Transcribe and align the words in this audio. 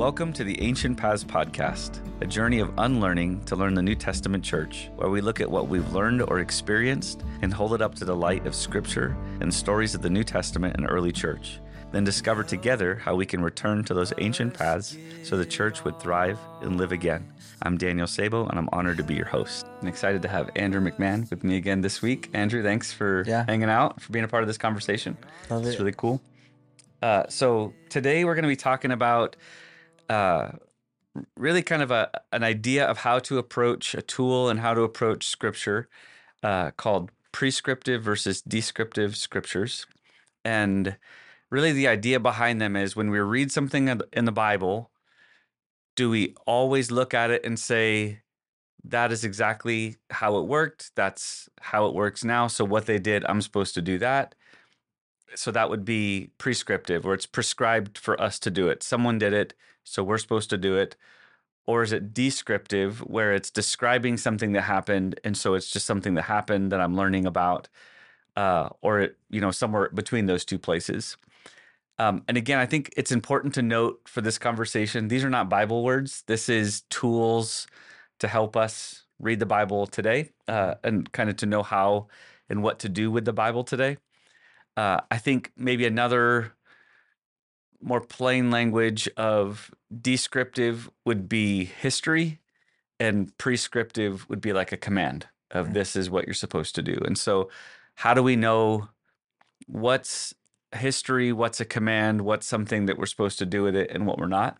Welcome 0.00 0.32
to 0.32 0.44
the 0.44 0.58
Ancient 0.62 0.96
Paths 0.96 1.24
Podcast, 1.24 2.00
a 2.22 2.26
journey 2.26 2.60
of 2.60 2.72
unlearning 2.78 3.44
to 3.44 3.54
learn 3.54 3.74
the 3.74 3.82
New 3.82 3.94
Testament 3.94 4.42
church, 4.42 4.88
where 4.96 5.10
we 5.10 5.20
look 5.20 5.42
at 5.42 5.50
what 5.50 5.68
we've 5.68 5.92
learned 5.92 6.22
or 6.22 6.38
experienced 6.38 7.22
and 7.42 7.52
hold 7.52 7.74
it 7.74 7.82
up 7.82 7.94
to 7.96 8.06
the 8.06 8.16
light 8.16 8.46
of 8.46 8.54
Scripture 8.54 9.14
and 9.42 9.52
stories 9.52 9.94
of 9.94 10.00
the 10.00 10.08
New 10.08 10.24
Testament 10.24 10.74
and 10.78 10.86
early 10.88 11.12
church, 11.12 11.60
then 11.92 12.02
discover 12.02 12.42
together 12.42 12.94
how 12.96 13.14
we 13.14 13.26
can 13.26 13.42
return 13.42 13.84
to 13.84 13.92
those 13.92 14.14
ancient 14.16 14.54
paths 14.54 14.96
so 15.22 15.36
the 15.36 15.44
church 15.44 15.84
would 15.84 16.00
thrive 16.00 16.38
and 16.62 16.78
live 16.78 16.92
again. 16.92 17.30
I'm 17.60 17.76
Daniel 17.76 18.06
Sabo, 18.06 18.46
and 18.46 18.58
I'm 18.58 18.70
honored 18.72 18.96
to 18.96 19.04
be 19.04 19.14
your 19.14 19.26
host. 19.26 19.66
I'm 19.82 19.88
excited 19.88 20.22
to 20.22 20.28
have 20.28 20.48
Andrew 20.56 20.80
McMahon 20.80 21.28
with 21.28 21.44
me 21.44 21.56
again 21.58 21.82
this 21.82 22.00
week. 22.00 22.30
Andrew, 22.32 22.62
thanks 22.62 22.90
for 22.90 23.22
Yeah. 23.26 23.44
hanging 23.46 23.68
out, 23.68 24.00
for 24.00 24.10
being 24.12 24.24
a 24.24 24.28
part 24.28 24.42
of 24.42 24.46
this 24.46 24.56
conversation. 24.58 25.18
Love 25.50 25.66
It's 25.66 25.74
it. 25.74 25.78
really 25.78 25.92
cool. 25.92 26.22
Uh, 27.02 27.24
so 27.28 27.74
today 27.90 28.24
we're 28.24 28.34
going 28.34 28.44
to 28.44 28.48
be 28.48 28.56
talking 28.56 28.92
about 28.92 29.36
uh, 30.10 30.52
really 31.36 31.62
kind 31.62 31.82
of 31.82 31.90
a 31.90 32.10
an 32.32 32.44
idea 32.44 32.86
of 32.86 32.98
how 32.98 33.18
to 33.20 33.38
approach 33.38 33.94
a 33.94 34.02
tool 34.02 34.48
and 34.48 34.60
how 34.60 34.74
to 34.74 34.82
approach 34.82 35.26
scripture 35.26 35.88
uh, 36.42 36.70
called 36.72 37.10
prescriptive 37.32 38.02
versus 38.02 38.42
descriptive 38.42 39.16
scriptures. 39.16 39.86
And 40.44 40.96
really, 41.50 41.72
the 41.72 41.88
idea 41.88 42.20
behind 42.20 42.60
them 42.60 42.76
is 42.76 42.96
when 42.96 43.10
we 43.10 43.20
read 43.20 43.52
something 43.52 43.88
in 43.88 43.98
the- 43.98 44.08
in 44.12 44.24
the 44.26 44.32
Bible, 44.32 44.90
do 45.96 46.10
we 46.10 46.34
always 46.46 46.90
look 46.90 47.14
at 47.14 47.30
it 47.30 47.44
and 47.44 47.58
say, 47.58 48.20
that 48.84 49.12
is 49.12 49.24
exactly 49.24 49.96
how 50.10 50.38
it 50.38 50.46
worked. 50.46 50.92
That's 50.96 51.48
how 51.60 51.86
it 51.86 51.94
works 51.94 52.24
now. 52.24 52.48
So, 52.48 52.64
what 52.64 52.86
they 52.86 52.98
did, 52.98 53.24
I'm 53.26 53.42
supposed 53.42 53.74
to 53.74 53.82
do 53.82 53.98
that 53.98 54.34
so 55.34 55.50
that 55.50 55.70
would 55.70 55.84
be 55.84 56.30
prescriptive 56.38 57.06
or 57.06 57.14
it's 57.14 57.26
prescribed 57.26 57.98
for 57.98 58.20
us 58.20 58.38
to 58.40 58.50
do 58.50 58.68
it. 58.68 58.82
Someone 58.82 59.18
did 59.18 59.32
it 59.32 59.54
so 59.84 60.04
we're 60.04 60.18
supposed 60.18 60.50
to 60.50 60.58
do 60.58 60.76
it. 60.76 60.96
Or 61.66 61.82
is 61.82 61.92
it 61.92 62.14
descriptive 62.14 63.00
where 63.00 63.32
it's 63.32 63.50
describing 63.50 64.16
something 64.16 64.52
that 64.52 64.62
happened 64.62 65.20
and 65.24 65.36
so 65.36 65.54
it's 65.54 65.70
just 65.70 65.86
something 65.86 66.14
that 66.14 66.22
happened 66.22 66.72
that 66.72 66.80
i'm 66.80 66.96
learning 66.96 67.26
about 67.26 67.68
uh, 68.36 68.70
or 68.80 69.00
it, 69.00 69.18
you 69.28 69.40
know 69.40 69.50
somewhere 69.50 69.90
between 69.90 70.26
those 70.26 70.44
two 70.44 70.58
places. 70.58 71.16
Um, 71.98 72.24
and 72.28 72.36
again 72.36 72.58
i 72.58 72.66
think 72.66 72.92
it's 72.96 73.12
important 73.12 73.54
to 73.54 73.62
note 73.62 74.00
for 74.06 74.20
this 74.20 74.38
conversation 74.38 75.08
these 75.08 75.24
are 75.24 75.30
not 75.30 75.48
bible 75.48 75.84
words. 75.84 76.24
This 76.26 76.48
is 76.48 76.82
tools 76.90 77.66
to 78.20 78.28
help 78.28 78.56
us 78.56 79.04
read 79.20 79.38
the 79.38 79.46
bible 79.46 79.86
today 79.86 80.30
uh, 80.48 80.74
and 80.82 81.12
kind 81.12 81.30
of 81.30 81.36
to 81.36 81.46
know 81.46 81.62
how 81.62 82.08
and 82.48 82.62
what 82.62 82.80
to 82.80 82.88
do 82.88 83.10
with 83.10 83.24
the 83.24 83.32
bible 83.32 83.64
today 83.64 83.98
uh, 84.80 85.00
I 85.10 85.18
think 85.18 85.52
maybe 85.56 85.84
another 85.84 86.52
more 87.82 88.00
plain 88.00 88.50
language 88.50 89.08
of 89.16 89.70
descriptive 90.00 90.90
would 91.04 91.28
be 91.28 91.64
history, 91.64 92.40
and 92.98 93.36
prescriptive 93.36 94.28
would 94.28 94.40
be 94.40 94.52
like 94.52 94.72
a 94.72 94.76
command 94.76 95.26
of 95.50 95.68
Mm. 95.68 95.74
this 95.74 95.96
is 95.96 96.08
what 96.08 96.26
you're 96.26 96.34
supposed 96.44 96.74
to 96.76 96.82
do. 96.82 96.96
And 97.04 97.18
so, 97.18 97.50
how 97.96 98.14
do 98.14 98.22
we 98.22 98.36
know 98.36 98.88
what's 99.66 100.34
history, 100.72 101.32
what's 101.32 101.60
a 101.60 101.64
command, 101.64 102.22
what's 102.22 102.46
something 102.46 102.86
that 102.86 102.96
we're 102.96 103.06
supposed 103.14 103.38
to 103.40 103.46
do 103.46 103.62
with 103.62 103.76
it, 103.76 103.90
and 103.90 104.06
what 104.06 104.18
we're 104.18 104.28
not? 104.28 104.58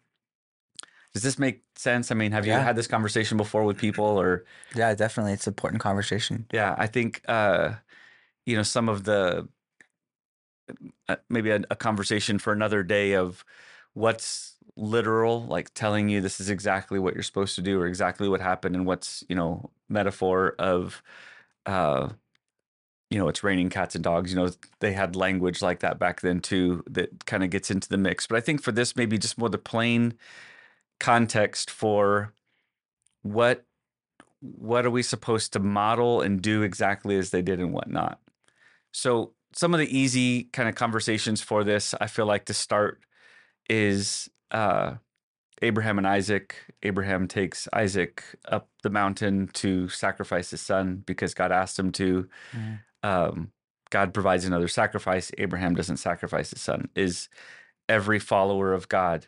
Does 1.14 1.22
this 1.22 1.38
make 1.38 1.62
sense? 1.76 2.12
I 2.12 2.14
mean, 2.14 2.32
have 2.32 2.46
you 2.46 2.52
had 2.52 2.76
this 2.76 2.86
conversation 2.86 3.36
before 3.36 3.64
with 3.64 3.78
people 3.78 4.04
or? 4.04 4.44
Yeah, 4.74 4.94
definitely. 4.94 5.32
It's 5.32 5.46
an 5.46 5.52
important 5.52 5.80
conversation. 5.82 6.46
Yeah, 6.52 6.74
I 6.78 6.86
think 6.88 7.22
uh, 7.26 7.74
you 8.46 8.56
know 8.56 8.62
some 8.76 8.88
of 8.88 9.04
the 9.04 9.48
maybe 11.28 11.50
a, 11.50 11.62
a 11.70 11.76
conversation 11.76 12.38
for 12.38 12.52
another 12.52 12.82
day 12.82 13.14
of 13.14 13.44
what's 13.94 14.54
literal, 14.76 15.44
like 15.46 15.72
telling 15.74 16.08
you 16.08 16.20
this 16.20 16.40
is 16.40 16.50
exactly 16.50 16.98
what 16.98 17.14
you're 17.14 17.22
supposed 17.22 17.54
to 17.56 17.62
do 17.62 17.80
or 17.80 17.86
exactly 17.86 18.28
what 18.28 18.40
happened, 18.40 18.76
and 18.76 18.86
what's 18.86 19.24
you 19.28 19.36
know 19.36 19.70
metaphor 19.88 20.54
of, 20.58 21.02
uh, 21.66 22.08
you 23.10 23.18
know, 23.18 23.28
it's 23.28 23.42
raining 23.42 23.70
cats 23.70 23.94
and 23.94 24.04
dogs. 24.04 24.32
You 24.32 24.36
know, 24.36 24.50
they 24.80 24.92
had 24.92 25.16
language 25.16 25.62
like 25.62 25.80
that 25.80 25.98
back 25.98 26.20
then 26.20 26.40
too 26.40 26.84
that 26.88 27.26
kind 27.26 27.42
of 27.42 27.50
gets 27.50 27.70
into 27.70 27.88
the 27.88 27.98
mix. 27.98 28.26
But 28.26 28.36
I 28.36 28.40
think 28.40 28.62
for 28.62 28.72
this, 28.72 28.96
maybe 28.96 29.18
just 29.18 29.38
more 29.38 29.48
the 29.48 29.58
plain 29.58 30.14
context 31.00 31.70
for 31.70 32.32
what 33.22 33.64
what 34.40 34.86
are 34.86 34.90
we 34.90 35.02
supposed 35.02 35.52
to 35.52 35.58
model 35.58 36.22
and 36.22 36.40
do 36.40 36.62
exactly 36.62 37.16
as 37.16 37.30
they 37.30 37.42
did 37.42 37.60
and 37.60 37.72
whatnot. 37.72 38.20
So 38.92 39.32
some 39.52 39.74
of 39.74 39.80
the 39.80 39.96
easy 39.98 40.44
kind 40.44 40.68
of 40.68 40.74
conversations 40.74 41.40
for 41.40 41.64
this, 41.64 41.94
I 42.00 42.06
feel 42.06 42.26
like 42.26 42.44
to 42.46 42.54
start 42.54 43.02
is 43.68 44.28
uh, 44.50 44.94
Abraham 45.62 45.98
and 45.98 46.06
Isaac. 46.06 46.54
Abraham 46.82 47.28
takes 47.28 47.68
Isaac 47.72 48.24
up 48.46 48.68
the 48.82 48.90
mountain 48.90 49.48
to 49.54 49.88
sacrifice 49.88 50.50
his 50.50 50.60
son 50.60 51.02
because 51.06 51.34
God 51.34 51.52
asked 51.52 51.78
him 51.78 51.92
to. 51.92 52.28
Mhm. 52.54 52.78
Um, 53.02 53.52
God 53.90 54.14
provides 54.14 54.44
another 54.44 54.68
sacrifice. 54.68 55.32
Abraham 55.38 55.74
doesn't 55.74 55.96
sacrifice 55.96 56.50
his 56.50 56.60
son. 56.60 56.88
Is 56.94 57.28
every 57.88 58.18
follower 58.20 58.72
of 58.72 58.88
God 58.88 59.26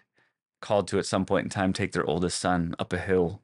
called 0.61 0.87
to 0.89 0.99
at 0.99 1.07
some 1.07 1.25
point 1.27 1.45
in 1.45 1.51
time 1.51 1.73
take 1.73 1.93
their 1.93 2.07
oldest 2.07 2.39
son 2.39 2.75
up 2.79 2.93
a 2.93 2.99
hill 2.99 3.43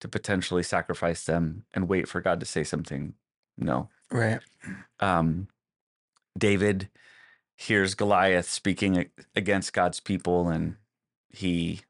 to 0.00 0.08
potentially 0.08 0.64
sacrifice 0.64 1.24
them 1.24 1.64
and 1.72 1.88
wait 1.88 2.08
for 2.08 2.20
God 2.20 2.40
to 2.40 2.46
say 2.46 2.64
something? 2.64 3.14
No 3.56 3.88
Right. 4.10 4.40
um, 4.98 5.46
David 6.38 6.88
hears 7.56 7.94
Goliath 7.94 8.48
speaking 8.48 9.06
against 9.36 9.72
God's 9.72 10.00
people, 10.00 10.48
and 10.48 10.76
he, 11.28 11.80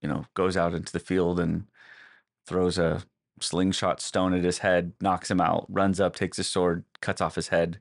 you 0.00 0.08
know, 0.08 0.26
goes 0.34 0.56
out 0.56 0.74
into 0.74 0.92
the 0.92 1.00
field 1.00 1.38
and 1.38 1.66
throws 2.46 2.78
a 2.78 3.02
slingshot 3.40 4.00
stone 4.00 4.32
at 4.34 4.42
his 4.44 4.58
head, 4.58 4.92
knocks 5.00 5.30
him 5.30 5.40
out, 5.40 5.66
runs 5.68 6.00
up, 6.00 6.16
takes 6.16 6.38
his 6.38 6.46
sword, 6.48 6.84
cuts 7.00 7.20
off 7.20 7.34
his 7.34 7.48
head. 7.48 7.78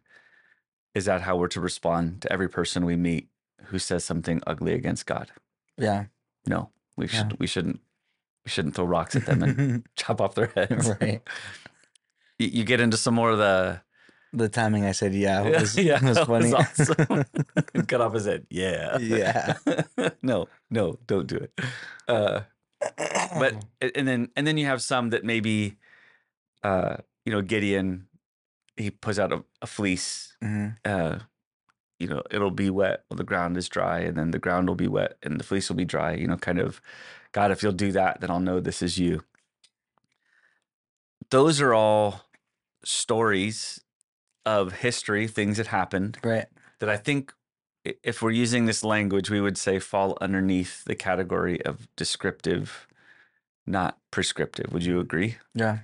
Is 0.94 1.06
that 1.06 1.22
how 1.22 1.36
we're 1.38 1.48
to 1.50 1.62
respond 1.62 2.22
to 2.24 2.32
every 2.34 2.50
person 2.50 2.86
we 2.86 2.96
meet 2.96 3.30
who 3.66 3.80
says 3.80 4.04
something 4.04 4.42
ugly 4.46 4.74
against 4.74 5.06
God? 5.06 5.32
Yeah. 5.78 6.06
No, 6.46 6.72
we 6.96 7.06
Yeah. 7.06 7.12
should. 7.28 7.40
We 7.40 7.48
shouldn't. 7.48 7.80
We 8.46 8.50
shouldn't 8.50 8.76
throw 8.76 8.86
rocks 8.86 9.16
at 9.16 9.26
them 9.26 9.44
and 9.44 9.86
chop 9.96 10.22
off 10.22 10.36
their 10.36 10.48
heads. 10.48 10.90
right. 11.02 11.22
You 12.40 12.64
get 12.64 12.80
into 12.80 12.98
some 12.98 13.14
more 13.16 13.32
of 13.32 13.38
the 13.40 13.82
The 14.34 14.50
timing 14.50 14.86
I 14.86 14.92
said 14.92 15.14
yeah 15.14 15.44
Yeah, 15.44 15.60
was, 15.62 15.78
yeah, 15.78 16.04
was 16.04 16.18
that 16.18 16.28
was 16.28 16.52
funny. 16.52 16.54
awesome. 16.54 17.86
cut 17.88 18.02
off 18.02 18.14
his 18.14 18.26
head. 18.26 18.46
Yeah. 18.50 18.98
Yeah. 19.00 19.58
no, 20.22 20.48
no, 20.70 21.00
don't 21.08 21.28
do 21.28 21.38
it. 21.38 21.60
Uh, 22.08 22.42
but 23.40 23.56
and 23.96 24.08
then 24.08 24.30
and 24.36 24.46
then 24.46 24.58
you 24.58 24.66
have 24.66 24.82
some 24.82 25.10
that 25.12 25.24
maybe, 25.24 25.78
uh, 26.64 26.98
you 27.26 27.32
know, 27.32 27.42
Gideon, 27.42 28.08
he 28.76 28.92
puts 28.92 29.18
out 29.18 29.32
a, 29.32 29.44
a 29.62 29.68
fleece. 29.68 30.36
Mhm. 30.44 30.78
Uh, 30.86 31.20
you 32.00 32.08
know, 32.08 32.22
it'll 32.30 32.52
be 32.52 32.70
wet 32.70 33.04
while 33.08 33.18
the 33.18 33.24
ground 33.24 33.58
is 33.58 33.68
dry, 33.68 34.00
and 34.02 34.16
then 34.18 34.30
the 34.32 34.38
ground 34.40 34.68
will 34.68 34.76
be 34.76 34.88
wet 34.88 35.18
and 35.24 35.40
the 35.40 35.44
fleece 35.44 35.68
will 35.70 35.76
be 35.78 35.86
dry. 35.86 36.14
You 36.14 36.28
know, 36.28 36.38
kind 36.38 36.60
of, 36.60 36.80
God, 37.32 37.50
if 37.50 37.64
you'll 37.64 37.72
do 37.72 37.92
that, 37.94 38.22
then 38.22 38.30
I'll 38.30 38.40
know 38.40 38.60
this 38.60 38.84
is 38.84 39.00
you. 39.00 39.24
Those 41.32 41.60
are 41.60 41.74
all 41.74 42.22
stories 42.84 43.82
of 44.48 44.72
history, 44.72 45.28
things 45.28 45.58
that 45.58 45.68
happened 45.68 46.18
Right. 46.24 46.46
that 46.80 46.88
I 46.88 46.96
think 46.96 47.34
if 47.84 48.22
we're 48.22 48.32
using 48.32 48.66
this 48.66 48.82
language, 48.84 49.30
we 49.30 49.42
would 49.42 49.58
say 49.58 49.78
fall 49.80 50.18
underneath 50.22 50.86
the 50.86 50.96
category 50.96 51.62
of 51.66 51.88
descriptive, 51.98 52.88
not 53.66 53.98
prescriptive. 54.10 54.72
Would 54.72 54.86
you 54.86 55.02
agree? 55.02 55.36
Yeah. 55.54 55.80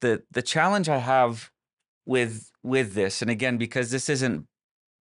The 0.00 0.22
the 0.30 0.42
challenge 0.42 0.88
I 0.88 0.98
have 0.98 1.50
with 2.06 2.52
with 2.62 2.94
this, 2.94 3.20
and 3.20 3.30
again, 3.30 3.58
because 3.58 3.90
this 3.90 4.08
isn't 4.08 4.46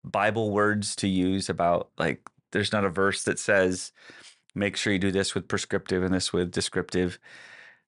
Bible 0.02 0.50
words 0.50 0.96
to 0.96 1.08
use 1.08 1.48
about 1.50 1.90
like 1.98 2.28
there's 2.52 2.72
not 2.72 2.84
a 2.84 2.90
verse 2.90 3.24
that 3.24 3.38
says 3.38 3.92
make 4.54 4.76
sure 4.76 4.92
you 4.92 4.98
do 4.98 5.12
this 5.12 5.34
with 5.34 5.48
prescriptive 5.48 6.02
and 6.02 6.14
this 6.14 6.32
with 6.32 6.50
descriptive. 6.50 7.18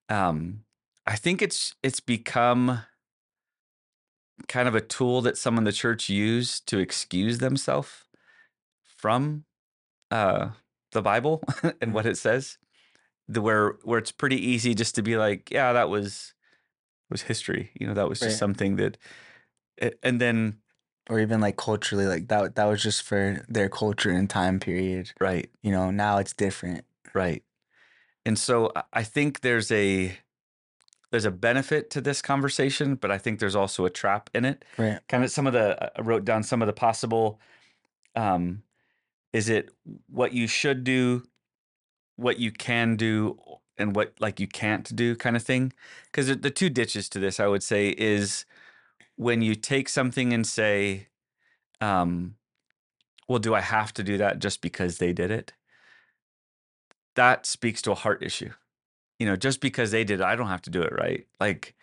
Um, 0.08 0.64
I 1.06 1.16
think 1.16 1.42
it's 1.42 1.74
it's 1.82 2.00
become 2.00 2.80
kind 4.48 4.68
of 4.68 4.74
a 4.74 4.80
tool 4.80 5.22
that 5.22 5.38
some 5.38 5.58
in 5.58 5.64
the 5.64 5.72
church 5.72 6.08
use 6.08 6.60
to 6.60 6.78
excuse 6.78 7.38
themselves 7.38 8.04
from 8.84 9.44
uh, 10.10 10.50
the 10.92 11.02
Bible 11.02 11.42
and 11.80 11.94
what 11.94 12.06
it 12.06 12.16
says. 12.16 12.58
The 13.28 13.40
where 13.42 13.78
where 13.84 13.98
it's 13.98 14.12
pretty 14.12 14.36
easy 14.36 14.74
just 14.74 14.94
to 14.96 15.02
be 15.02 15.16
like, 15.16 15.50
yeah, 15.50 15.72
that 15.72 15.88
was 15.88 16.34
was 17.10 17.22
history. 17.22 17.70
You 17.78 17.86
know, 17.86 17.94
that 17.94 18.08
was 18.08 18.20
just 18.20 18.30
Right. 18.30 18.38
something 18.38 18.76
that, 18.76 18.98
and 20.02 20.20
then 20.20 20.58
Or 21.10 21.20
even 21.20 21.40
like 21.40 21.56
culturally, 21.56 22.06
like 22.06 22.28
that 22.28 22.54
that 22.56 22.64
was 22.64 22.82
just 22.82 23.02
for 23.02 23.44
their 23.48 23.68
culture 23.68 24.10
and 24.10 24.28
time 24.28 24.58
period. 24.60 25.12
right, 25.20 25.50
You 25.62 25.70
know, 25.72 25.90
now 25.90 26.18
it's 26.18 26.32
different. 26.32 26.84
right, 27.14 27.42
and 28.26 28.38
so 28.38 28.72
I 28.92 29.02
think 29.04 29.40
there's 29.40 29.70
a 29.70 30.16
there's 31.14 31.24
a 31.24 31.30
benefit 31.30 31.90
to 31.90 32.00
this 32.00 32.20
conversation, 32.20 32.96
but 32.96 33.12
I 33.12 33.18
think 33.18 33.38
there's 33.38 33.54
also 33.54 33.84
a 33.84 33.90
trap 33.90 34.28
in 34.34 34.44
it. 34.44 34.64
Right. 34.76 34.98
kind 35.08 35.22
of 35.22 35.30
some 35.30 35.46
of 35.46 35.52
the 35.52 35.92
I 35.96 36.00
wrote 36.00 36.24
down 36.24 36.42
some 36.42 36.60
of 36.60 36.66
the 36.66 36.72
possible 36.72 37.38
um 38.16 38.64
is 39.32 39.48
it 39.48 39.70
what 40.10 40.32
you 40.32 40.48
should 40.48 40.82
do 40.82 41.22
what 42.16 42.40
you 42.40 42.50
can 42.50 42.96
do 42.96 43.38
and 43.78 43.94
what 43.94 44.14
like 44.18 44.40
you 44.40 44.48
can't 44.48 44.96
do 44.96 45.14
kind 45.14 45.36
of 45.36 45.42
thing 45.44 45.72
because 46.06 46.26
the 46.26 46.50
two 46.50 46.70
ditches 46.70 47.08
to 47.08 47.18
this 47.18 47.40
i 47.40 47.46
would 47.46 47.62
say 47.62 47.88
is 47.88 48.44
when 49.16 49.42
you 49.42 49.56
take 49.56 49.88
something 49.88 50.32
and 50.32 50.46
say 50.46 51.08
um 51.80 52.36
well 53.28 53.40
do 53.40 53.52
i 53.52 53.60
have 53.60 53.92
to 53.92 54.04
do 54.04 54.16
that 54.16 54.38
just 54.38 54.60
because 54.60 54.98
they 54.98 55.12
did 55.12 55.32
it 55.32 55.52
that 57.16 57.46
speaks 57.46 57.82
to 57.82 57.90
a 57.90 57.96
heart 57.96 58.22
issue 58.22 58.52
you 59.24 59.30
know 59.30 59.36
just 59.36 59.60
because 59.62 59.90
they 59.90 60.04
did 60.04 60.20
it 60.20 60.24
i 60.24 60.36
don't 60.36 60.48
have 60.48 60.60
to 60.60 60.68
do 60.68 60.82
it 60.82 60.92
right 60.92 61.26
like 61.40 61.74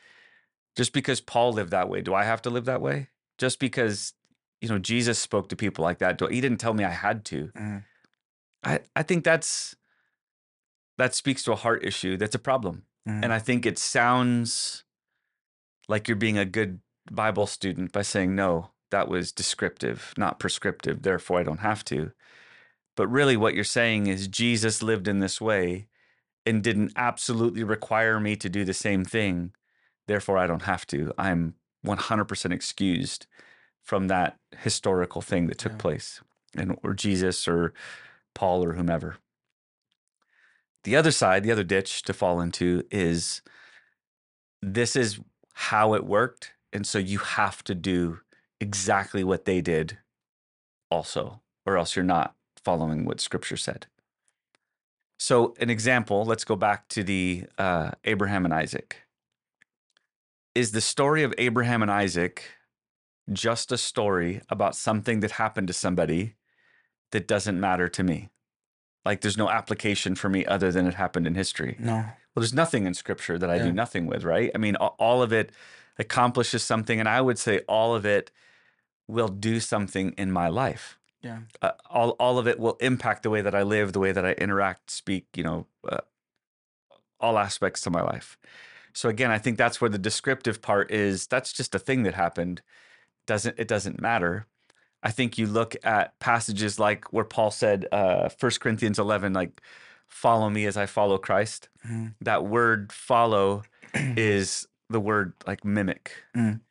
just 0.75 0.93
because 0.93 1.19
paul 1.19 1.51
lived 1.51 1.71
that 1.71 1.89
way 1.89 1.99
do 1.99 2.13
i 2.13 2.23
have 2.23 2.39
to 2.39 2.51
live 2.51 2.65
that 2.65 2.81
way 2.81 3.07
just 3.39 3.57
because 3.57 4.13
you 4.61 4.69
know 4.69 4.77
jesus 4.77 5.17
spoke 5.17 5.49
to 5.49 5.55
people 5.55 5.81
like 5.83 5.97
that 5.97 6.19
do, 6.19 6.27
he 6.27 6.39
didn't 6.39 6.59
tell 6.59 6.75
me 6.75 6.83
i 6.83 6.91
had 6.91 7.25
to 7.25 7.49
Mhm. 7.57 7.83
i 8.63 8.79
i 8.95 9.01
think 9.01 9.23
that's 9.23 9.75
that 10.99 11.15
speaks 11.15 11.41
to 11.43 11.51
a 11.51 11.55
heart 11.55 11.83
issue 11.83 12.15
that's 12.15 12.35
a 12.35 12.39
problem 12.39 12.83
Mhm. 13.07 13.23
and 13.23 13.33
I 13.33 13.39
think 13.39 13.65
it 13.65 13.79
sounds 13.79 14.83
like 15.87 16.07
you're 16.07 16.15
being 16.27 16.37
a 16.37 16.45
good 16.45 16.81
Bible 17.11 17.47
student 17.47 17.91
by 17.91 18.03
saying, 18.03 18.35
no, 18.35 18.69
that 18.91 19.07
was 19.07 19.31
descriptive, 19.31 20.13
not 20.17 20.37
prescriptive. 20.39 21.01
Therefore, 21.01 21.39
I 21.39 21.43
don't 21.43 21.61
have 21.61 21.83
to. 21.85 22.11
But 22.95 23.07
really, 23.07 23.35
what 23.35 23.55
you're 23.55 23.63
saying 23.63 24.05
is 24.05 24.27
Jesus 24.27 24.83
lived 24.83 25.07
in 25.07 25.17
this 25.19 25.41
way 25.41 25.87
and 26.45 26.63
didn't 26.63 26.93
absolutely 26.95 27.63
require 27.63 28.19
me 28.19 28.35
to 28.35 28.49
do 28.49 28.63
the 28.65 28.73
same 28.73 29.05
thing. 29.05 29.53
Therefore, 30.07 30.37
I 30.37 30.47
don't 30.47 30.63
have 30.63 30.85
to. 30.87 31.13
I'm 31.17 31.55
100% 31.85 32.51
excused 32.51 33.27
from 33.83 34.07
that 34.07 34.37
historical 34.57 35.21
thing 35.21 35.47
that 35.47 35.57
took 35.57 35.73
Yeah. 35.73 35.77
place, 35.77 36.21
and 36.55 36.77
or 36.83 36.93
Jesus 36.93 37.47
or 37.47 37.73
Paul 38.33 38.63
or 38.63 38.73
whomever. 38.73 39.17
The 40.83 40.95
other 40.95 41.11
side, 41.11 41.43
the 41.43 41.51
other 41.51 41.63
ditch 41.63 42.01
to 42.03 42.13
fall 42.13 42.41
into 42.41 42.83
is 42.89 43.41
this 44.61 44.95
is 44.95 45.19
how 45.53 45.93
it 45.93 46.05
worked. 46.05 46.53
And 46.73 46.87
so 46.87 46.97
you 46.97 47.19
have 47.19 47.63
to 47.65 47.75
do 47.75 48.21
exactly 48.59 49.23
what 49.23 49.45
they 49.45 49.61
did 49.61 49.97
also, 50.89 51.41
or 51.65 51.77
else 51.77 51.95
you're 51.95 52.05
not 52.05 52.35
following 52.63 53.05
what 53.05 53.19
scripture 53.19 53.57
said. 53.57 53.87
So, 55.21 55.53
an 55.59 55.69
example, 55.69 56.25
let's 56.25 56.43
go 56.43 56.55
back 56.55 56.87
to 56.87 57.03
the 57.03 57.43
uh, 57.59 57.91
Abraham 58.05 58.43
and 58.43 58.51
Isaac. 58.51 59.03
Is 60.55 60.71
the 60.71 60.81
story 60.81 61.21
of 61.21 61.31
Abraham 61.37 61.83
and 61.83 61.91
Isaac 61.91 62.43
just 63.31 63.71
a 63.71 63.77
story 63.77 64.41
about 64.49 64.75
something 64.75 65.19
that 65.19 65.29
happened 65.29 65.67
to 65.67 65.73
somebody 65.73 66.37
that 67.11 67.27
doesn't 67.27 67.59
matter 67.59 67.87
to 67.87 68.01
me? 68.01 68.29
Like 69.05 69.21
there's 69.21 69.37
no 69.37 69.47
application 69.47 70.15
for 70.15 70.27
me 70.27 70.43
other 70.43 70.71
than 70.71 70.87
it 70.87 70.95
happened 70.95 71.27
in 71.27 71.35
history. 71.35 71.75
no. 71.77 71.93
Well, 72.33 72.41
there's 72.41 72.51
nothing 72.51 72.87
in 72.87 72.95
scripture 72.95 73.37
that 73.37 73.49
I 73.49 73.57
Yeah. 73.57 73.65
do 73.65 73.71
nothing 73.73 74.07
with, 74.07 74.23
right? 74.23 74.49
I 74.55 74.57
mean, 74.57 74.75
all 74.77 75.21
of 75.21 75.31
it 75.31 75.51
accomplishes 75.99 76.63
something, 76.63 76.99
and 76.99 77.07
I 77.07 77.21
would 77.21 77.37
say 77.37 77.59
all 77.67 77.93
of 77.93 78.07
it 78.07 78.31
will 79.07 79.27
do 79.27 79.59
something 79.59 80.13
in 80.17 80.31
my 80.31 80.47
life. 80.47 80.97
Yeah. 81.21 81.39
Uh, 81.61 81.71
all 81.89 82.11
all 82.11 82.39
of 82.39 82.47
it 82.47 82.59
will 82.59 82.77
impact 82.81 83.23
the 83.23 83.29
way 83.29 83.41
that 83.41 83.53
I 83.55 83.61
live, 83.63 83.93
the 83.93 83.99
way 83.99 84.11
that 84.11 84.25
I 84.25 84.31
interact, 84.33 84.89
speak. 84.91 85.27
You 85.35 85.43
know, 85.43 85.67
uh, 85.87 85.99
all 87.19 87.37
aspects 87.37 87.81
to 87.81 87.89
my 87.89 88.01
life. 88.01 88.37
So 88.93 89.07
again, 89.09 89.31
I 89.31 89.37
think 89.37 89.57
that's 89.57 89.79
where 89.79 89.89
the 89.89 89.97
descriptive 89.99 90.61
part 90.61 90.91
is. 90.91 91.27
That's 91.27 91.53
just 91.53 91.75
a 91.75 91.79
thing 91.79 92.03
that 92.03 92.15
happened. 92.15 92.61
Doesn't 93.27 93.57
it 93.59 93.67
doesn't 93.67 94.01
matter. 94.01 94.47
I 95.03 95.11
think 95.11 95.37
you 95.37 95.47
look 95.47 95.75
at 95.83 96.17
passages 96.19 96.79
like 96.79 97.11
where 97.11 97.23
Paul 97.25 97.49
said, 97.51 97.87
uh, 97.91 98.29
1 98.39 98.51
Corinthians 98.59 98.99
11, 98.99 99.33
like, 99.33 99.59
follow 100.07 100.47
me 100.47 100.65
as 100.67 100.77
I 100.77 100.85
follow 100.85 101.17
Christ 101.17 101.69
Mhm. 101.87 102.13
that 102.21 102.45
word 102.45 102.91
follow 102.93 103.63
is 103.95 104.67
the 104.89 104.99
word 104.99 105.33
like 105.47 105.63
mimic. 105.65 106.11
Mm. 106.35 106.61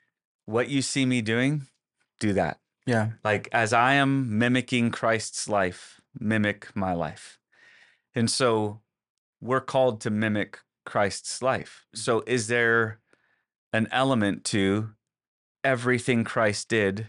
What 0.46 0.68
you 0.68 0.82
see 0.82 1.06
me 1.06 1.22
doing, 1.22 1.66
do 2.20 2.32
that. 2.34 2.60
Yeah. 2.86 3.10
Like 3.24 3.48
as 3.52 3.72
I 3.72 3.94
am 3.94 4.38
mimicking 4.38 4.90
Christ's 4.90 5.48
life, 5.48 6.00
mimic 6.18 6.74
my 6.74 6.92
life. 6.92 7.38
And 8.14 8.30
so 8.30 8.80
we're 9.40 9.60
called 9.60 10.00
to 10.02 10.10
mimic 10.10 10.60
Christ's 10.84 11.42
life. 11.42 11.86
So 11.94 12.22
is 12.26 12.48
there 12.48 12.98
an 13.72 13.88
element 13.92 14.44
to 14.46 14.90
everything 15.62 16.24
Christ 16.24 16.68
did 16.68 17.08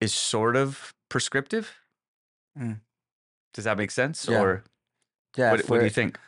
is 0.00 0.12
sort 0.12 0.56
of 0.56 0.94
prescriptive? 1.08 1.74
Mm. 2.58 2.80
Does 3.52 3.64
that 3.64 3.78
make 3.78 3.90
sense? 3.90 4.26
Yeah. 4.28 4.40
Or 4.40 4.64
Yeah. 5.36 5.52
what, 5.52 5.68
what 5.68 5.78
do 5.78 5.84
you 5.84 5.90
think? 5.90 6.18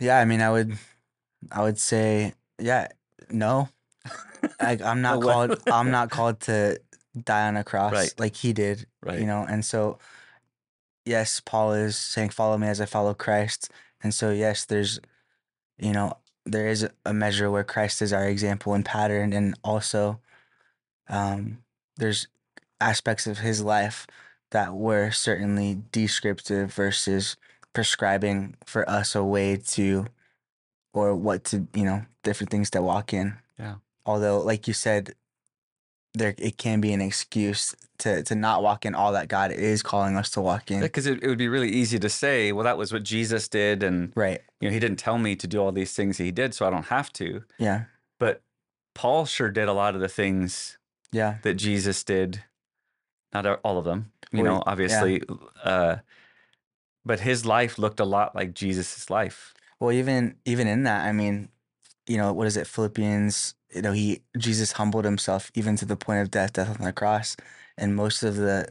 Yeah, 0.00 0.18
I 0.18 0.24
mean, 0.24 0.40
I 0.40 0.50
would, 0.50 0.76
I 1.50 1.62
would 1.62 1.78
say, 1.78 2.34
yeah, 2.58 2.88
no. 3.30 3.68
I, 4.60 4.78
I'm 4.84 5.02
not 5.08 5.20
called. 5.22 5.62
I'm 5.66 5.90
not 5.90 6.10
called 6.10 6.40
to 6.40 6.80
die 7.24 7.48
on 7.48 7.56
a 7.56 7.64
cross 7.64 7.92
Right. 7.92 8.14
like 8.18 8.36
he 8.36 8.52
did. 8.52 8.86
Right. 9.02 9.20
You 9.20 9.26
know, 9.26 9.46
and 9.48 9.64
so, 9.64 9.98
yes, 11.04 11.40
Paul 11.40 11.72
is 11.72 11.96
saying, 11.96 12.30
"Follow 12.30 12.58
me 12.58 12.68
as 12.68 12.80
I 12.80 12.86
follow 12.86 13.14
Christ," 13.14 13.70
and 14.02 14.12
so 14.14 14.30
yes, 14.30 14.64
there's, 14.64 15.00
you 15.78 15.92
know, 15.92 16.16
there 16.44 16.68
is 16.68 16.88
a 17.04 17.12
measure 17.14 17.50
where 17.50 17.64
Christ 17.64 18.02
is 18.02 18.12
our 18.12 18.26
example 18.28 18.74
and 18.74 18.84
pattern, 18.84 19.32
and 19.32 19.54
also, 19.64 20.20
um, 21.08 21.58
there's 21.96 22.28
aspects 22.80 23.26
of 23.26 23.38
his 23.38 23.62
life 23.62 24.06
that 24.50 24.74
were 24.74 25.10
certainly 25.10 25.82
descriptive 25.92 26.72
versus 26.72 27.36
prescribing 27.72 28.54
for 28.64 28.88
us 28.88 29.14
a 29.14 29.24
way 29.24 29.56
to 29.56 30.06
or 30.92 31.14
what 31.14 31.44
to 31.44 31.66
you 31.74 31.84
know 31.84 32.04
different 32.22 32.50
things 32.50 32.70
to 32.70 32.80
walk 32.82 33.12
in 33.12 33.36
Yeah. 33.58 33.76
Although 34.06 34.38
like 34.40 34.66
you 34.66 34.72
said 34.74 35.14
there 36.14 36.34
it 36.38 36.56
can 36.56 36.80
be 36.80 36.92
an 36.94 37.00
excuse 37.02 37.74
to 37.98 38.22
to 38.22 38.34
not 38.34 38.62
walk 38.62 38.86
in 38.86 38.94
all 38.94 39.12
that 39.12 39.28
god 39.28 39.50
is 39.52 39.82
calling 39.82 40.16
us 40.16 40.30
to 40.30 40.40
walk 40.40 40.70
in 40.70 40.80
Because 40.80 41.06
it, 41.06 41.22
it 41.22 41.28
would 41.28 41.36
be 41.36 41.48
really 41.48 41.68
easy 41.70 41.98
to 41.98 42.08
say, 42.08 42.52
well, 42.52 42.64
that 42.64 42.78
was 42.78 42.90
what 42.92 43.02
Jesus 43.02 43.48
did, 43.48 43.82
and 43.82 44.12
right 44.16 44.40
you 44.60 44.68
know, 44.68 44.72
he 44.72 44.80
didn't 44.80 44.98
tell 44.98 45.18
me 45.18 45.36
to 45.36 45.46
do 45.46 45.60
all 45.60 45.72
these 45.72 45.92
things 45.92 46.16
he 46.16 46.30
did, 46.30 46.54
so 46.54 46.66
I 46.66 46.70
don't 46.70 46.86
have 46.86 47.12
to. 47.14 47.44
yeah 47.58 47.84
But 48.18 48.40
Paul 48.94 49.26
sure 49.26 49.50
did 49.50 49.68
a 49.68 49.74
lot 49.74 49.94
of 49.94 50.00
the 50.00 50.08
things 50.08 50.78
yeah 51.12 51.36
that 51.42 51.54
Jesus 51.54 52.02
did. 52.04 52.42
Not 53.34 53.44
all 53.64 53.76
of 53.76 53.84
them, 53.84 54.12
you 54.32 54.42
Well, 54.42 54.54
know, 54.54 54.62
obviously. 54.66 55.20
Uh, 55.62 55.96
but 57.04 57.20
his 57.20 57.44
life 57.44 57.78
looked 57.78 58.00
a 58.00 58.04
lot 58.04 58.34
like 58.34 58.54
Jesus's 58.54 59.10
life. 59.10 59.52
well 59.80 59.92
even 59.92 60.36
even 60.46 60.66
in 60.66 60.84
that 60.84 61.04
i 61.06 61.12
mean 61.12 61.48
you 62.06 62.16
know 62.16 62.32
what 62.32 62.46
is 62.46 62.56
it 62.56 62.66
philippians 62.66 63.54
you 63.76 63.82
know 63.82 63.92
he 63.92 64.22
jesus 64.36 64.72
humbled 64.72 65.04
himself 65.04 65.52
even 65.54 65.76
to 65.76 65.84
the 65.84 65.96
point 65.96 66.20
of 66.20 66.30
death 66.30 66.54
death 66.54 66.78
on 66.80 66.84
the 66.84 66.92
cross 66.92 67.36
and 67.78 67.94
most 67.94 68.22
of 68.22 68.36
the 68.36 68.68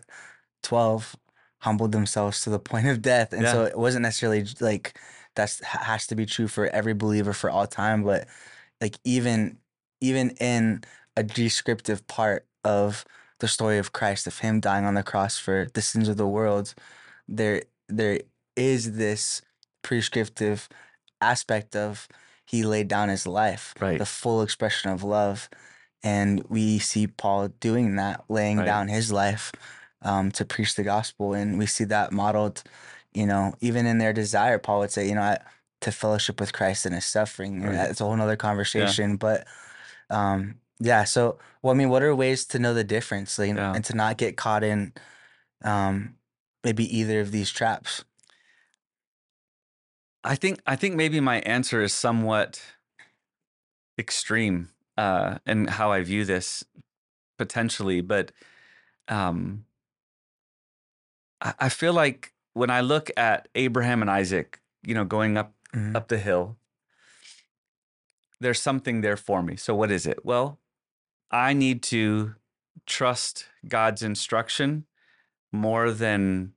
12 0.64 1.16
humbled 1.60 1.92
themselves 1.92 2.42
to 2.42 2.50
the 2.50 2.60
point 2.72 2.88
of 2.88 3.02
death. 3.02 3.34
And 3.34 3.48
so 3.48 3.64
it 3.64 3.78
wasn't 3.78 4.04
necessarily 4.04 4.46
like 4.60 4.98
that's 5.36 5.64
ha- 5.64 5.84
has 5.84 6.08
to 6.08 6.16
be 6.16 6.26
true 6.26 6.48
for 6.48 6.68
every 6.68 6.94
believer 6.94 7.34
for 7.34 7.50
all 7.50 7.68
time 7.68 8.04
but 8.04 8.28
like 8.82 8.98
even 9.04 9.58
even 10.02 10.30
in 10.40 10.84
a 11.16 11.24
descriptive 11.24 12.06
part 12.08 12.46
of 12.64 13.06
the 13.40 13.48
story 13.48 13.78
of 13.78 13.92
christ 13.92 14.28
of 14.28 14.40
him 14.40 14.60
dying 14.60 14.86
on 14.86 14.94
the 14.94 15.04
cross 15.04 15.38
for 15.38 15.68
the 15.74 15.82
sins 15.82 16.08
of 16.08 16.18
the 16.18 16.28
world 16.28 16.74
there 17.28 17.64
there 17.90 18.22
is 18.56 18.96
this 18.96 19.42
prescriptive 19.82 20.70
aspect 21.22 21.76
of 21.76 22.08
he 22.46 22.64
laid 22.64 22.88
down 22.88 23.10
his 23.10 23.26
life 23.28 23.74
Right. 23.80 23.98
the 24.00 24.06
full 24.06 24.42
expression 24.42 24.92
of 24.92 25.04
love 25.04 25.50
and 26.04 26.44
we 26.50 26.80
see 26.80 27.08
paul 27.08 27.48
doing 27.60 27.96
that 27.96 28.24
laying 28.30 28.58
Right. 28.58 28.66
down 28.66 28.88
his 28.88 29.12
life 29.12 29.52
um, 30.02 30.32
to 30.34 30.46
preach 30.46 30.76
the 30.76 30.84
gospel 30.84 31.34
and 31.34 31.58
we 31.58 31.66
see 31.66 31.84
that 31.86 32.12
modeled 32.12 32.64
you 33.14 33.26
know 33.26 33.54
even 33.62 33.86
in 33.86 33.98
their 33.98 34.14
desire 34.14 34.60
paul 34.60 34.80
would 34.80 34.92
say 34.92 35.08
you 35.08 35.16
know 35.16 35.22
I, 35.22 35.38
to 35.82 35.92
fellowship 35.92 36.40
with 36.40 36.54
christ 36.54 36.86
in 36.86 36.94
his 36.94 37.06
suffering 37.06 37.64
Right. 37.64 37.74
that's 37.74 38.02
a 38.02 38.06
whole 38.06 38.16
nother 38.16 38.36
conversation 38.36 39.18
but 39.18 39.48
um 40.10 40.56
yeah 40.80 41.04
so 41.06 41.40
well 41.62 41.74
i 41.74 41.78
mean 41.78 41.90
what 41.90 42.04
are 42.04 42.14
ways 42.16 42.46
to 42.46 42.60
know 42.60 42.74
the 42.74 42.84
difference 42.84 43.40
like, 43.40 43.56
Yeah. 43.56 43.74
and 43.74 43.84
to 43.86 43.96
not 43.96 44.18
get 44.18 44.38
caught 44.38 44.64
in 44.64 44.94
um 45.64 46.16
maybe 46.64 46.86
either 46.98 47.20
of 47.22 47.32
these 47.32 47.50
traps 47.50 48.04
I 50.26 50.36
think 50.36 50.60
I 50.66 50.76
think 50.76 50.96
maybe 50.96 51.20
my 51.20 51.40
answer 51.42 51.82
is 51.82 51.94
somewhat 51.94 52.62
extreme 53.98 54.70
uh, 54.98 55.38
in 55.46 55.68
how 55.68 55.92
I 55.92 56.02
view 56.02 56.26
this 56.26 56.64
potentially, 57.38 58.02
but 58.02 58.32
um, 59.08 59.66
I, 61.42 61.54
I 61.60 61.70
feel 61.70 61.94
like 61.94 62.34
when 62.54 62.72
I 62.72 62.82
look 62.82 63.12
at 63.16 63.48
Abraham 63.54 64.02
and 64.02 64.10
Isaac, 64.10 64.60
you 64.84 64.96
know, 64.96 65.06
going 65.06 65.38
up 65.38 65.54
Mhm. 65.74 65.96
up 65.96 66.08
the 66.08 66.18
hill, 66.18 66.58
there's 68.40 68.62
something 68.62 69.02
there 69.02 69.18
for 69.18 69.44
me. 69.44 69.56
So 69.58 69.76
what 69.76 69.92
is 69.92 70.06
it? 70.06 70.26
Well, 70.26 70.60
I 71.30 71.54
need 71.54 71.84
to 71.84 72.36
trust 72.86 73.48
God's 73.68 74.02
instruction 74.02 74.86
more 75.52 75.92
than 75.92 76.54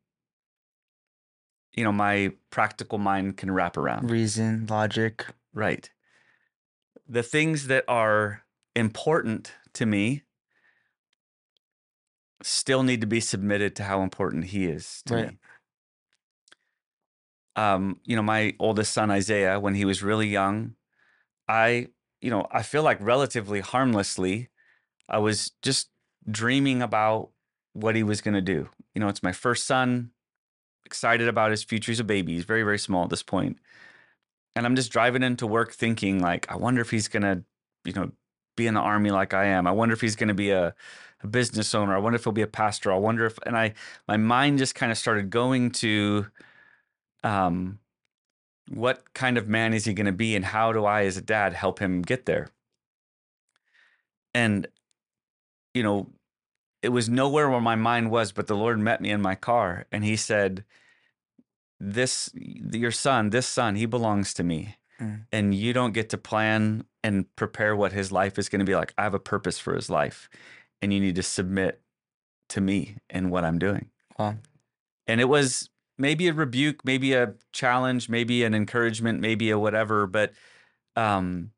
you 1.78 1.84
know 1.84 1.92
my 1.92 2.32
practical 2.50 2.98
mind 2.98 3.36
can 3.36 3.52
wrap 3.52 3.76
around. 3.76 4.10
Reason, 4.10 4.66
logic. 4.68 5.24
Right. 5.54 5.88
The 7.08 7.22
things 7.22 7.68
that 7.68 7.84
are 7.86 8.42
important 8.74 9.52
to 9.74 9.86
me 9.86 10.24
still 12.42 12.82
need 12.82 13.00
to 13.00 13.06
be 13.06 13.20
submitted 13.20 13.76
to 13.76 13.84
how 13.84 14.02
important 14.02 14.46
he 14.46 14.66
is 14.66 15.02
to 15.06 15.14
Right. 15.14 15.28
me. 15.28 15.38
Um, 17.54 18.00
you 18.04 18.16
know, 18.16 18.22
my 18.22 18.54
oldest 18.58 18.92
son 18.92 19.10
Isaiah, 19.10 19.58
when 19.60 19.74
he 19.74 19.84
was 19.84 20.02
really 20.02 20.28
young, 20.28 20.74
I, 21.48 21.88
you 22.20 22.30
know, 22.30 22.46
I 22.52 22.62
feel 22.62 22.82
like 22.82 22.98
relatively 23.00 23.60
harmlessly, 23.60 24.50
I 25.08 25.18
was 25.18 25.52
just 25.62 25.90
dreaming 26.28 26.82
about 26.82 27.30
what 27.72 27.94
he 27.94 28.02
was 28.02 28.20
going 28.20 28.34
to 28.34 28.40
do. 28.40 28.68
You 28.94 29.00
know, 29.00 29.08
it's 29.08 29.22
my 29.22 29.32
first 29.32 29.64
son, 29.64 30.10
excited 30.88 31.28
about 31.28 31.50
his 31.50 31.62
future. 31.62 31.92
He's 31.92 32.00
a 32.00 32.04
baby. 32.04 32.32
He's 32.32 32.44
very, 32.44 32.62
very 32.62 32.78
small 32.78 33.04
at 33.04 33.10
this 33.10 33.22
point. 33.22 33.58
And 34.56 34.64
I'm 34.64 34.74
just 34.74 34.90
driving 34.90 35.22
into 35.22 35.46
work 35.46 35.72
thinking 35.72 36.18
like, 36.18 36.50
I 36.50 36.56
wonder 36.56 36.80
if 36.80 36.90
he's 36.90 37.08
to, 37.22 37.44
you 37.84 37.92
know, 37.92 38.10
be 38.56 38.66
in 38.66 38.72
the 38.72 38.80
army 38.80 39.10
like 39.10 39.34
I 39.34 39.44
am. 39.44 39.66
I 39.66 39.70
wonder 39.70 39.92
if 39.92 40.00
he's 40.00 40.16
to 40.28 40.34
be 40.34 40.50
a, 40.50 40.74
a 41.22 41.26
business 41.26 41.74
owner. 41.74 41.94
I 41.94 41.98
wonder 41.98 42.16
if 42.16 42.24
he'll 42.24 42.32
be 42.32 42.42
a 42.42 42.46
pastor. 42.46 42.90
I 42.90 42.96
wonder 42.96 43.26
if, 43.26 43.38
and 43.44 43.56
I, 43.56 43.74
my 44.08 44.16
mind 44.16 44.58
just 44.58 44.74
kind 44.74 44.90
of 44.90 44.96
started 44.96 45.28
going 45.28 45.70
to, 45.72 46.26
um, 47.22 47.78
what 48.70 49.12
kind 49.12 49.36
of 49.36 49.46
man 49.46 49.74
is 49.74 49.84
he 49.84 49.94
to 50.06 50.12
be 50.12 50.34
and 50.34 50.44
how 50.44 50.72
do 50.72 50.86
I, 50.86 51.04
as 51.04 51.18
a 51.18 51.22
dad, 51.22 51.52
help 51.52 51.78
him 51.78 52.02
get 52.02 52.24
there? 52.24 52.48
And, 54.32 54.66
you 55.74 55.82
know, 55.82 56.08
it 56.82 56.90
was 56.90 57.08
nowhere 57.08 57.50
where 57.50 57.60
my 57.60 57.74
mind 57.74 58.10
was, 58.10 58.32
but 58.32 58.46
the 58.46 58.56
Lord 58.56 58.78
met 58.78 59.00
me 59.00 59.10
in 59.10 59.20
my 59.20 59.34
car 59.34 59.86
and 59.90 60.04
he 60.04 60.16
said, 60.16 60.64
This, 61.80 62.30
your 62.34 62.92
son, 62.92 63.30
this 63.30 63.46
son, 63.46 63.76
he 63.76 63.86
belongs 63.86 64.32
to 64.34 64.44
me. 64.44 64.76
Mm. 65.00 65.24
And 65.32 65.54
you 65.54 65.72
don't 65.72 65.92
get 65.92 66.08
to 66.10 66.18
plan 66.18 66.84
and 67.02 67.34
prepare 67.36 67.74
what 67.74 67.92
his 67.92 68.10
life 68.12 68.38
is 68.38 68.48
going 68.48 68.60
to 68.60 68.64
be 68.64 68.74
like. 68.74 68.92
I 68.98 69.02
have 69.02 69.14
a 69.14 69.20
purpose 69.20 69.58
for 69.58 69.74
his 69.74 69.88
life 69.88 70.28
and 70.82 70.92
you 70.92 71.00
need 71.00 71.16
to 71.16 71.22
submit 71.22 71.80
to 72.50 72.60
me 72.60 72.96
and 73.10 73.30
what 73.30 73.44
I'm 73.44 73.58
doing. 73.58 73.90
Wow. 74.18 74.36
And 75.06 75.20
it 75.20 75.28
was 75.28 75.70
maybe 75.98 76.28
a 76.28 76.32
rebuke, 76.32 76.84
maybe 76.84 77.12
a 77.12 77.34
challenge, 77.52 78.08
maybe 78.08 78.44
an 78.44 78.54
encouragement, 78.54 79.20
maybe 79.20 79.50
a 79.50 79.58
whatever, 79.58 80.06
but 80.06 80.32
um, 80.96 81.50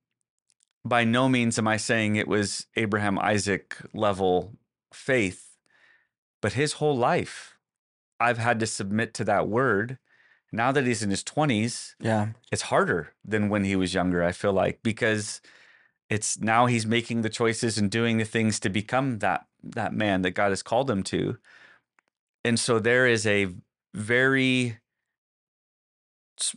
by 0.84 1.04
no 1.04 1.28
means 1.28 1.58
am 1.58 1.68
I 1.68 1.76
saying 1.76 2.16
it 2.16 2.28
was 2.28 2.66
Abraham 2.76 3.18
Isaac 3.18 3.76
level 3.92 4.52
faith, 4.92 5.56
but 6.42 6.54
his 6.54 6.74
whole 6.74 6.96
life, 6.96 7.56
I've 8.18 8.38
had 8.38 8.60
to 8.60 8.66
submit 8.66 9.14
to 9.14 9.24
that 9.24 9.48
word. 9.48 9.98
Now 10.52 10.72
that 10.72 10.86
he's 10.86 11.02
in 11.02 11.10
his 11.10 11.22
20s, 11.22 11.94
Yeah. 12.00 12.32
it's 12.50 12.62
harder 12.62 13.14
than 13.24 13.48
when 13.48 13.64
he 13.64 13.76
was 13.76 13.94
younger, 13.94 14.22
I 14.24 14.32
feel 14.32 14.52
like, 14.52 14.82
because 14.82 15.40
it's 16.08 16.40
now 16.40 16.66
he's 16.66 16.84
making 16.86 17.22
the 17.22 17.30
choices 17.30 17.78
and 17.78 17.90
doing 17.90 18.18
the 18.18 18.24
things 18.24 18.58
to 18.60 18.68
become 18.68 19.20
that 19.20 19.46
that 19.62 19.92
man 19.92 20.22
that 20.22 20.30
God 20.32 20.48
has 20.50 20.62
called 20.62 20.90
him 20.90 21.02
to. 21.04 21.38
And 22.44 22.58
so 22.58 22.78
there 22.78 23.06
is 23.06 23.26
a 23.26 23.48
very 23.94 24.78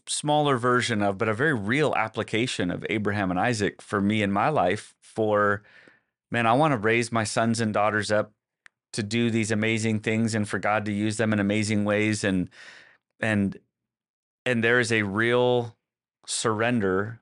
smaller 0.08 0.58
version 0.58 1.02
of 1.02 1.18
but 1.18 1.28
a 1.28 1.34
very 1.34 1.54
real 1.54 1.94
application 1.96 2.72
of 2.72 2.86
Abraham 2.90 3.30
and 3.30 3.40
Isaac 3.40 3.82
for 3.82 4.00
me 4.00 4.24
in 4.24 4.32
my 4.32 4.48
life 4.50 4.96
for 5.02 5.62
man 6.34 6.48
I 6.48 6.54
want 6.54 6.74
to 6.74 6.78
raise 6.78 7.12
my 7.12 7.24
sons 7.24 7.62
and 7.62 7.74
daughters 7.74 8.12
up 8.12 8.34
to 8.94 9.04
do 9.04 9.30
these 9.30 9.52
amazing 9.52 10.02
things 10.02 10.36
and 10.36 10.50
for 10.50 10.60
God 10.60 10.86
to 10.86 10.92
use 10.92 11.18
them 11.18 11.32
in 11.32 11.40
amazing 11.40 11.86
ways 11.86 12.24
and 12.24 12.50
and 13.22 13.58
and 14.46 14.64
there 14.64 14.80
is 14.80 14.92
a 14.92 15.04
real 15.04 15.78
surrender 16.28 17.22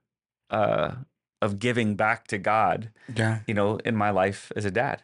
uh 0.49 0.93
of 1.41 1.59
giving 1.59 1.95
back 1.95 2.27
to 2.27 2.37
God 2.37 2.91
Yeah. 3.15 3.39
you 3.47 3.53
know, 3.53 3.77
in 3.77 3.95
my 3.95 4.11
life 4.11 4.51
as 4.55 4.63
a 4.63 4.71
dad. 4.71 5.01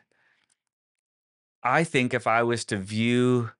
I 1.63 1.83
think 1.83 2.13
if 2.13 2.27
I 2.27 2.43
was 2.43 2.63
to 2.65 2.77
view 2.77 3.51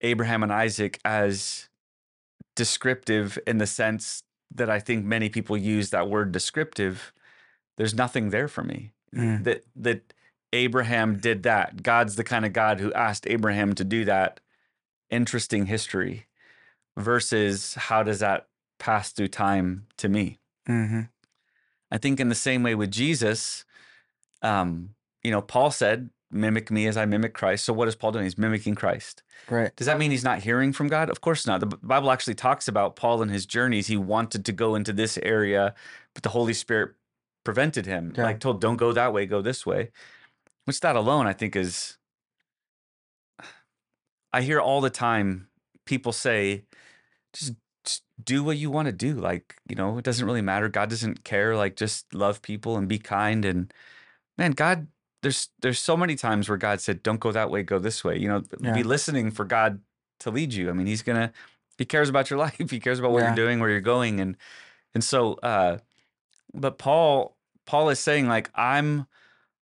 Abraham 0.00 0.42
and 0.42 0.52
Isaac 0.52 0.98
as 1.04 1.68
descriptive 2.56 3.38
in 3.46 3.58
the 3.58 3.68
sense 3.68 4.24
that 4.52 4.68
I 4.68 4.80
think 4.80 5.04
many 5.04 5.28
people 5.28 5.56
use 5.56 5.90
that 5.90 6.10
word 6.10 6.32
descriptive, 6.32 7.12
there's 7.78 7.94
nothing 7.94 8.30
there 8.30 8.48
for 8.48 8.64
me. 8.64 8.92
Mm. 9.14 9.44
That 9.44 9.64
that 9.76 10.14
Abraham 10.52 11.18
did 11.18 11.42
that. 11.44 11.82
God's 11.82 12.16
the 12.16 12.24
kind 12.24 12.44
of 12.44 12.52
God 12.52 12.80
who 12.80 12.92
asked 12.92 13.26
Abraham 13.26 13.74
to 13.74 13.84
do 13.84 14.04
that. 14.04 14.40
Interesting 15.10 15.66
history 15.66 16.26
versus 16.96 17.74
how 17.74 18.02
does 18.02 18.20
that 18.20 18.48
pass 18.78 19.12
through 19.12 19.28
time 19.28 19.86
to 19.98 20.08
me? 20.08 20.38
Mm-hmm. 20.68 21.02
I 21.90 21.98
think 21.98 22.20
in 22.20 22.30
the 22.30 22.34
same 22.34 22.62
way 22.62 22.74
with 22.74 22.90
Jesus, 22.90 23.64
um, 24.40 24.94
you 25.22 25.30
know, 25.30 25.42
Paul 25.42 25.70
said, 25.70 26.10
mimic 26.30 26.70
me 26.70 26.86
as 26.86 26.96
I 26.96 27.04
mimic 27.04 27.34
Christ. 27.34 27.64
So 27.64 27.72
what 27.72 27.88
is 27.88 27.94
Paul 27.94 28.12
doing? 28.12 28.24
He's 28.24 28.38
mimicking 28.38 28.74
Christ. 28.74 29.22
Right. 29.50 29.74
Does 29.76 29.86
that 29.86 29.98
mean 29.98 30.10
he's 30.10 30.24
not 30.24 30.40
hearing 30.40 30.72
from 30.72 30.88
God? 30.88 31.10
Of 31.10 31.20
course 31.20 31.46
not. 31.46 31.60
The 31.60 31.66
Bible 31.66 32.10
actually 32.10 32.34
talks 32.34 32.68
about 32.68 32.96
Paul 32.96 33.20
and 33.22 33.30
his 33.30 33.44
journeys. 33.44 33.86
He 33.86 33.98
wanted 33.98 34.44
to 34.46 34.52
go 34.52 34.74
into 34.74 34.92
this 34.92 35.18
area, 35.22 35.74
but 36.14 36.22
the 36.22 36.30
Holy 36.30 36.54
Spirit 36.54 36.94
prevented 37.44 37.86
him. 37.86 38.12
Yeah. 38.16 38.24
Like 38.24 38.40
told, 38.40 38.60
don't 38.60 38.76
go 38.76 38.92
that 38.92 39.12
way, 39.12 39.26
go 39.26 39.42
this 39.42 39.64
way. 39.66 39.90
Which 40.64 40.80
that 40.80 40.96
alone, 40.96 41.26
I 41.26 41.32
think, 41.32 41.56
is 41.56 41.98
I 44.32 44.42
hear 44.42 44.60
all 44.60 44.80
the 44.80 44.90
time 44.90 45.48
people 45.84 46.12
say, 46.12 46.64
just, 47.32 47.54
just 47.84 48.02
do 48.22 48.44
what 48.44 48.56
you 48.56 48.70
want 48.70 48.86
to 48.86 48.92
do. 48.92 49.14
Like, 49.14 49.56
you 49.68 49.74
know, 49.76 49.98
it 49.98 50.04
doesn't 50.04 50.24
really 50.24 50.40
matter. 50.42 50.68
God 50.68 50.88
doesn't 50.88 51.24
care. 51.24 51.56
Like, 51.56 51.76
just 51.76 52.14
love 52.14 52.40
people 52.42 52.76
and 52.76 52.88
be 52.88 52.98
kind. 52.98 53.44
And 53.44 53.72
man, 54.38 54.52
God, 54.52 54.86
there's 55.22 55.50
there's 55.60 55.78
so 55.78 55.96
many 55.96 56.14
times 56.14 56.48
where 56.48 56.58
God 56.58 56.80
said, 56.80 57.02
Don't 57.02 57.20
go 57.20 57.32
that 57.32 57.50
way, 57.50 57.62
go 57.62 57.78
this 57.78 58.02
way. 58.04 58.16
You 58.18 58.28
know, 58.28 58.42
Yeah. 58.60 58.72
be 58.72 58.82
listening 58.82 59.30
for 59.30 59.44
God 59.44 59.80
to 60.20 60.30
lead 60.30 60.54
you. 60.54 60.70
I 60.70 60.72
mean, 60.72 60.86
he's 60.86 61.02
gonna 61.02 61.32
he 61.78 61.84
cares 61.84 62.08
about 62.08 62.30
your 62.30 62.38
life. 62.46 62.70
He 62.70 62.80
cares 62.80 62.98
about 62.98 63.12
what 63.12 63.20
Yeah. 63.20 63.28
you're 63.28 63.36
doing, 63.36 63.60
where 63.60 63.70
you're 63.70 63.80
going. 63.80 64.20
And 64.20 64.36
and 64.94 65.02
so 65.04 65.34
uh 65.34 65.78
but 66.54 66.78
Paul 66.78 67.36
Paul 67.66 67.90
is 67.90 67.98
saying, 67.98 68.26
like, 68.26 68.50
I'm 68.54 69.06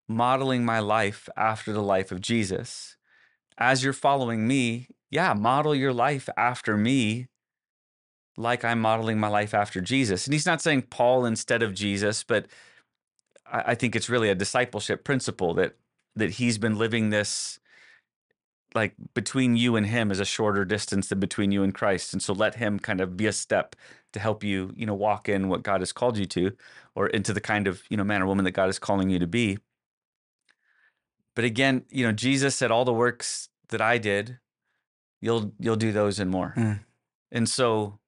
modeling 0.08 0.66
my 0.66 0.80
life 0.80 1.30
after 1.36 1.74
the 1.74 1.82
life 1.82 2.12
of 2.12 2.22
Jesus. 2.22 2.98
As 3.58 3.84
you're 3.84 3.94
following 3.94 4.48
me, 4.48 4.90
yeah, 5.10 5.34
model 5.34 5.74
your 5.74 5.94
life 5.94 6.28
after 6.38 6.76
me, 6.76 7.28
like 8.38 8.66
I'm 8.66 8.82
modeling 8.82 9.20
my 9.20 9.30
life 9.30 9.54
after 9.54 9.80
Jesus. 9.80 10.28
And 10.28 10.34
he's 10.34 10.46
not 10.46 10.62
saying 10.62 10.84
Paul 10.84 11.26
instead 11.26 11.64
of 11.64 11.74
Jesus, 11.74 12.24
but 12.24 12.48
I, 13.46 13.76
think 13.76 13.96
it's 13.96 14.10
really 14.10 14.30
a 14.30 14.36
discipleship 14.36 15.04
principle 15.04 15.54
that 15.54 15.76
that 16.16 16.32
he's 16.32 16.58
been 16.58 16.78
living 16.78 17.10
this 17.10 17.60
like 18.74 18.94
between 19.14 19.56
you 19.56 19.76
and 19.76 19.86
him 19.86 20.12
is 20.12 20.20
a 20.20 20.26
shorter 20.26 20.66
distance 20.66 21.08
than 21.08 21.20
between 21.20 21.52
you 21.52 21.64
and 21.64 21.74
Christ. 21.74 22.12
And 22.12 22.22
so 22.22 22.34
let 22.34 22.56
him 22.56 22.80
kind 22.80 23.00
of 23.00 23.16
be 23.16 23.26
a 23.26 23.32
step 23.32 23.76
to 24.16 24.20
help 24.20 24.46
you, 24.46 24.72
you 24.78 24.86
know, 24.86 24.94
walk 24.94 25.28
in 25.28 25.50
what 25.50 25.62
God 25.62 25.82
has 25.82 25.92
called 25.92 26.18
you 26.18 26.26
to 26.28 26.54
or 26.96 27.08
into 27.08 27.34
the 27.34 27.42
kind 27.42 27.68
of, 27.68 27.84
you 27.90 27.98
know, 27.98 28.04
man 28.06 28.22
or 28.22 28.26
woman 28.26 28.46
that 28.46 28.52
God 28.52 28.70
is 28.70 28.80
calling 28.80 29.10
you 29.10 29.20
to 29.20 29.28
be. 29.28 29.58
But 31.36 31.44
again, 31.44 31.84
you 31.90 32.06
know, 32.06 32.14
Jesus 32.14 32.56
said 32.56 32.72
all 32.72 32.86
the 32.86 32.94
works 32.94 33.50
that 33.68 33.82
I 33.82 33.98
did, 33.98 34.40
you'll 35.20 35.52
you'll 35.60 35.76
do 35.76 35.92
those 35.92 36.18
and 36.18 36.32
more. 36.32 36.54
Mm. 36.56 36.80
And 37.30 37.50
so 37.50 38.00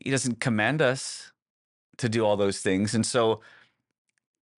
he 0.00 0.10
doesn't 0.10 0.40
command 0.40 0.80
us 0.80 1.30
to 1.98 2.08
do 2.08 2.24
all 2.24 2.38
those 2.38 2.60
things. 2.60 2.94
And 2.94 3.04
so 3.04 3.42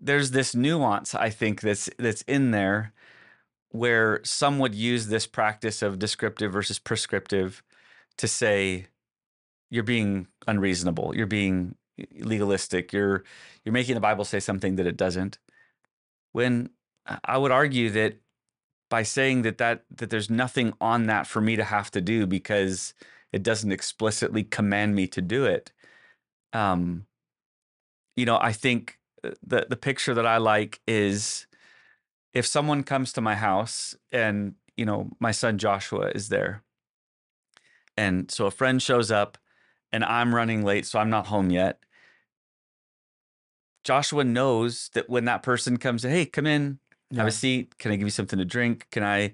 there's 0.00 0.30
this 0.30 0.54
nuance 0.54 1.16
I 1.16 1.30
think 1.30 1.62
that's 1.62 1.90
that's 1.98 2.22
in 2.22 2.52
there 2.52 2.92
where 3.70 4.20
some 4.22 4.60
would 4.60 4.76
use 4.76 5.08
this 5.08 5.26
practice 5.26 5.82
of 5.82 5.98
descriptive 5.98 6.52
versus 6.52 6.78
prescriptive 6.78 7.60
to 8.18 8.28
say 8.28 8.86
you're 9.70 9.82
being 9.84 10.28
unreasonable, 10.46 11.14
you're 11.14 11.26
being 11.26 11.74
legalistic, 12.20 12.92
you're 12.92 13.24
you're 13.64 13.72
making 13.72 13.94
the 13.94 14.00
Bible 14.00 14.24
say 14.24 14.40
something 14.40 14.76
that 14.76 14.86
it 14.86 14.96
doesn't. 14.96 15.38
When 16.32 16.70
I- 17.24 17.38
would 17.38 17.52
argue 17.52 17.90
that 17.90 18.20
by 18.90 19.02
saying 19.02 19.42
that 19.42 19.58
that 19.58 19.84
that 19.90 20.10
there's 20.10 20.30
nothing 20.30 20.72
on 20.80 21.06
that 21.06 21.26
for 21.26 21.40
me 21.40 21.56
to 21.56 21.64
have 21.64 21.90
to 21.92 22.00
do 22.00 22.26
because 22.26 22.94
it 23.32 23.42
doesn't 23.42 23.72
explicitly 23.72 24.44
command 24.44 24.94
me 24.94 25.06
to 25.08 25.20
do 25.22 25.44
it. 25.44 25.72
Um, 26.52 27.06
you 28.16 28.26
know, 28.26 28.38
I 28.40 28.52
think 28.52 28.98
uh, 29.24 29.30
the 29.42 29.66
the 29.68 29.76
picture 29.76 30.14
that 30.14 30.26
I 30.26 30.38
like 30.38 30.80
is 30.86 31.46
if 32.34 32.46
someone 32.46 32.82
comes 32.84 33.12
to 33.14 33.20
my 33.20 33.34
house 33.34 33.96
and 34.12 34.54
you 34.76 34.84
know 34.86 35.10
my 35.20 35.32
son 35.32 35.58
Joshua 35.58 36.10
is 36.14 36.28
there, 36.28 36.64
and 37.96 38.30
so 38.30 38.46
a 38.46 38.50
friend 38.50 38.80
shows 38.82 39.10
up, 39.10 39.38
and 39.92 40.04
I'm 40.04 40.34
running 40.34 40.64
late, 40.64 40.86
so 40.86 40.98
I'm 40.98 41.10
not 41.10 41.26
home 41.26 41.50
yet. 41.50 41.80
Joshua 43.84 44.24
knows 44.24 44.90
that 44.94 45.08
when 45.08 45.24
that 45.26 45.42
person 45.42 45.76
comes, 45.76 46.02
hey, 46.02 46.26
come 46.26 46.46
in, 46.46 46.78
have 47.16 47.26
a 47.26 47.30
seat. 47.30 47.78
Can 47.78 47.90
I 47.90 47.96
give 47.96 48.06
you 48.06 48.10
something 48.10 48.38
to 48.38 48.44
drink? 48.44 48.86
Can 48.90 49.02
I, 49.02 49.32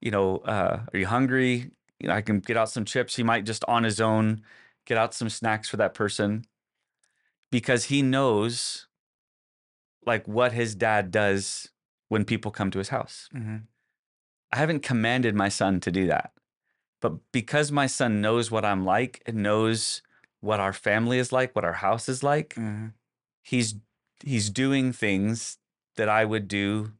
you 0.00 0.10
know, 0.10 0.38
uh, 0.38 0.80
are 0.92 0.98
you 0.98 1.06
hungry? 1.06 1.70
you 2.04 2.08
know, 2.08 2.14
I 2.14 2.20
can 2.20 2.40
get 2.40 2.56
out 2.56 2.68
some 2.68 2.84
chips. 2.84 3.16
He 3.16 3.22
might 3.22 3.46
just 3.46 3.64
on 3.66 3.84
his 3.84 4.00
own 4.00 4.42
get 4.84 4.98
out 4.98 5.14
some 5.14 5.30
snacks 5.30 5.68
for 5.68 5.78
that 5.78 5.94
person 5.94 6.44
because 7.50 7.84
he 7.84 8.02
knows 8.02 8.88
like 10.04 10.28
what 10.28 10.52
his 10.52 10.74
dad 10.74 11.10
does 11.10 11.70
when 12.08 12.24
people 12.24 12.50
come 12.50 12.70
to 12.70 12.78
his 12.78 12.90
house. 12.90 13.28
hmm 13.32 13.56
I 14.52 14.58
haven't 14.58 14.84
commanded 14.84 15.34
my 15.34 15.48
son 15.48 15.80
to 15.80 15.90
do 15.90 16.06
that. 16.06 16.30
But 17.04 17.18
because 17.32 17.70
my 17.70 17.86
son 17.86 18.22
knows 18.22 18.50
what 18.50 18.64
I'm 18.64 18.86
like 18.86 19.22
and 19.26 19.42
knows 19.42 20.00
what 20.40 20.58
our 20.58 20.72
family 20.72 21.18
is 21.18 21.32
like, 21.32 21.54
what 21.54 21.62
our 21.62 21.74
house 21.74 22.08
is 22.08 22.22
like, 22.22 22.54
hmm 22.54 22.86
he's 23.42 23.74
he's 24.24 24.48
doing 24.48 24.90
things 24.90 25.58
that 25.96 26.08
I 26.08 26.24
would 26.24 26.48
do, 26.48 26.92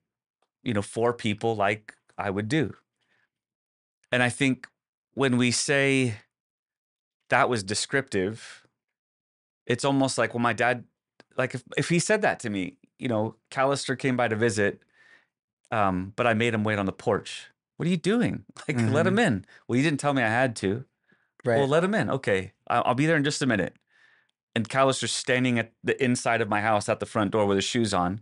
you 0.63 0.75
know, 0.75 0.83
for 0.83 1.15
people 1.15 1.57
like 1.57 1.95
I 2.19 2.29
would 2.29 2.51
do. 2.51 2.75
And 4.13 4.23
I 4.23 4.29
think 4.29 4.69
when 5.15 5.39
we 5.39 5.51
say 5.51 6.17
that 7.31 7.49
was 7.49 7.63
descriptive, 7.63 8.67
it's 9.67 9.87
almost 9.87 10.19
like, 10.19 10.35
well, 10.35 10.43
my 10.43 10.53
dad, 10.53 10.85
like 11.39 11.55
if, 11.55 11.65
if 11.79 11.89
he 11.89 11.99
said 11.99 12.21
that 12.21 12.41
to 12.41 12.51
me, 12.51 12.77
you 12.99 13.09
know, 13.09 13.37
Callister 13.51 13.99
came 13.99 14.19
by 14.19 14.29
to 14.29 14.37
visit, 14.37 14.83
um, 15.71 16.13
but 16.15 16.27
I 16.27 16.35
made 16.35 16.53
him 16.53 16.63
wait 16.63 16.79
on 16.79 16.85
the 16.85 16.93
porch. 16.93 17.49
What 17.77 17.87
are 17.87 17.91
you 17.91 17.97
doing? 17.97 18.45
Like, 18.69 18.77
let 18.79 18.87
mm-hmm. 18.87 19.09
him 19.09 19.19
in. 19.19 19.45
Well, 19.69 19.77
you 19.77 19.83
didn't 19.83 20.01
tell 20.01 20.15
me 20.15 20.23
I 20.23 20.29
had 20.29 20.57
to. 20.57 20.85
Right. 21.45 21.59
Well, 21.59 21.69
let 21.69 21.85
him 21.85 21.95
in. 21.95 22.09
Okay, 22.09 22.53
I'll, 22.69 22.83
I'll 22.87 22.95
be 22.95 23.07
there 23.07 23.17
in 23.17 23.25
just 23.25 23.43
a 23.43 23.47
minute. 23.47 23.77
And 24.55 24.69
Callister's 24.69 25.13
standing 25.13 25.59
at 25.59 25.73
the 25.83 26.03
inside 26.03 26.41
of 26.41 26.49
my 26.49 26.61
house 26.61 26.89
at 26.89 27.01
the 27.01 27.07
front 27.07 27.33
door 27.33 27.45
with 27.45 27.57
his 27.57 27.65
shoes 27.65 27.93
on. 27.93 28.21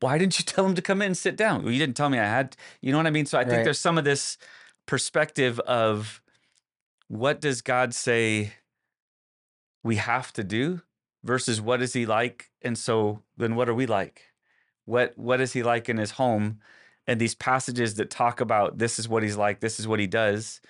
Why 0.00 0.18
didn't 0.18 0.38
you 0.38 0.44
tell 0.46 0.64
him 0.66 0.74
to 0.74 0.82
come 0.82 1.02
in 1.02 1.06
and 1.06 1.16
sit 1.16 1.36
down? 1.36 1.62
Well, 1.62 1.72
you 1.72 1.78
didn't 1.78 1.96
tell 1.96 2.10
me 2.10 2.18
I 2.18 2.26
had. 2.26 2.56
You 2.80 2.92
know 2.92 2.98
what 2.98 3.06
I 3.06 3.10
mean? 3.10 3.26
So 3.26 3.38
I 3.38 3.42
think 3.42 3.56
Right. 3.56 3.64
there's 3.64 3.80
some 3.80 3.98
of 3.98 4.04
this 4.04 4.38
perspective 4.86 5.58
of 5.60 6.22
what 7.08 7.40
does 7.40 7.62
God 7.62 7.94
say 7.94 8.52
we 9.82 9.96
have 9.96 10.32
to 10.34 10.44
do 10.44 10.82
versus 11.24 11.60
what 11.60 11.82
is 11.82 11.92
he 11.92 12.06
like? 12.06 12.50
And 12.62 12.76
so 12.76 13.22
then 13.36 13.56
what 13.56 13.68
are 13.68 13.74
we 13.74 13.86
like? 13.86 14.32
What 14.84 15.16
what 15.16 15.40
is 15.40 15.52
he 15.52 15.62
like 15.62 15.88
in 15.88 15.96
his 15.96 16.12
home? 16.12 16.60
And 17.06 17.20
these 17.20 17.34
passages 17.34 17.94
that 17.94 18.10
talk 18.10 18.40
about 18.40 18.78
this 18.78 18.98
is 18.98 19.08
what 19.08 19.22
he's 19.22 19.36
like, 19.36 19.60
this 19.60 19.78
is 19.78 19.86
what 19.86 20.00
he 20.00 20.06
does. 20.06 20.60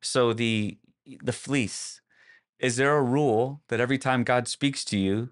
So 0.00 0.32
the 0.32 0.78
the 1.22 1.32
fleece, 1.32 2.00
is 2.58 2.76
there 2.76 2.96
a 2.96 3.02
rule 3.02 3.62
that 3.68 3.80
every 3.80 3.98
time 3.98 4.24
God 4.24 4.48
speaks 4.48 4.84
to 4.86 4.98
you, 4.98 5.30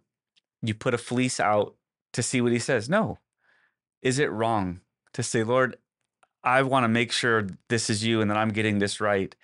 you 0.62 0.74
put 0.74 0.94
a 0.94 0.98
fleece 0.98 1.40
out 1.40 1.74
to 2.12 2.22
see 2.22 2.40
what 2.40 2.52
he 2.52 2.58
says? 2.58 2.88
No. 2.88 3.18
Is 4.02 4.18
it 4.18 4.30
wrong 4.30 4.80
to 5.14 5.22
say, 5.22 5.42
Lord, 5.42 5.76
I 6.42 6.62
want 6.62 6.84
to 6.84 6.88
make 6.88 7.10
sure 7.10 7.48
this 7.68 7.88
is 7.90 8.04
you 8.04 8.20
and 8.20 8.30
that 8.30 8.36
I'm 8.36 8.50
getting 8.50 8.78
this 8.78 9.00
right? 9.00 9.34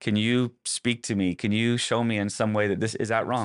Can 0.00 0.14
you 0.16 0.52
speak 0.64 1.02
to 1.04 1.14
me? 1.14 1.34
Can 1.34 1.50
you 1.50 1.76
show 1.76 2.04
me 2.04 2.18
in 2.18 2.28
some 2.28 2.52
way 2.52 2.68
that 2.68 2.80
this 2.80 2.94
is 2.96 3.08
that 3.08 3.26
wrong? 3.26 3.44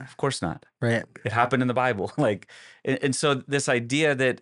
Of 0.00 0.16
course 0.16 0.42
not. 0.42 0.66
Right. 0.80 1.04
It 1.24 1.32
happened 1.32 1.62
in 1.62 1.68
the 1.68 1.74
Bible. 1.74 2.12
Like, 2.18 2.48
and, 2.84 2.98
and 3.02 3.16
so 3.16 3.34
this 3.34 3.68
idea 3.68 4.14
that 4.14 4.40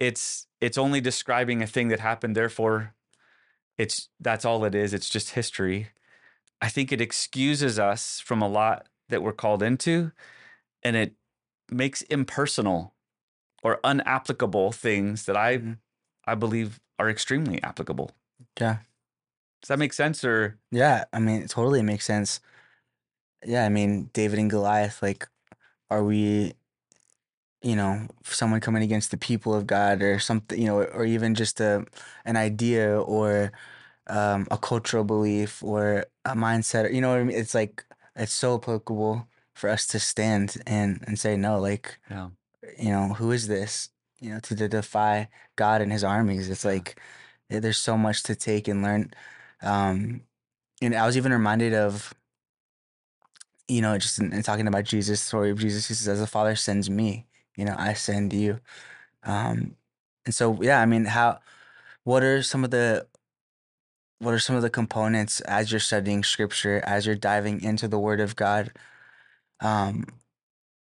it's 0.00 0.48
it's 0.60 0.78
only 0.78 1.00
describing 1.00 1.62
a 1.62 1.66
thing 1.66 1.88
that 1.88 2.00
happened, 2.00 2.34
therefore, 2.36 2.94
it's 3.78 4.08
that's 4.18 4.44
all 4.44 4.64
it 4.64 4.74
is. 4.74 4.92
It's 4.94 5.08
just 5.10 5.30
history. 5.30 5.88
I 6.60 6.68
think 6.68 6.92
it 6.92 7.00
excuses 7.00 7.78
us 7.78 8.20
from 8.20 8.42
a 8.42 8.48
lot 8.48 8.88
that 9.08 9.22
we're 9.22 9.32
called 9.32 9.62
into, 9.62 10.12
and 10.82 10.96
it 10.96 11.14
makes 11.70 12.02
impersonal 12.02 12.94
or 13.62 13.78
unapplicable 13.84 14.74
things 14.74 15.26
that 15.26 15.36
I 15.36 15.58
Mhm. 15.58 15.78
I 16.26 16.34
believe 16.34 16.80
are 16.98 17.10
extremely 17.10 17.62
applicable. 17.62 18.10
Yeah. 18.60 18.78
Does 19.62 19.68
that 19.68 19.78
make 19.78 19.92
sense? 19.92 20.24
Or 20.24 20.58
Yeah. 20.70 21.04
I 21.12 21.18
mean, 21.20 21.42
it 21.42 21.50
totally 21.50 21.82
makes 21.82 22.04
sense. 22.06 22.40
Yeah. 23.44 23.64
I 23.64 23.68
mean, 23.68 24.10
David 24.12 24.38
and 24.38 24.50
Goliath, 24.50 25.02
like, 25.02 25.28
are 25.90 26.04
we, 26.04 26.54
you 27.62 27.76
know, 27.76 28.06
someone 28.24 28.60
coming 28.60 28.82
against 28.82 29.10
the 29.10 29.16
people 29.16 29.54
of 29.54 29.66
God 29.66 30.02
or 30.02 30.18
something, 30.18 30.58
you 30.60 30.66
know, 30.66 30.82
or 30.82 31.04
even 31.04 31.34
just 31.34 31.60
a, 31.60 31.84
an 32.24 32.36
idea 32.36 32.98
or 33.00 33.52
um, 34.06 34.46
a 34.50 34.56
cultural 34.58 35.04
belief 35.04 35.62
or 35.62 36.06
a 36.24 36.34
mindset, 36.34 36.92
you 36.92 37.00
know 37.00 37.10
what 37.10 37.20
I 37.20 37.24
mean? 37.24 37.36
It's 37.36 37.54
like, 37.54 37.84
it's 38.16 38.32
so 38.32 38.56
applicable 38.56 39.28
for 39.54 39.68
us 39.70 39.86
to 39.88 40.00
stand 40.00 40.56
and, 40.66 41.04
and 41.06 41.18
say, 41.18 41.36
no, 41.36 41.60
like, 41.60 41.98
yeah, 42.10 42.28
you 42.78 42.90
know, 42.90 43.14
who 43.14 43.30
is 43.32 43.46
this? 43.48 43.90
You 44.20 44.30
know, 44.30 44.40
to, 44.40 44.56
to 44.56 44.68
defy 44.68 45.28
God 45.56 45.80
and 45.82 45.92
his 45.92 46.04
armies. 46.04 46.48
It's 46.50 46.64
Yeah. 46.64 46.72
like 46.72 47.00
eh, 47.50 47.60
there's 47.60 47.78
so 47.78 47.96
much 47.96 48.22
to 48.24 48.34
take 48.34 48.68
and 48.68 48.82
learn. 48.82 49.12
Um, 49.62 50.22
and 50.82 50.94
I 50.94 51.06
was 51.06 51.16
even 51.16 51.32
reminded 51.32 51.74
of, 51.74 52.14
you 53.68 53.80
know, 53.82 53.96
just 53.98 54.18
in, 54.18 54.32
in 54.32 54.42
talking 54.42 54.66
about 54.66 54.84
Jesus, 54.84 55.20
story 55.20 55.50
of 55.50 55.58
Jesus, 55.58 55.88
he 55.88 55.94
says, 55.94 56.08
as 56.08 56.20
the 56.20 56.26
Father 56.26 56.56
sends 56.56 56.90
me, 56.90 57.26
you 57.56 57.64
know, 57.64 57.74
I 57.78 57.94
send 57.94 58.32
you. 58.32 58.60
Um, 59.22 59.76
and 60.24 60.34
so, 60.34 60.60
yeah, 60.62 60.80
I 60.80 60.86
mean, 60.86 61.06
how, 61.06 61.40
what 62.04 62.22
are 62.22 62.42
some 62.42 62.64
of 62.64 62.70
the, 62.70 63.06
what 64.18 64.34
are 64.34 64.38
some 64.38 64.56
of 64.56 64.62
the 64.62 64.70
components 64.70 65.40
as 65.42 65.70
you're 65.70 65.80
studying 65.80 66.22
scripture, 66.22 66.82
as 66.84 67.06
you're 67.06 67.14
diving 67.14 67.62
into 67.62 67.88
the 67.88 67.98
word 67.98 68.20
of 68.20 68.36
God? 68.36 68.72
Um, 69.60 70.06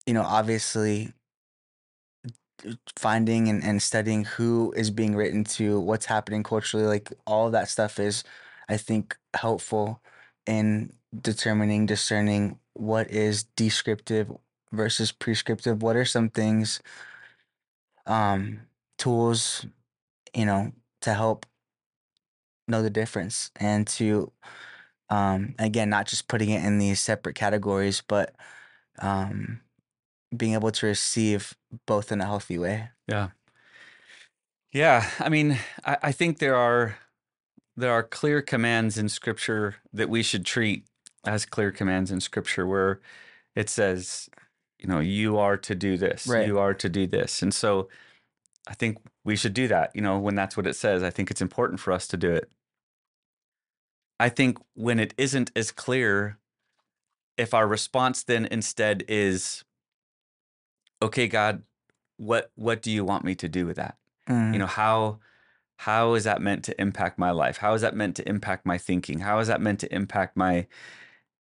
you 0.07 0.15
know, 0.15 0.23
obviously 0.23 1.13
finding 2.99 3.49
and, 3.49 3.63
and 3.65 3.83
studying 3.83 4.25
who 4.25 4.73
is 4.77 4.91
being 4.91 5.15
written 5.15 5.45
to, 5.45 5.81
what's 5.81 6.07
happening 6.07 6.43
culturally, 6.43 6.87
like 6.87 7.13
all 7.27 7.51
that 7.51 7.69
stuff 7.69 7.99
is, 7.99 8.25
I 8.69 8.77
think, 8.77 9.17
helpful 9.35 10.01
in 10.47 10.93
determining, 11.21 11.87
discerning 11.87 12.59
what 12.75 13.11
is 13.11 13.45
descriptive 13.45 14.31
versus 14.73 15.13
prescriptive. 15.13 15.83
What 15.83 15.97
are 15.97 16.05
some 16.05 16.29
things, 16.31 16.81
um, 18.07 18.61
tools, 18.99 19.67
you 20.35 20.47
know, 20.47 20.73
to 21.03 21.15
help 21.15 21.47
know 22.69 22.83
the 22.83 22.91
difference 22.91 23.51
and 23.57 23.87
to, 23.87 24.33
um, 25.09 25.55
again, 25.59 25.91
not 25.91 26.07
just 26.07 26.29
putting 26.29 26.51
it 26.51 26.65
in 26.65 26.79
these 26.79 27.01
separate 27.01 27.35
categories, 27.35 28.03
but 28.07 28.35
um, 29.01 29.61
being 30.37 30.55
able 30.55 30.71
to 30.71 30.87
receive 30.87 31.55
both 31.87 32.13
in 32.13 32.21
a 32.21 32.27
healthy 32.27 32.59
way. 32.59 32.91
yeah, 33.09 33.31
yeah. 34.73 35.09
I 35.19 35.29
mean, 35.29 35.59
I, 35.85 35.97
I 36.05 36.13
think 36.13 36.39
there 36.39 36.57
are 36.57 36.97
there 37.77 37.93
are 37.93 38.03
clear 38.03 38.43
commands 38.43 38.99
in 38.99 39.09
Scripture 39.09 39.77
that 39.93 40.09
we 40.09 40.23
should 40.23 40.45
treat 40.45 40.85
as 41.25 41.47
clear 41.47 41.71
commands 41.73 42.11
in 42.11 42.21
Scripture, 42.21 42.67
where 42.67 43.01
it 43.57 43.69
says, 43.69 44.29
you 44.81 44.89
know, 44.89 45.01
you 45.01 45.39
are 45.39 45.57
to 45.57 45.75
do 45.75 45.97
this, 45.97 46.27
Right. 46.27 46.47
you 46.47 46.59
are 46.59 46.75
to 46.75 46.89
do 46.89 47.07
this, 47.07 47.43
and 47.43 47.53
so 47.53 47.89
I 48.69 48.75
think 48.75 48.99
we 49.25 49.37
should 49.37 49.55
do 49.55 49.69
that. 49.69 49.95
You 49.95 50.03
know, 50.03 50.19
when 50.19 50.35
that's 50.35 50.57
what 50.57 50.67
it 50.67 50.75
says, 50.77 51.03
I 51.03 51.11
think 51.11 51.31
it's 51.31 51.43
important 51.43 51.81
for 51.81 51.93
us 51.93 52.07
to 52.09 52.17
do 52.17 52.33
it. 52.33 52.51
I 54.19 54.29
think 54.29 54.59
when 54.75 54.99
it 54.99 55.15
isn't 55.17 55.51
as 55.57 55.71
clear, 55.71 56.39
if 57.37 57.55
our 57.55 57.67
response 57.67 58.23
then 58.23 58.47
instead 58.47 59.05
is, 59.09 59.65
okay, 61.03 61.27
God, 61.27 61.63
what 62.17 62.51
what 62.55 62.83
do 62.83 62.91
you 62.91 63.05
want 63.05 63.25
me 63.25 63.35
to 63.37 63.49
do 63.49 63.67
with 63.67 63.77
that? 63.77 63.97
Mm, 64.29 64.53
you 64.53 64.59
know 64.59 64.67
how 64.67 65.19
how 65.79 66.13
is 66.13 66.25
that 66.25 66.43
meant 66.43 66.63
to 66.65 66.79
impact 66.79 67.19
my 67.19 67.31
life 67.31 67.57
how 67.57 67.73
is 67.73 67.81
that 67.81 67.97
meant 67.97 68.15
to 68.15 68.29
impact 68.29 68.67
my 68.67 68.77
thinking 68.77 69.21
how 69.21 69.39
is 69.39 69.49
that 69.49 69.63
meant 69.63 69.81
to 69.81 69.93
impact 69.95 70.37
my 70.37 70.67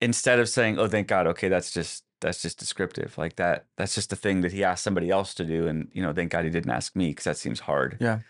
instead 0.00 0.38
of 0.38 0.48
saying 0.48 0.78
oh 0.78 0.88
thank 0.88 1.06
god 1.06 1.26
okay 1.26 1.48
that's 1.48 1.70
just 1.70 2.04
that's 2.20 2.42
just 2.42 2.58
descriptive 2.58 3.16
like 3.18 3.36
that 3.36 3.66
that's 3.76 3.94
just 3.94 4.12
a 4.12 4.16
thing 4.16 4.40
that 4.40 4.52
he 4.52 4.62
asked 4.64 4.84
somebody 4.84 5.10
else 5.10 5.34
to 5.34 5.44
do 5.44 5.66
and 5.66 5.88
you 5.92 6.02
know 6.02 6.12
thank 6.12 6.30
god 6.30 6.44
he 6.44 6.50
didn't 6.50 6.70
ask 6.70 6.94
me 6.94 7.08
because 7.10 7.24
that 7.24 7.36
seems 7.36 7.60
hard. 7.60 7.96
Yeah. 8.00 8.20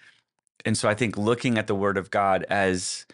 and 0.64 0.76
so 0.76 0.88
i 0.88 0.94
think 0.94 1.16
looking 1.16 1.58
at 1.58 1.66
the 1.66 1.74
word 1.74 1.96
of 1.98 2.10
god 2.10 2.44
as 2.48 3.06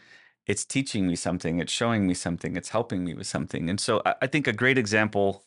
it's 0.46 0.64
teaching 0.64 1.06
me 1.06 1.16
something 1.16 1.58
it's 1.58 1.72
showing 1.72 2.06
me 2.06 2.14
something 2.14 2.56
it's 2.56 2.70
helping 2.70 3.04
me 3.04 3.14
with 3.14 3.26
something. 3.26 3.68
And 3.70 3.80
so 3.80 4.02
i, 4.04 4.14
I 4.22 4.26
think 4.26 4.46
a 4.46 4.52
great 4.52 4.78
example 4.78 5.44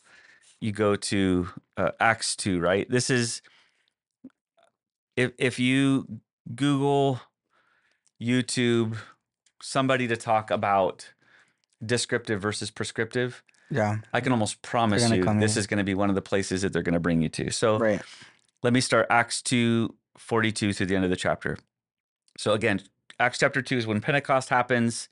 you 0.62 0.72
go 0.72 0.96
to 0.96 1.48
uh, 1.78 1.92
acts 2.00 2.36
2 2.36 2.60
right? 2.60 2.90
This 2.90 3.10
is 3.10 3.42
if 5.16 5.32
if 5.38 5.60
you 5.60 6.22
Google, 6.56 7.22
YouTube, 8.22 8.98
somebody 9.62 10.08
to 10.08 10.18
talk 10.18 10.50
about 10.50 11.14
descriptive 11.86 12.42
versus 12.42 12.72
prescriptive, 12.72 13.44
Yeah. 13.70 13.98
I 14.14 14.22
can 14.22 14.32
almost 14.32 14.62
promise 14.62 15.10
you 15.12 15.24
this 15.40 15.58
is 15.58 15.68
going 15.68 15.78
to 15.78 15.84
be 15.84 15.94
one 15.94 16.10
of 16.10 16.16
the 16.16 16.22
places 16.22 16.62
that 16.64 16.74
they're 16.74 16.82
going 16.82 16.94
to 16.94 17.00
bring 17.00 17.22
you 17.22 17.30
to. 17.30 17.52
So 17.52 17.78
Right. 17.78 18.02
let 18.64 18.74
me 18.74 18.82
start 18.82 19.08
Acts 19.10 19.42
2 19.42 19.96
42 20.18 20.74
through 20.74 20.86
the 20.88 20.96
end 20.96 21.06
of 21.06 21.10
the 21.10 21.16
chapter. 21.16 21.58
So 22.38 22.54
again, 22.54 22.82
Acts 23.20 23.38
chapter 23.38 23.62
2 23.62 23.78
is 23.78 23.88
when 23.88 24.02
Pentecost 24.02 24.50
happens, 24.50 25.10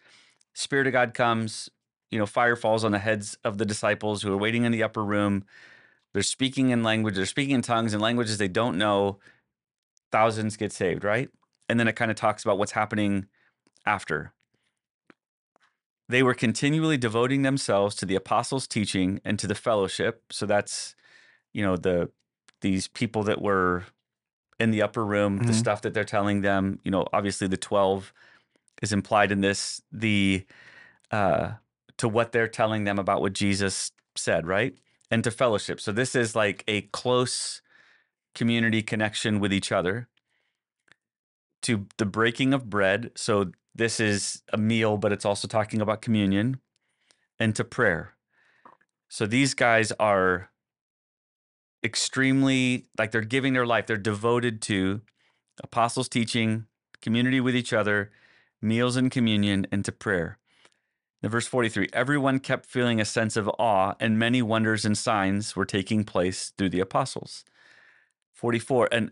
Spirit 0.53 0.87
of 0.87 0.93
God 0.93 1.13
comes, 1.13 1.69
you 2.09 2.17
know, 2.17 2.25
fire 2.25 2.55
falls 2.55 2.83
on 2.83 2.91
the 2.91 2.99
heads 2.99 3.37
of 3.43 3.57
the 3.57 3.65
disciples 3.65 4.21
who 4.21 4.33
are 4.33 4.37
waiting 4.37 4.63
in 4.63 4.71
the 4.71 4.83
upper 4.83 5.03
room. 5.03 5.43
They're 6.13 6.23
speaking 6.23 6.69
in 6.69 6.83
language, 6.83 7.15
they're 7.15 7.25
speaking 7.25 7.55
in 7.55 7.61
tongues 7.61 7.93
and 7.93 8.01
languages 8.01 8.37
they 8.37 8.47
don't 8.47 8.77
know. 8.77 9.19
Thousands 10.11 10.57
get 10.57 10.71
saved, 10.71 11.03
right? 11.03 11.29
And 11.69 11.79
then 11.79 11.87
it 11.87 11.95
kind 11.97 12.09
of 12.09 12.17
talks 12.17 12.43
about 12.43 12.57
what's 12.57 12.71
happening 12.71 13.27
after. 13.85 14.31
They 16.09 16.23
were 16.23 16.33
continually 16.33 16.97
devoting 16.97 17.41
themselves 17.41 17.95
to 17.97 18.05
the 18.05 18.15
apostles' 18.15 18.67
teaching 18.67 19.19
and 19.25 19.37
to 19.39 19.47
the 19.47 19.55
fellowship. 19.55 20.23
So 20.31 20.45
that's, 20.45 20.95
you 21.53 21.63
know, 21.63 21.77
the 21.77 22.11
these 22.61 22.87
people 22.87 23.23
that 23.23 23.41
were 23.41 23.85
in 24.59 24.71
the 24.71 24.81
upper 24.81 25.05
room, 25.05 25.39
the 25.39 25.53
Mhm. 25.53 25.55
stuff 25.55 25.81
that 25.83 25.93
they're 25.93 26.03
telling 26.03 26.41
them. 26.41 26.79
You 26.83 26.91
know, 26.91 27.05
obviously 27.13 27.47
the 27.47 27.57
twelve 27.57 28.13
is 28.81 28.93
implied 28.93 29.31
in 29.31 29.41
this. 29.41 29.81
The 29.91 30.45
uh, 31.11 31.53
to 31.97 32.07
what 32.09 32.31
they're 32.31 32.47
telling 32.47 32.83
them 32.85 32.99
about 32.99 33.21
what 33.21 33.33
Jesus 33.33 33.91
said, 34.15 34.47
right? 34.47 34.77
And 35.11 35.23
to 35.23 35.31
fellowship. 35.31 35.79
So 35.81 35.91
this 35.91 36.15
is 36.15 36.35
like 36.35 36.63
a 36.67 36.81
close 36.93 37.61
community 38.35 38.81
connection 38.83 39.39
with 39.39 39.53
each 39.53 39.71
other. 39.71 40.07
To 41.63 41.87
the 41.97 42.05
breaking 42.05 42.53
of 42.53 42.69
bread. 42.69 43.11
So 43.15 43.51
this 43.77 43.99
is 43.99 44.41
a 44.51 44.57
meal, 44.57 44.97
but 44.97 45.11
it's 45.11 45.25
also 45.25 45.47
talking 45.47 45.81
about 45.81 46.01
communion 46.01 46.59
and 47.39 47.55
to 47.55 47.63
prayer. 47.63 48.15
So 49.07 49.25
these 49.25 49.53
guys 49.53 49.91
are 49.93 50.49
extremely 51.83 52.87
like 52.97 53.11
they're 53.11 53.21
giving 53.21 53.53
their 53.53 53.65
life. 53.65 53.85
They're 53.87 53.97
devoted 53.97 54.61
to 54.63 55.01
apostles' 55.63 56.09
teaching, 56.09 56.65
community 57.01 57.39
with 57.39 57.55
each 57.55 57.71
other, 57.71 58.11
meals 58.61 58.95
and 58.95 59.11
communion, 59.11 59.67
and 59.71 59.85
to 59.85 59.91
prayer. 59.91 60.39
In 61.23 61.29
verse 61.29 61.47
43, 61.47 61.89
everyone 61.93 62.39
kept 62.39 62.65
feeling 62.65 62.99
a 62.99 63.05
sense 63.05 63.37
of 63.37 63.49
awe, 63.57 63.93
and 63.99 64.19
many 64.19 64.41
wonders 64.41 64.85
and 64.85 64.97
signs 64.97 65.55
were 65.55 65.65
taking 65.65 66.03
place 66.03 66.51
through 66.57 66.69
the 66.69 66.79
apostles. 66.79 67.43
44, 68.33 68.89
and 68.91 69.11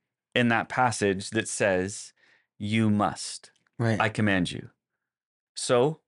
in 0.35 0.47
that 0.49 0.69
passage 0.69 1.29
that 1.31 1.47
says, 1.47 2.13
You 2.57 2.89
must. 2.89 3.51
Right. 3.77 3.99
I 3.99 4.09
command 4.09 4.51
you. 4.51 4.69
So 5.55 5.99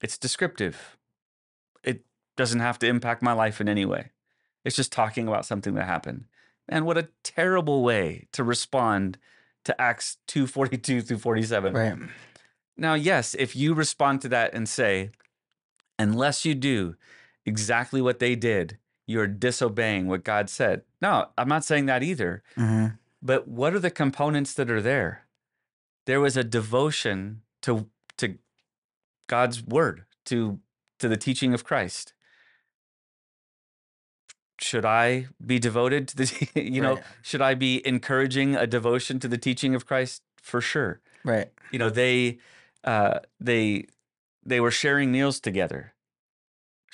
it's 0.00 0.18
descriptive. 0.18 0.96
It 1.82 2.04
doesn't 2.36 2.60
have 2.60 2.78
to 2.80 2.86
impact 2.86 3.22
my 3.22 3.32
life 3.32 3.60
in 3.60 3.68
any 3.68 3.84
way. 3.84 4.10
It's 4.64 4.76
just 4.76 4.92
talking 4.92 5.28
about 5.28 5.44
something 5.46 5.74
that 5.74 5.86
happened. 5.86 6.24
And 6.68 6.86
what 6.86 6.96
a 6.98 7.08
terrible 7.22 7.82
way 7.82 8.28
to 8.32 8.42
respond 8.42 9.18
to 9.64 9.78
Acts 9.80 10.16
242 10.26 11.02
through 11.02 11.18
47. 11.18 11.72
right. 11.74 11.98
Now, 12.76 12.94
yes, 12.94 13.34
if 13.38 13.54
you 13.54 13.72
respond 13.74 14.20
to 14.22 14.28
that 14.30 14.52
and 14.52 14.68
say, 14.68 15.10
unless 15.98 16.44
you 16.44 16.54
do 16.54 16.96
exactly 17.46 18.02
what 18.02 18.18
they 18.18 18.34
did, 18.34 18.78
you're 19.06 19.26
disobeying 19.28 20.08
what 20.08 20.24
God 20.24 20.50
said. 20.50 20.82
No, 21.00 21.28
I'm 21.38 21.48
not 21.48 21.64
saying 21.64 21.86
that 21.86 22.02
either. 22.02 22.42
hmm 22.56 22.86
But 23.24 23.48
what 23.48 23.74
are 23.74 23.78
the 23.78 23.90
components 23.90 24.52
that 24.54 24.70
are 24.70 24.82
there? 24.82 25.26
There 26.04 26.20
was 26.20 26.36
a 26.36 26.44
devotion 26.44 27.40
to 27.62 27.88
to 28.18 28.36
God's 29.26 29.62
word, 29.64 30.04
to 30.26 30.60
to 30.98 31.08
the 31.08 31.16
teaching 31.16 31.54
of 31.54 31.64
Christ. 31.64 32.12
Should 34.60 34.84
I 34.84 35.26
be 35.44 35.58
devoted 35.58 36.06
to 36.08 36.16
the 36.16 36.48
you 36.62 36.80
know, 36.80 36.94
Right. 36.96 37.04
should 37.22 37.40
I 37.42 37.54
be 37.54 37.84
encouraging 37.86 38.54
a 38.54 38.66
devotion 38.66 39.18
to 39.20 39.28
the 39.28 39.38
teaching 39.38 39.74
of 39.74 39.86
Christ? 39.86 40.22
For 40.36 40.60
sure. 40.60 41.00
Right. 41.24 41.50
You 41.72 41.78
know, 41.78 41.90
they 41.90 42.38
uh 42.84 43.20
they 43.40 43.86
they 44.44 44.60
were 44.60 44.70
sharing 44.70 45.10
meals 45.10 45.40
together. 45.40 45.93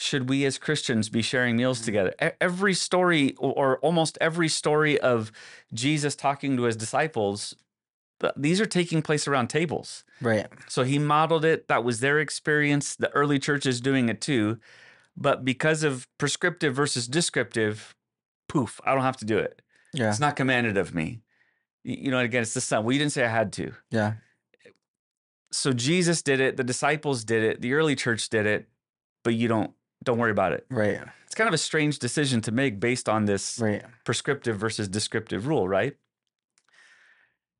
Should 0.03 0.31
we 0.31 0.47
as 0.47 0.57
Christians 0.57 1.11
be 1.11 1.21
sharing 1.21 1.57
meals 1.59 1.83
Mhm. 1.83 1.85
together? 1.85 2.15
Every 2.41 2.73
story 2.73 3.35
or, 3.37 3.53
or 3.53 3.79
almost 3.81 4.17
every 4.19 4.49
story 4.49 4.99
of 4.99 5.31
Jesus 5.75 6.17
talking 6.17 6.57
to 6.57 6.63
his 6.63 6.75
disciples, 6.75 7.55
these 8.35 8.63
are 8.63 8.67
taking 8.67 9.03
place 9.03 9.29
around 9.29 9.49
tables. 9.49 10.05
Right. 10.23 10.47
So 10.69 10.85
he 10.85 10.99
modeled 10.99 11.45
it. 11.45 11.69
That 11.69 11.85
was 11.85 12.01
their 12.01 12.19
experience. 12.19 12.97
The 12.97 13.11
early 13.11 13.39
church 13.39 13.67
is 13.67 13.79
doing 13.83 14.09
it 14.09 14.23
too. 14.23 14.59
But 15.19 15.45
because 15.45 15.83
of 15.83 16.09
prescriptive 16.17 16.75
versus 16.75 17.07
descriptive, 17.07 17.95
poof, 18.49 18.81
I 18.87 18.95
don't 18.95 19.03
have 19.05 19.19
to 19.19 19.27
do 19.27 19.37
it. 19.37 19.61
Yeah. 19.93 20.09
It's 20.09 20.19
not 20.21 20.35
commanded 20.35 20.79
of 20.79 20.95
me. 20.95 21.21
You 21.85 22.11
know, 22.11 22.21
again, 22.21 22.41
it's 22.41 22.55
the 22.55 22.63
son. 22.63 22.85
Well, 22.85 22.93
you 22.95 22.99
didn't 22.99 23.13
say 23.13 23.25
I 23.25 23.29
had 23.29 23.53
to. 23.55 23.75
Yeah. 23.91 24.15
So 25.53 25.75
Jesus 25.75 26.23
did 26.23 26.41
it. 26.41 26.57
The 26.57 26.65
disciples 26.65 27.23
did 27.23 27.43
it. 27.43 27.61
The 27.61 27.75
early 27.75 27.97
church 27.97 28.31
did 28.31 28.47
it. 28.47 28.67
But 29.25 29.35
you 29.35 29.47
don't. 29.47 29.73
Don't 30.03 30.19
worry 30.19 30.31
about 30.31 30.53
it. 30.53 30.67
Right. 30.71 31.01
It's 31.27 31.35
kind 31.35 31.49
of 31.49 31.55
a 31.55 31.59
strange 31.59 31.99
decision 31.99 32.41
to 32.43 32.53
make 32.53 32.81
based 32.81 33.09
on 33.09 33.27
this 33.27 33.59
Right. 33.61 33.85
prescriptive 34.05 34.57
versus 34.57 34.89
descriptive 34.89 35.47
rule, 35.47 35.69
right? 35.69 35.97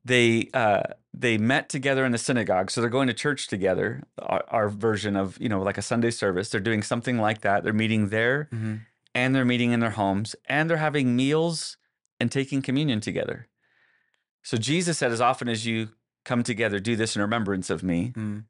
They 0.05 0.49
uh, 0.55 0.83
they 1.13 1.37
met 1.37 1.69
together 1.69 2.05
in 2.07 2.13
the 2.13 2.19
synagogue, 2.19 2.71
so 2.71 2.81
they're 2.81 2.89
going 2.89 3.09
to 3.09 3.15
church 3.15 3.49
together. 3.49 4.03
Our, 4.19 4.45
our 4.49 4.69
version 4.71 5.15
of 5.15 5.37
you 5.41 5.49
know 5.49 5.61
like 5.63 5.77
a 5.77 5.83
Sunday 5.83 6.11
service, 6.11 6.49
they're 6.49 6.61
doing 6.61 6.83
something 6.83 7.19
like 7.19 7.43
that. 7.43 7.65
They're 7.65 7.73
meeting 7.75 8.09
there, 8.09 8.49
hmm 8.51 8.77
and 9.15 9.35
they're 9.35 9.45
meeting 9.45 9.73
in 9.73 9.81
their 9.81 9.91
homes, 9.91 10.37
and 10.49 10.71
they're 10.71 10.77
having 10.79 11.17
meals 11.17 11.77
and 12.21 12.31
taking 12.33 12.63
communion 12.63 13.01
together. 13.01 13.49
So 14.43 14.57
Jesus 14.57 14.97
said, 14.99 15.13
"As 15.13 15.21
often 15.21 15.49
as 15.49 15.67
you 15.67 15.91
come 16.25 16.43
together, 16.43 16.79
do 16.81 16.97
this 16.97 17.15
in 17.15 17.21
remembrance 17.23 17.69
of 17.71 17.83
me." 17.83 18.13
mm 18.17 18.45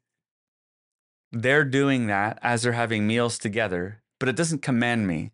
They're 1.31 1.63
doing 1.65 2.07
that 2.07 2.39
as 2.41 2.63
they're 2.63 2.73
having 2.73 3.07
meals 3.07 3.37
together, 3.37 4.01
but 4.19 4.29
it 4.29 4.35
doesn't 4.35 4.61
command 4.61 5.07
me. 5.07 5.31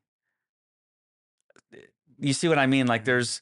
You 2.20 2.34
see 2.34 2.48
what 2.48 2.60
I 2.60 2.66
mean? 2.68 2.88
Like 2.88 3.02
mm. 3.02 3.06
there's 3.06 3.42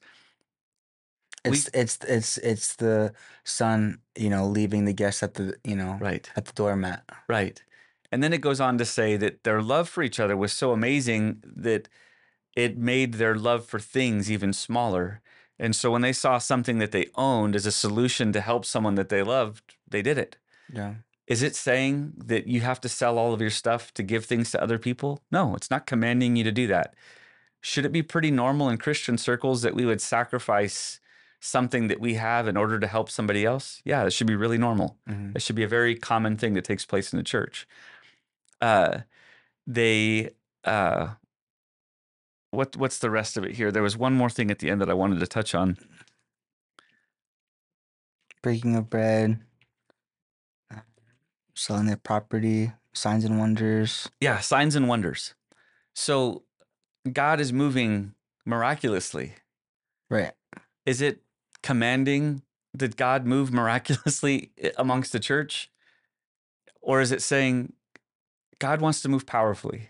We- 1.45 1.51
It's 1.51 1.69
it's 1.73 1.97
it's 2.05 2.37
it's 2.39 2.75
the 2.75 3.13
son, 3.43 3.99
you 4.15 4.29
know, 4.29 4.47
leaving 4.47 4.85
the 4.85 4.93
guests 4.93 5.21
at 5.23 5.35
the 5.35 5.55
you 5.63 5.75
know 5.75 5.97
right. 6.01 6.29
at 6.35 6.45
the 6.45 6.53
doormat. 6.53 7.03
Right. 7.27 7.61
And 8.11 8.23
then 8.23 8.33
it 8.33 8.41
goes 8.41 8.59
on 8.59 8.77
to 8.77 8.85
say 8.85 9.17
that 9.17 9.43
their 9.43 9.61
love 9.61 9.89
for 9.89 10.01
each 10.03 10.19
other 10.19 10.37
was 10.37 10.53
so 10.53 10.71
amazing 10.71 11.43
that 11.43 11.89
it 12.55 12.77
made 12.77 13.15
their 13.15 13.35
love 13.35 13.65
for 13.65 13.79
things 13.79 14.31
even 14.31 14.53
smaller. 14.53 15.21
And 15.59 15.75
so 15.75 15.91
when 15.91 16.01
they 16.01 16.13
saw 16.13 16.37
something 16.39 16.79
that 16.79 16.91
they 16.91 17.07
owned 17.15 17.55
as 17.55 17.65
a 17.65 17.71
solution 17.71 18.31
to 18.33 18.41
help 18.41 18.65
someone 18.65 18.95
that 18.95 19.09
they 19.09 19.23
loved, 19.23 19.75
they 19.89 20.01
did 20.01 20.17
it. 20.17 20.37
Yeah. 20.73 20.95
Is 21.27 21.41
it 21.41 21.55
saying 21.55 22.13
that 22.17 22.47
you 22.47 22.61
have 22.61 22.79
to 22.81 22.89
sell 22.89 23.17
all 23.17 23.33
of 23.33 23.41
your 23.41 23.49
stuff 23.49 23.93
to 23.95 24.03
give 24.03 24.25
things 24.25 24.51
to 24.51 24.61
other 24.61 24.77
people? 24.77 25.21
No, 25.31 25.55
it's 25.55 25.71
not 25.71 25.88
commanding 25.88 26.35
you 26.35 26.43
to 26.43 26.51
do 26.51 26.67
that. 26.67 26.93
Should 27.61 27.85
it 27.85 27.91
be 27.91 28.03
pretty 28.03 28.29
normal 28.29 28.69
in 28.69 28.77
Christian 28.77 29.17
circles 29.17 29.63
that 29.63 29.73
we 29.73 29.85
would 29.85 30.01
sacrifice 30.01 30.99
something 31.39 31.88
that 31.88 31.99
we 31.99 32.13
have 32.13 32.47
in 32.47 32.57
order 32.57 32.79
to 32.79 32.85
help 32.85 33.09
somebody 33.09 33.43
else? 33.43 33.81
Yeah, 33.83 34.05
it 34.05 34.13
should 34.13 34.27
be 34.27 34.35
really 34.35 34.59
normal. 34.59 34.97
hmm 35.07 35.31
It 35.35 35.41
should 35.41 35.55
be 35.55 35.63
a 35.63 35.67
very 35.67 35.95
common 35.95 36.38
thing 36.38 36.53
that 36.53 36.63
takes 36.63 36.85
place 36.85 37.11
in 37.11 37.17
the 37.17 37.23
church. 37.23 37.67
Uh, 38.61 38.99
they, 39.65 40.29
uh, 40.63 41.15
what 42.51 42.77
what's 42.77 42.99
the 42.99 43.09
rest 43.09 43.35
of 43.35 43.43
it 43.43 43.55
here? 43.55 43.71
There 43.71 43.83
was 43.83 43.97
one 43.97 44.13
more 44.13 44.29
thing 44.29 44.51
at 44.51 44.59
the 44.59 44.69
end 44.69 44.79
that 44.81 44.89
I 44.89 44.93
wanted 44.93 45.19
to 45.19 45.27
touch 45.27 45.55
on. 45.55 45.77
Breaking 48.41 48.75
of 48.75 48.89
bread, 48.89 49.39
selling 51.55 51.87
their 51.87 51.97
property, 51.97 52.71
signs 52.93 53.25
and 53.25 53.39
wonders. 53.39 54.09
Yeah, 54.19 54.39
signs 54.39 54.75
and 54.75 54.87
wonders. 54.87 55.33
So 55.93 56.43
God 57.11 57.39
is 57.39 57.51
moving 57.51 58.13
miraculously. 58.45 59.33
Right. 60.09 60.33
Is 60.85 61.01
it 61.01 61.21
commanding 61.63 62.43
that 62.73 62.95
God 62.95 63.25
move 63.25 63.51
miraculously 63.51 64.51
amongst 64.77 65.11
the 65.11 65.19
church? 65.19 65.71
Or 66.81 67.01
is 67.01 67.11
it 67.11 67.21
saying 67.21 67.73
God 68.59 68.81
wants 68.81 69.01
to 69.01 69.09
move 69.09 69.25
powerfully? 69.25 69.89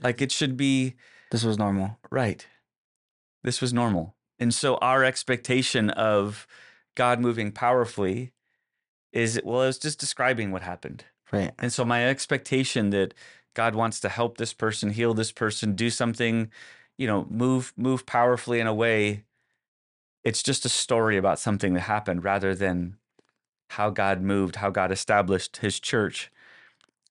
Like 0.00 0.20
it 0.20 0.30
should 0.30 0.56
be 0.56 0.94
This 1.30 1.42
was 1.42 1.58
normal. 1.58 1.98
Right. 2.10 2.46
This 3.42 3.60
was 3.60 3.72
normal. 3.72 4.14
And 4.38 4.52
so 4.52 4.76
our 4.76 5.02
expectation 5.02 5.90
of 5.90 6.46
God 6.94 7.20
moving 7.20 7.52
powerfully 7.52 8.32
is 9.16 9.40
well, 9.42 9.62
I 9.62 9.66
was 9.66 9.78
just 9.78 9.98
describing 9.98 10.50
what 10.52 10.62
happened. 10.62 11.04
Right. 11.32 11.52
And 11.58 11.72
so 11.72 11.84
my 11.84 12.06
expectation 12.06 12.90
that 12.90 13.14
God 13.54 13.74
wants 13.74 13.98
to 14.00 14.08
help 14.08 14.36
this 14.36 14.52
person, 14.52 14.90
heal 14.90 15.14
this 15.14 15.32
person, 15.32 15.74
do 15.74 15.90
something, 15.90 16.50
you 16.98 17.06
know, 17.06 17.26
move 17.30 17.72
move 17.76 18.04
powerfully 18.06 18.60
in 18.60 18.66
a 18.66 18.74
way, 18.74 19.24
it's 20.22 20.42
just 20.42 20.66
a 20.66 20.68
story 20.68 21.16
about 21.16 21.38
something 21.38 21.72
that 21.74 21.80
happened 21.80 22.24
rather 22.24 22.54
than 22.54 22.96
how 23.70 23.90
God 23.90 24.20
moved, 24.20 24.56
how 24.56 24.70
God 24.70 24.92
established 24.92 25.56
his 25.58 25.80
church. 25.80 26.30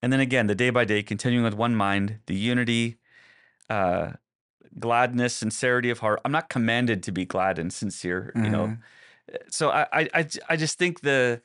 And 0.01 0.13
then 0.13 0.19
again, 0.19 0.47
the 0.47 0.55
day 0.55 0.69
by 0.69 0.85
day, 0.85 1.01
continuing 1.01 1.43
with 1.43 1.55
one 1.55 1.75
mind, 1.75 2.19
the 2.27 2.35
unity, 2.35 2.97
uh, 3.69 4.11
gladness, 4.77 5.33
sincerity 5.33 5.89
of 5.89 5.99
heart. 5.99 6.19
I'm 6.23 6.31
not 6.31 6.49
commanded 6.49 7.01
to 7.03 7.11
be 7.11 7.25
glad 7.25 7.57
and 7.57 7.73
sincere, 7.73 8.31
you 8.35 8.49
know. 8.49 8.67
Mhm. 8.67 8.77
So 9.49 9.71
I, 9.71 9.87
I, 9.91 10.27
I 10.49 10.55
just 10.55 10.77
think 10.77 11.01
the 11.01 11.41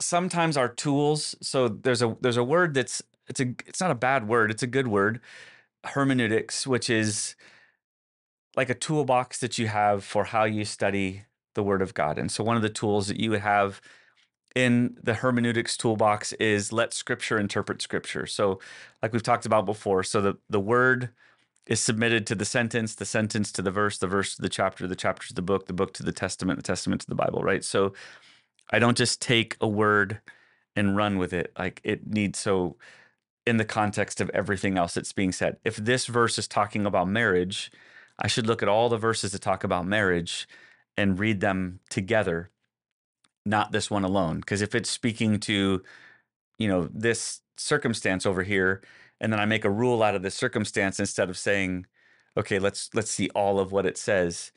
sometimes 0.00 0.56
our 0.56 0.68
tools. 0.68 1.34
So 1.42 1.68
there's 1.68 2.02
a 2.02 2.16
there's 2.20 2.36
a 2.36 2.44
word 2.44 2.74
that's 2.74 3.02
it's 3.28 3.40
a 3.40 3.54
it's 3.66 3.80
not 3.80 3.90
a 3.90 3.94
bad 3.94 4.28
word. 4.28 4.50
It's 4.50 4.62
a 4.62 4.68
good 4.68 4.88
word, 4.88 5.20
hermeneutics, 5.84 6.66
which 6.66 6.90
is 6.90 7.34
like 8.56 8.70
a 8.70 8.74
toolbox 8.74 9.38
that 9.40 9.58
you 9.58 9.68
have 9.68 10.02
for 10.02 10.24
how 10.24 10.44
you 10.44 10.64
study 10.64 11.24
the 11.54 11.62
Word 11.62 11.82
of 11.82 11.94
God. 11.94 12.18
And 12.18 12.30
so 12.30 12.42
one 12.42 12.56
of 12.56 12.62
the 12.62 12.70
tools 12.70 13.08
that 13.08 13.20
you 13.20 13.30
would 13.30 13.40
have 13.40 13.80
in 14.54 14.96
the 15.02 15.14
hermeneutics 15.14 15.76
toolbox 15.76 16.32
is 16.34 16.72
let 16.72 16.94
Scripture 16.94 17.38
interpret 17.38 17.82
Scripture. 17.82 18.26
So, 18.26 18.60
like 19.02 19.12
we've 19.12 19.22
talked 19.22 19.46
about 19.46 19.66
before, 19.66 20.02
so 20.02 20.20
the 20.20 20.38
the 20.48 20.60
word 20.60 21.10
is 21.66 21.80
submitted 21.80 22.26
to 22.28 22.34
the 22.34 22.44
sentence, 22.44 22.94
the 22.94 23.04
sentence 23.04 23.50
to 23.52 23.60
the 23.60 23.72
verse, 23.72 23.98
the 23.98 24.06
verse 24.06 24.36
to 24.36 24.42
the 24.42 24.48
chapter, 24.48 24.86
the 24.86 24.94
chapter 24.96 25.26
to 25.28 25.34
the 25.34 25.42
book, 25.42 25.66
the 25.66 25.72
book 25.72 25.92
to 25.94 26.04
the 26.04 26.12
testament, 26.12 26.58
the 26.58 26.62
testament 26.62 27.00
to 27.00 27.08
the 27.08 27.14
Bible, 27.14 27.42
right? 27.42 27.64
So 27.64 27.92
I 28.70 28.78
don't 28.78 28.96
just 28.96 29.20
take 29.20 29.56
a 29.60 29.68
word 29.68 30.20
and 30.74 30.96
run 30.96 31.18
with 31.18 31.32
it. 31.32 31.52
Like 31.58 31.80
it 31.84 32.06
needs 32.06 32.38
so 32.38 32.76
in 33.46 33.56
the 33.58 33.64
context 33.64 34.20
of 34.20 34.30
everything 34.30 34.76
else 34.76 34.94
that's 34.94 35.12
being 35.12 35.32
said. 35.32 35.56
If 35.64 35.76
this 35.76 36.06
verse 36.06 36.38
is 36.38 36.48
talking 36.48 36.84
about 36.84 37.08
marriage, 37.08 37.70
I 38.18 38.26
should 38.26 38.46
look 38.46 38.62
at 38.62 38.68
all 38.68 38.88
the 38.88 38.98
verses 38.98 39.32
that 39.32 39.40
talk 39.40 39.62
about 39.62 39.86
marriage 39.86 40.48
and 40.96 41.18
read 41.18 41.40
them 41.40 41.80
together, 41.88 42.50
not 43.44 43.72
this 43.72 43.90
one 43.90 44.04
alone. 44.04 44.40
Because 44.40 44.62
if 44.62 44.74
it's 44.74 44.90
speaking 44.90 45.38
to, 45.40 45.82
you 46.58 46.68
know, 46.68 46.88
this 46.92 47.40
circumstance 47.56 48.26
over 48.26 48.42
here, 48.42 48.82
and 49.20 49.32
then 49.32 49.40
I 49.40 49.46
make 49.46 49.64
a 49.64 49.70
rule 49.70 50.02
out 50.02 50.14
of 50.14 50.22
this 50.22 50.34
circumstance 50.34 50.98
instead 50.98 51.30
of 51.30 51.38
saying, 51.38 51.86
okay, 52.36 52.58
let's 52.58 52.90
let's 52.94 53.10
see 53.10 53.30
all 53.30 53.60
of 53.60 53.72
what 53.72 53.86
it 53.86 53.96
says. 53.96 54.52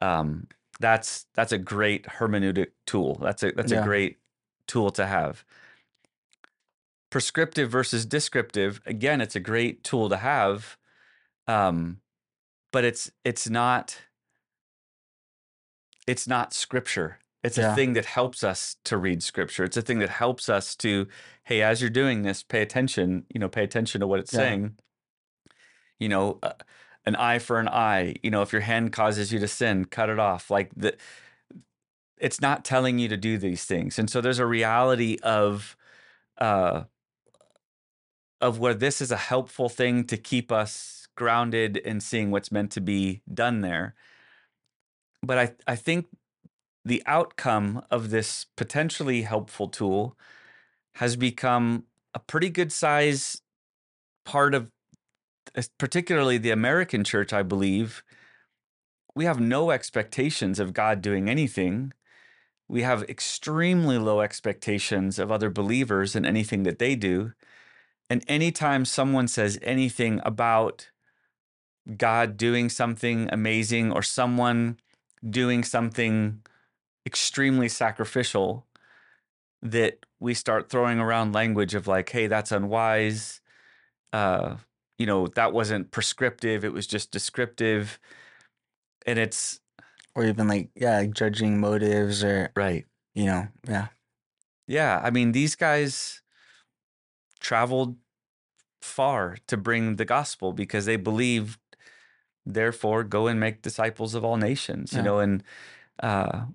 Um, 0.00 0.48
that's 0.80 1.26
that's 1.34 1.52
a 1.52 1.58
great 1.58 2.04
hermeneutic 2.04 2.68
tool. 2.86 3.16
That's 3.22 3.42
a 3.42 3.52
that's 3.52 3.72
a 3.72 3.80
great 3.82 4.18
tool 4.66 4.90
to 4.92 5.06
have. 5.06 5.44
Prescriptive 7.10 7.70
versus 7.70 8.06
descriptive, 8.06 8.80
again, 8.86 9.20
it's 9.20 9.36
a 9.36 9.40
great 9.40 9.84
tool 9.84 10.08
to 10.08 10.16
have. 10.16 10.76
Um, 11.46 12.00
but 12.72 12.84
it's 12.84 13.10
it's 13.24 13.48
not 13.48 13.98
it's 16.06 16.26
not 16.26 16.52
scripture. 16.52 17.18
It's 17.42 17.56
a 17.56 17.74
thing 17.74 17.94
that 17.94 18.04
helps 18.04 18.44
us 18.44 18.76
to 18.84 18.98
read 18.98 19.22
scripture. 19.22 19.64
It's 19.64 19.76
a 19.76 19.82
thing 19.82 19.98
that 20.00 20.10
helps 20.10 20.50
us 20.50 20.76
to, 20.76 21.08
hey, 21.44 21.62
as 21.62 21.80
you're 21.80 21.88
doing 21.88 22.22
this, 22.22 22.42
pay 22.42 22.60
attention, 22.60 23.24
you 23.30 23.40
know, 23.40 23.48
pay 23.48 23.64
attention 23.64 24.00
to 24.02 24.06
what 24.06 24.20
it's 24.20 24.32
Yeah. 24.32 24.38
saying. 24.40 24.76
You 25.98 26.10
know, 26.10 26.38
uh, 26.42 26.52
an 27.10 27.16
eye 27.16 27.40
for 27.40 27.58
an 27.58 27.68
eye, 27.68 28.14
you 28.22 28.30
know, 28.30 28.42
if 28.42 28.52
your 28.52 28.62
hand 28.62 28.92
causes 28.92 29.32
you 29.32 29.40
to 29.40 29.48
sin, 29.48 29.84
cut 29.84 30.08
it 30.08 30.18
off. 30.18 30.50
Like 30.50 30.70
the 30.76 30.96
it's 32.16 32.40
not 32.40 32.64
telling 32.64 32.98
you 32.98 33.08
to 33.08 33.16
do 33.16 33.36
these 33.36 33.64
things. 33.64 33.98
And 33.98 34.08
so 34.08 34.20
there's 34.20 34.38
a 34.38 34.46
reality 34.46 35.18
of 35.22 35.76
uh 36.38 36.84
of 38.40 38.58
where 38.58 38.74
this 38.74 39.00
is 39.00 39.10
a 39.10 39.16
helpful 39.16 39.68
thing 39.68 40.04
to 40.04 40.16
keep 40.16 40.52
us 40.52 41.08
grounded 41.16 41.76
in 41.76 42.00
seeing 42.00 42.30
what's 42.30 42.52
meant 42.52 42.70
to 42.72 42.80
be 42.80 43.20
done 43.32 43.60
there. 43.60 43.94
But 45.22 45.38
I, 45.38 45.72
I 45.72 45.76
think 45.76 46.06
the 46.84 47.02
outcome 47.04 47.82
of 47.90 48.10
this 48.10 48.46
potentially 48.56 49.22
helpful 49.22 49.68
tool 49.68 50.16
has 50.94 51.16
become 51.16 51.84
a 52.14 52.18
pretty 52.18 52.48
good 52.48 52.72
size 52.72 53.42
part 54.24 54.54
of 54.54 54.70
particularly 55.78 56.38
the 56.38 56.50
American 56.50 57.04
church, 57.04 57.32
I 57.32 57.42
believe. 57.42 58.02
We 59.14 59.24
have 59.24 59.40
no 59.40 59.70
expectations 59.70 60.58
of 60.58 60.72
God 60.72 61.02
doing 61.02 61.28
anything. 61.28 61.92
We 62.68 62.82
have 62.82 63.02
extremely 63.04 63.98
low 63.98 64.20
expectations 64.20 65.18
of 65.18 65.32
other 65.32 65.50
believers 65.50 66.14
and 66.14 66.24
anything 66.24 66.62
that 66.62 66.78
they 66.78 66.94
do. 66.94 67.32
And 68.08 68.24
anytime 68.28 68.84
someone 68.84 69.28
says 69.28 69.58
anything 69.62 70.20
about 70.24 70.90
God 71.96 72.36
doing 72.36 72.68
something 72.68 73.28
amazing 73.32 73.90
or 73.92 74.02
someone 74.02 74.78
doing 75.28 75.64
something 75.64 76.42
extremely 77.04 77.68
sacrificial, 77.68 78.66
that 79.62 80.06
we 80.18 80.34
start 80.34 80.68
throwing 80.68 80.98
around 80.98 81.32
language 81.32 81.74
of 81.74 81.86
like, 81.86 82.10
hey, 82.10 82.26
that's 82.26 82.52
unwise. 82.52 83.40
Uh, 84.12 84.56
you 85.00 85.06
know, 85.06 85.26
that 85.28 85.52
wasn't 85.54 85.90
prescriptive, 85.92 86.64
it 86.64 86.74
was 86.74 86.86
just 86.86 87.10
descriptive. 87.10 87.98
And 89.06 89.18
it's 89.18 89.60
Or 90.14 90.24
even 90.24 90.48
like 90.48 90.70
yeah, 90.76 90.98
like 90.98 91.14
judging 91.14 91.60
motives 91.60 92.22
or 92.24 92.52
right. 92.56 92.86
you 93.14 93.26
know 93.26 93.48
yeah 93.68 93.88
Yeah. 94.66 95.00
I 95.02 95.10
mean, 95.10 95.32
these 95.32 95.56
guys 95.56 96.22
traveled 97.40 97.96
far 98.82 99.38
to 99.48 99.56
bring 99.56 99.96
the 99.96 100.04
gospel 100.04 100.52
because 100.52 100.86
they 100.86 100.96
believed, 100.96 101.60
therefore, 102.46 103.04
go 103.04 103.26
and 103.28 103.40
make 103.40 103.62
disciples 103.62 104.14
of 104.14 104.24
all 104.24 104.36
nations, 104.36 104.96
you 104.96 104.98
Yeah. 104.98 105.02
know, 105.02 105.18
and 105.20 105.42
uh, 106.02 106.46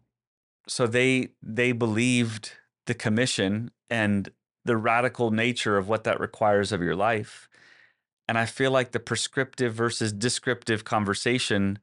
so 0.68 0.88
they 0.88 1.30
they 1.44 1.74
believed 1.74 2.54
the 2.88 2.96
commission 2.96 3.72
and 3.90 4.30
the 4.66 4.78
radical 4.78 5.32
nature 5.32 5.78
of 5.78 5.90
what 5.90 6.04
that 6.06 6.20
requires 6.20 6.72
of 6.72 6.82
your 6.82 6.96
life. 6.96 7.50
And 8.28 8.38
I 8.38 8.46
feel 8.46 8.72
like 8.72 8.92
the 8.92 9.00
prescriptive 9.00 9.74
versus 9.74 10.12
descriptive 10.12 10.84
conversation 10.84 11.80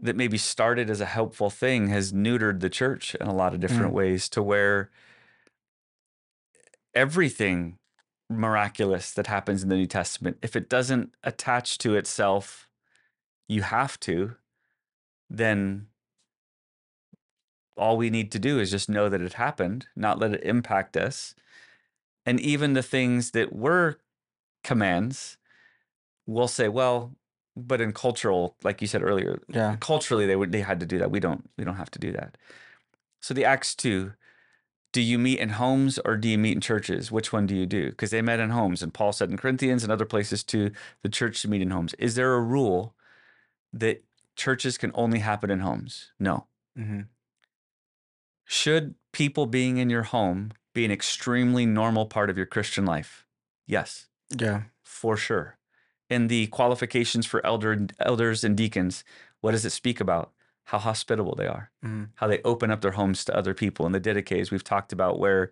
that 0.00 0.16
maybe 0.16 0.38
started 0.38 0.88
as 0.88 1.00
a 1.00 1.06
helpful 1.06 1.50
thing 1.50 1.88
has 1.88 2.12
neutered 2.12 2.60
the 2.60 2.70
church 2.70 3.14
in 3.16 3.26
a 3.26 3.34
lot 3.34 3.54
of 3.54 3.60
different 3.60 3.92
mm. 3.92 3.96
ways 3.96 4.28
to 4.30 4.42
where 4.42 4.90
everything 6.94 7.78
miraculous 8.28 9.12
that 9.12 9.26
happens 9.26 9.62
in 9.62 9.68
the 9.68 9.76
New 9.76 9.86
Testament, 9.86 10.38
if 10.42 10.56
it 10.56 10.68
doesn't 10.68 11.14
attach 11.22 11.78
to 11.78 11.94
itself, 11.94 12.68
you 13.48 13.62
have 13.62 13.98
to, 14.00 14.36
then 15.28 15.88
all 17.76 17.96
we 17.96 18.10
need 18.10 18.30
to 18.32 18.38
do 18.38 18.58
is 18.58 18.70
just 18.70 18.88
know 18.88 19.08
that 19.08 19.20
it 19.20 19.34
happened, 19.34 19.86
not 19.96 20.18
let 20.18 20.34
it 20.34 20.42
impact 20.44 20.96
us. 20.96 21.34
And 22.24 22.38
even 22.40 22.74
the 22.74 22.82
things 22.82 23.32
that 23.32 23.54
were 23.54 23.98
commands, 24.62 25.36
we'll 26.26 26.48
say, 26.48 26.68
well, 26.68 27.12
but 27.56 27.80
in 27.80 27.92
cultural, 27.92 28.56
like 28.62 28.80
you 28.80 28.86
said 28.86 29.02
earlier, 29.02 29.42
yeah 29.48 29.76
culturally 29.80 30.26
they 30.26 30.36
would 30.36 30.52
they 30.52 30.62
had 30.62 30.80
to 30.80 30.86
do 30.86 30.98
that. 30.98 31.10
We 31.10 31.20
don't 31.20 31.50
we 31.58 31.64
don't 31.64 31.76
have 31.76 31.90
to 31.92 31.98
do 31.98 32.12
that. 32.12 32.38
So 33.20 33.34
the 33.34 33.44
Acts 33.44 33.74
two, 33.74 34.14
do 34.92 35.00
you 35.00 35.18
meet 35.18 35.38
in 35.38 35.50
homes 35.50 35.98
or 36.04 36.16
do 36.16 36.28
you 36.28 36.38
meet 36.38 36.52
in 36.52 36.60
churches? 36.60 37.12
Which 37.12 37.32
one 37.32 37.46
do 37.46 37.54
you 37.54 37.66
do? 37.66 37.90
Because 37.90 38.10
they 38.10 38.22
met 38.22 38.40
in 38.40 38.50
homes, 38.50 38.82
and 38.82 38.94
Paul 38.94 39.12
said 39.12 39.30
in 39.30 39.36
Corinthians 39.36 39.82
and 39.82 39.92
other 39.92 40.06
places 40.06 40.42
too, 40.42 40.70
the 41.02 41.08
church 41.08 41.36
should 41.36 41.50
meet 41.50 41.62
in 41.62 41.70
homes. 41.70 41.94
Is 41.94 42.14
there 42.14 42.34
a 42.34 42.40
rule 42.40 42.94
that 43.72 44.02
churches 44.36 44.78
can 44.78 44.90
only 44.94 45.18
happen 45.18 45.50
in 45.50 45.60
homes? 45.60 46.12
No. 46.18 46.46
Mm-hmm. 46.78 47.02
Should 48.44 48.94
people 49.12 49.46
being 49.46 49.78
in 49.78 49.90
your 49.90 50.02
home 50.02 50.52
be 50.74 50.84
an 50.84 50.90
extremely 50.90 51.66
normal 51.66 52.06
part 52.06 52.30
of 52.30 52.36
your 52.36 52.46
Christian 52.46 52.84
life? 52.84 53.26
Yes, 53.66 54.08
yeah 54.38 54.62
for 54.84 55.16
sure. 55.16 55.56
In 56.10 56.28
the 56.28 56.46
qualifications 56.48 57.26
for 57.26 57.44
elder 57.46 57.86
elders 57.98 58.44
and 58.44 58.56
deacons, 58.56 59.04
what 59.40 59.52
does 59.52 59.64
it 59.64 59.70
speak 59.70 60.00
about? 60.00 60.32
How 60.64 60.78
hospitable 60.78 61.34
they 61.34 61.46
are. 61.46 61.70
hmm 61.82 62.04
how 62.16 62.26
they 62.28 62.40
open 62.42 62.70
up 62.70 62.80
their 62.80 62.92
homes 62.92 63.24
to 63.24 63.36
other 63.36 63.54
people. 63.54 63.86
In 63.86 63.92
the 63.92 64.00
Didache, 64.00 64.50
we've 64.50 64.64
talked 64.64 64.92
about 64.92 65.18
where 65.18 65.50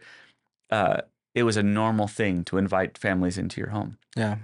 uh, 0.70 1.02
it 1.34 1.42
was 1.44 1.56
a 1.56 1.62
normal 1.62 2.08
thing 2.08 2.44
to 2.44 2.58
invite 2.58 2.98
families 2.98 3.38
into 3.38 3.60
your 3.60 3.70
home. 3.70 3.98
yeah 4.16 4.36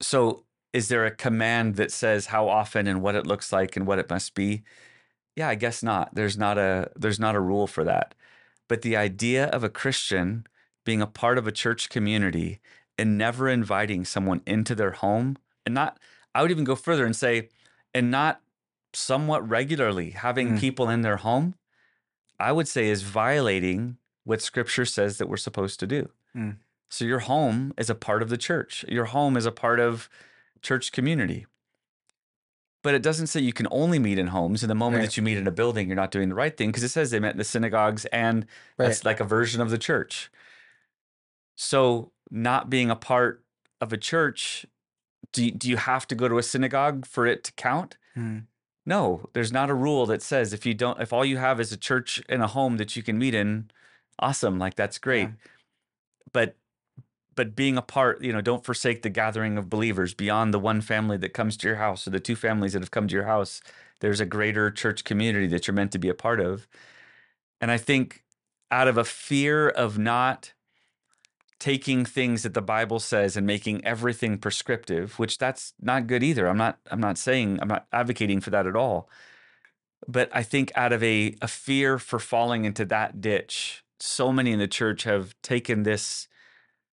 So, 0.00 0.44
is 0.72 0.88
there 0.88 1.06
a 1.06 1.10
command 1.10 1.76
that 1.76 1.90
says 1.90 2.26
how 2.26 2.48
often 2.48 2.86
and 2.86 3.00
what 3.02 3.14
it 3.16 3.26
looks 3.26 3.52
like 3.52 3.76
and 3.76 3.86
what 3.86 3.98
it 3.98 4.10
must 4.10 4.34
be? 4.34 4.62
Yeah, 5.36 5.48
I 5.48 5.54
guess 5.54 5.82
not. 5.82 6.14
There's 6.14 6.36
not 6.38 6.58
a 6.58 6.90
there's 6.96 7.20
not 7.20 7.34
a 7.34 7.40
rule 7.40 7.66
for 7.66 7.84
that. 7.84 8.14
But 8.68 8.82
the 8.82 8.96
idea 8.96 9.46
of 9.46 9.64
a 9.64 9.68
Christian 9.68 10.46
being 10.84 11.02
a 11.02 11.06
part 11.06 11.38
of 11.38 11.46
a 11.46 11.52
church 11.52 11.88
community 11.88 12.60
and 12.98 13.18
never 13.18 13.48
inviting 13.48 14.04
someone 14.04 14.40
into 14.46 14.74
their 14.74 14.92
home 14.92 15.36
and 15.64 15.74
not 15.74 15.98
I 16.34 16.42
would 16.42 16.50
even 16.50 16.64
go 16.64 16.76
further 16.76 17.04
and 17.06 17.16
say 17.16 17.48
and 17.94 18.10
not 18.10 18.40
somewhat 18.92 19.46
regularly 19.48 20.10
having 20.10 20.52
Mm. 20.52 20.60
people 20.60 20.88
in 20.90 21.00
their 21.02 21.16
home, 21.18 21.54
I 22.38 22.52
would 22.52 22.68
say 22.68 22.88
is 22.88 23.02
violating 23.02 23.96
what 24.24 24.42
scripture 24.42 24.84
says 24.84 25.18
that 25.18 25.28
we're 25.28 25.36
supposed 25.36 25.80
to 25.80 25.86
do. 25.86 26.10
Mm. 26.34 26.56
So 26.90 27.04
your 27.04 27.20
home 27.20 27.72
is 27.78 27.88
a 27.90 27.94
part 27.94 28.22
of 28.22 28.28
the 28.28 28.36
church. 28.36 28.84
Your 28.88 29.06
home 29.06 29.36
is 29.36 29.46
a 29.46 29.52
part 29.52 29.80
of 29.80 30.08
church 30.62 30.92
community. 30.92 31.46
But 32.82 32.94
it 32.94 33.02
doesn't 33.02 33.26
say 33.28 33.40
you 33.40 33.52
can 33.52 33.66
only 33.70 33.98
meet 33.98 34.18
in 34.18 34.28
homes. 34.28 34.62
In 34.62 34.68
the 34.68 34.74
moment 34.74 35.00
Right. 35.00 35.06
that 35.06 35.16
you 35.16 35.22
meet 35.22 35.36
in 35.38 35.46
a 35.46 35.50
building, 35.50 35.88
you're 35.88 35.96
not 35.96 36.10
doing 36.12 36.28
the 36.28 36.34
right 36.34 36.56
thing 36.56 36.68
because 36.70 36.84
it 36.84 36.90
says 36.90 37.10
they 37.10 37.18
met 37.20 37.32
in 37.32 37.38
the 37.38 37.44
synagogues 37.44 38.04
and 38.06 38.46
that's 38.76 39.04
like 39.04 39.20
a 39.20 39.24
version 39.24 39.60
of 39.60 39.70
the 39.70 39.78
church. 39.78 40.30
So, 41.56 42.12
not 42.30 42.70
being 42.70 42.90
a 42.90 42.96
part 42.96 43.42
of 43.80 43.92
a 43.92 43.96
church, 43.96 44.66
do 45.32 45.44
you, 45.44 45.50
do 45.50 45.68
you 45.68 45.76
have 45.76 46.06
to 46.08 46.14
go 46.14 46.28
to 46.28 46.38
a 46.38 46.42
synagogue 46.42 47.06
for 47.06 47.26
it 47.26 47.44
to 47.44 47.52
count? 47.52 47.96
Mm. 48.16 48.44
No, 48.84 49.28
there's 49.32 49.52
not 49.52 49.70
a 49.70 49.74
rule 49.74 50.06
that 50.06 50.22
says 50.22 50.52
if 50.52 50.64
you 50.64 50.72
don't, 50.72 51.00
if 51.00 51.12
all 51.12 51.24
you 51.24 51.38
have 51.38 51.60
is 51.60 51.72
a 51.72 51.76
church 51.76 52.22
and 52.28 52.42
a 52.42 52.46
home 52.46 52.76
that 52.76 52.94
you 52.94 53.02
can 53.02 53.18
meet 53.18 53.34
in, 53.34 53.70
awesome, 54.18 54.58
like 54.58 54.76
that's 54.76 54.98
great. 54.98 55.28
Yeah. 55.28 55.50
But 56.32 56.56
but 57.34 57.54
being 57.54 57.76
a 57.76 57.82
part, 57.82 58.22
you 58.22 58.32
know, 58.32 58.40
don't 58.40 58.64
forsake 58.64 59.02
the 59.02 59.10
gathering 59.10 59.58
of 59.58 59.68
believers 59.68 60.14
beyond 60.14 60.54
the 60.54 60.58
one 60.58 60.80
family 60.80 61.18
that 61.18 61.34
comes 61.34 61.56
to 61.58 61.68
your 61.68 61.76
house 61.76 62.06
or 62.06 62.10
the 62.10 62.18
two 62.18 62.34
families 62.34 62.72
that 62.72 62.80
have 62.80 62.90
come 62.90 63.06
to 63.08 63.14
your 63.14 63.26
house. 63.26 63.60
There's 64.00 64.20
a 64.20 64.26
greater 64.26 64.70
church 64.70 65.04
community 65.04 65.46
that 65.48 65.66
you're 65.66 65.74
meant 65.74 65.92
to 65.92 65.98
be 65.98 66.08
a 66.08 66.14
part 66.14 66.40
of. 66.40 66.66
And 67.60 67.70
I 67.70 67.76
think 67.76 68.24
out 68.70 68.88
of 68.88 68.96
a 68.96 69.04
fear 69.04 69.68
of 69.68 69.98
not 69.98 70.52
taking 71.58 72.04
things 72.04 72.42
that 72.42 72.54
the 72.54 72.62
Bible 72.62 72.98
says 73.00 73.36
and 73.36 73.46
making 73.46 73.84
everything 73.84 74.38
prescriptive, 74.38 75.18
which 75.18 75.38
that's 75.38 75.72
not 75.80 76.06
good 76.06 76.22
either. 76.22 76.46
I'm 76.48 76.58
not 76.58 76.78
I'm 76.90 77.00
not 77.00 77.18
saying 77.18 77.58
I'm 77.62 77.68
not 77.68 77.86
advocating 77.92 78.40
for 78.40 78.50
that 78.50 78.66
at 78.66 78.76
all. 78.76 79.08
But 80.06 80.28
I 80.32 80.42
think 80.42 80.70
out 80.76 80.92
of 80.92 81.02
a, 81.02 81.34
a 81.40 81.48
fear 81.48 81.98
for 81.98 82.18
falling 82.18 82.64
into 82.64 82.84
that 82.84 83.20
ditch, 83.20 83.82
so 83.98 84.30
many 84.30 84.52
in 84.52 84.58
the 84.58 84.68
church 84.68 85.04
have 85.04 85.34
taken 85.42 85.82
this 85.82 86.28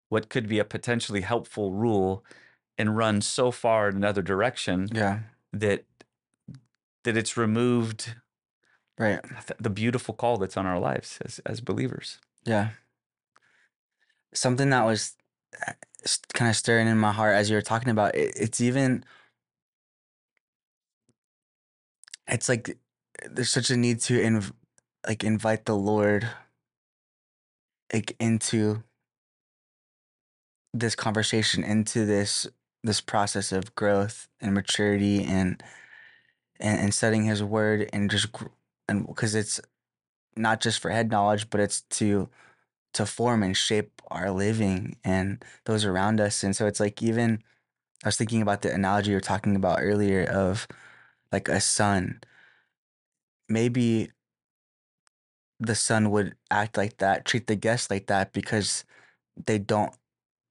what 0.09 0.29
could 0.29 0.49
be 0.49 0.59
a 0.59 0.65
potentially 0.65 1.21
helpful 1.21 1.73
rule 1.73 2.25
and 2.77 2.97
run 2.97 3.21
so 3.21 3.51
far 3.51 3.89
in 3.89 3.97
another 3.97 4.23
direction 4.23 4.89
Yeah. 4.93 5.21
that 5.53 5.85
that 7.05 7.17
it's 7.17 7.37
removed 7.37 8.15
Right. 8.99 9.21
the 9.61 9.71
beautiful 9.71 10.13
call 10.15 10.39
that's 10.39 10.57
on 10.57 10.67
our 10.67 10.81
lives 10.81 11.19
as 11.25 11.39
as 11.47 11.61
believers. 11.61 12.19
Yeah. 12.45 12.71
Something 14.35 14.71
that 14.71 14.85
was 14.85 15.17
uh, 15.67 15.73
kind 16.35 16.49
of 16.49 16.57
stirring 16.57 16.89
in 16.89 16.99
my 16.99 17.13
heart 17.13 17.35
as 17.35 17.51
you 17.51 17.57
were 17.57 17.63
talking 17.63 17.91
about 17.91 18.15
it, 18.15 18.35
it's 18.37 18.61
even 18.61 19.05
it's 22.27 22.49
like 22.49 22.77
there's 23.29 23.51
such 23.51 23.71
a 23.71 23.77
need 23.77 24.01
to 24.01 24.21
inv- 24.21 24.53
like 25.07 25.25
invite 25.25 25.65
the 25.65 25.77
Lord 25.77 26.29
like 27.93 28.15
into 28.21 28.83
this 30.75 30.95
conversation 30.95 31.65
into 31.65 32.05
this 32.05 32.47
this 32.85 33.01
process 33.01 33.53
of 33.53 33.75
growth 33.75 34.29
and 34.41 34.55
maturity 34.55 35.25
and 35.25 35.63
and, 36.61 36.81
and 36.81 36.95
studying 36.95 37.25
his 37.25 37.43
word 37.43 37.89
and 37.93 38.11
just 38.11 38.29
and 38.89 39.07
because 39.07 39.35
it's 39.35 39.61
not 40.37 40.61
just 40.61 40.81
for 40.81 40.91
head 40.91 41.11
knowledge 41.11 41.51
but 41.51 41.61
it's 41.61 41.81
to 41.83 42.29
to 42.99 43.07
form 43.07 43.43
and 43.43 43.57
shape 43.57 44.03
our 44.09 44.31
living 44.31 44.97
and 45.05 45.45
those 45.65 45.85
around 45.85 46.21
us. 46.21 46.43
And 46.43 46.55
so 46.55 46.67
it's 46.67 46.81
like 46.81 47.03
even 47.03 47.43
i 48.05 48.09
was 48.09 48.17
thinking 48.17 48.43
about 48.43 48.63
the 48.63 48.73
analogy 48.73 49.11
you 49.11 49.17
were 49.17 49.21
talking 49.21 49.57
about 49.57 49.79
earlier 49.81 50.23
of 50.25 50.69
like 51.33 51.49
a 51.49 51.61
son 51.61 52.21
maybe 53.49 54.11
the 55.59 55.75
son 55.75 56.11
would 56.11 56.35
act 56.51 56.77
like 56.77 56.99
that 56.99 57.25
treat 57.25 57.47
the 57.47 57.57
guest 57.57 57.91
like 57.91 58.07
that 58.07 58.33
because 58.33 58.85
they 59.47 59.59
don't 59.59 59.95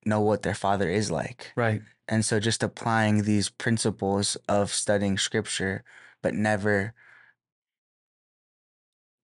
know 0.05 0.21
what 0.21 0.43
their 0.43 0.55
father 0.55 0.89
is 0.89 1.11
like. 1.11 1.51
Right. 1.55 1.81
and 2.07 2.23
so 2.23 2.39
just 2.39 2.63
applying 2.63 3.23
these 3.23 3.49
principles 3.49 4.37
of 4.47 4.71
studying 4.71 5.17
scripture, 5.17 5.83
but 6.21 6.33
never 6.33 6.93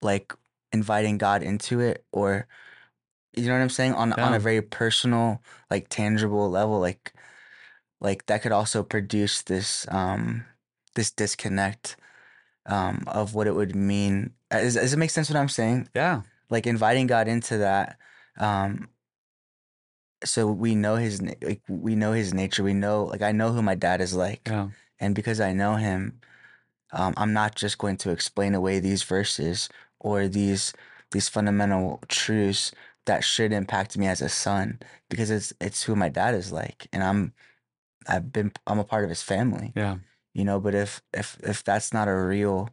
like 0.01 0.33
inviting 0.73 1.17
God 1.17 1.43
into 1.43 1.79
it 1.79 2.05
or 2.11 2.47
you 3.33 3.47
know 3.47 3.53
what 3.53 3.61
I'm 3.61 3.69
saying? 3.69 3.93
On 3.93 4.13
on 4.13 4.33
a 4.33 4.39
very 4.39 4.61
personal, 4.61 5.41
like 5.69 5.87
tangible 5.89 6.49
level, 6.49 6.79
like 6.79 7.13
like 8.01 8.25
that 8.27 8.41
could 8.41 8.51
also 8.51 8.83
produce 8.83 9.41
this 9.43 9.87
um 9.89 10.45
this 10.95 11.11
disconnect 11.11 11.95
um 12.65 13.03
of 13.07 13.33
what 13.35 13.47
it 13.47 13.55
would 13.55 13.75
mean. 13.75 14.31
Uh, 14.51 14.59
Does, 14.61 14.75
does 14.75 14.93
it 14.93 14.97
make 14.97 15.09
sense 15.09 15.29
what 15.29 15.37
I'm 15.39 15.49
saying? 15.49 15.89
Yeah. 15.95 16.21
Like 16.49 16.67
inviting 16.67 17.07
God 17.07 17.27
into 17.27 17.57
that 17.59 17.97
um 18.39 18.89
so 20.25 20.47
we 20.47 20.75
know 20.75 20.95
his 20.95 21.21
like 21.21 21.61
we 21.67 21.95
know 21.95 22.13
his 22.13 22.33
nature 22.33 22.63
we 22.63 22.73
know 22.73 23.03
like 23.03 23.21
i 23.21 23.31
know 23.31 23.51
who 23.51 23.61
my 23.61 23.75
dad 23.75 23.99
is 24.01 24.13
like 24.13 24.47
Yeah. 24.47 24.69
and 24.99 25.13
because 25.13 25.41
i 25.41 25.51
know 25.51 25.75
him 25.75 26.19
um, 26.93 27.13
i'm 27.17 27.33
not 27.33 27.55
just 27.55 27.77
going 27.77 27.97
to 27.97 28.11
explain 28.11 28.55
away 28.55 28.79
these 28.79 29.03
verses 29.03 29.67
or 29.99 30.27
these 30.27 30.73
these 31.11 31.27
fundamental 31.27 31.99
truths 32.07 32.71
that 33.05 33.23
should 33.23 33.51
impact 33.51 33.97
me 33.97 34.07
as 34.07 34.21
a 34.21 34.29
son 34.29 34.79
because 35.09 35.29
it's 35.29 35.53
it's 35.59 35.83
who 35.83 35.95
my 35.95 36.09
dad 36.09 36.33
is 36.35 36.51
like 36.51 36.87
and 36.93 37.03
i'm 37.03 37.33
i've 38.07 38.31
been 38.31 38.51
i'm 38.67 38.79
a 38.79 38.83
part 38.83 39.03
of 39.03 39.09
his 39.09 39.21
family 39.23 39.71
Yeah. 39.75 39.97
you 40.33 40.43
know 40.45 40.59
but 40.59 40.73
if 40.75 41.01
if 41.13 41.37
if 41.43 41.63
that's 41.63 41.93
not 41.93 42.07
a 42.07 42.15
real 42.15 42.69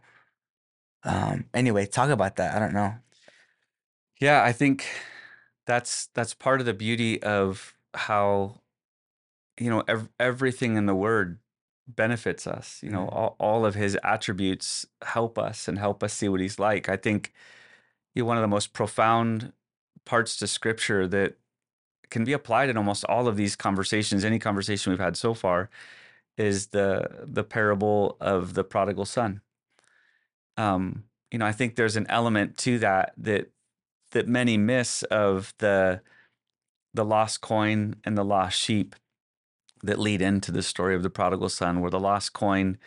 um 1.05 1.45
anyway 1.55 1.87
talk 1.87 2.11
about 2.11 2.37
that 2.37 2.55
i 2.55 2.59
don't 2.59 2.75
know 2.75 2.95
Yeah, 4.21 4.43
I 4.45 4.53
think 4.53 4.85
that's 5.66 6.09
that's 6.14 6.35
part 6.35 6.61
of 6.61 6.66
the 6.66 6.75
beauty 6.75 7.23
of 7.23 7.75
how 7.95 8.61
you 9.59 9.71
know 9.71 9.83
ev- 9.88 10.11
everything 10.19 10.77
in 10.77 10.85
the 10.87 10.95
word 10.95 11.38
benefits 11.88 12.47
us. 12.47 12.83
You 12.83 12.90
know, 12.90 13.07
Mhm. 13.07 13.12
all, 13.16 13.37
all 13.40 13.64
of 13.66 13.75
his 13.75 13.97
attributes 14.05 14.87
help 15.03 15.38
us 15.38 15.69
and 15.69 15.79
help 15.79 16.03
us 16.03 16.12
see 16.12 16.29
what 16.29 16.40
he's 16.40 16.59
like. 16.59 16.88
I 16.88 16.97
think 16.97 17.33
you 18.14 18.23
know, 18.23 18.27
one 18.29 18.37
of 18.37 18.43
the 18.43 18.49
most 18.57 18.73
profound 18.75 19.53
parts 20.11 20.37
to 20.38 20.46
scripture 20.46 21.07
that 21.07 21.31
can 22.11 22.25
be 22.25 22.33
applied 22.33 22.68
in 22.68 22.77
almost 22.77 23.05
all 23.05 23.29
of 23.29 23.37
these 23.37 23.55
conversations, 23.57 24.25
any 24.25 24.40
conversation 24.40 24.90
we've 24.90 24.99
had 25.09 25.16
so 25.16 25.35
far, 25.35 25.70
is 26.37 26.68
the 26.68 27.07
the 27.38 27.44
parable 27.44 28.16
of 28.20 28.55
the 28.55 28.64
prodigal 28.64 29.05
son. 29.05 29.40
Um, 30.57 31.05
you 31.31 31.38
know, 31.38 31.46
I 31.46 31.53
think 31.53 31.77
there's 31.77 31.96
an 31.96 32.07
element 32.09 32.59
to 32.59 32.79
that 32.81 33.12
that 33.16 33.51
that 34.11 34.27
many 34.27 34.57
miss 34.59 35.05
of 35.05 35.55
the 35.59 36.01
the 36.92 37.05
lost 37.05 37.40
coin 37.40 37.94
and 38.05 38.18
the 38.18 38.25
lost 38.25 38.59
sheep 38.59 38.96
that 39.85 39.99
lead 39.99 40.20
into 40.20 40.51
the 40.53 40.62
story 40.62 40.94
of 40.96 41.03
the 41.03 41.11
prodigal 41.11 41.49
son, 41.49 41.81
where 41.81 41.90
the 41.90 42.01
lost 42.01 42.33
coin 42.33 42.79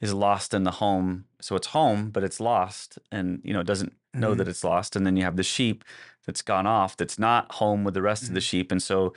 is 0.00 0.14
lost 0.14 0.54
in 0.54 0.64
the 0.64 0.72
home. 0.72 1.26
So 1.40 1.54
it's 1.56 1.68
home, 1.68 2.10
but 2.10 2.24
it's 2.24 2.40
lost, 2.40 2.98
and 3.10 3.40
you 3.44 3.52
know 3.52 3.60
it 3.60 3.66
doesn't 3.66 3.92
know 4.14 4.34
Mhm. 4.34 4.38
that 4.38 4.48
it's 4.48 4.64
lost. 4.64 4.96
And 4.96 5.06
then 5.06 5.16
you 5.16 5.24
have 5.24 5.36
the 5.36 5.42
sheep 5.56 5.84
that's 6.26 6.42
gone 6.42 6.66
off, 6.66 6.96
that's 6.96 7.18
not 7.18 7.52
home 7.52 7.84
with 7.84 7.94
the 7.94 8.02
rest 8.02 8.28
of 8.28 8.34
the 8.34 8.40
Mhm. 8.40 8.44
sheep, 8.50 8.72
and 8.72 8.82
so 8.82 9.14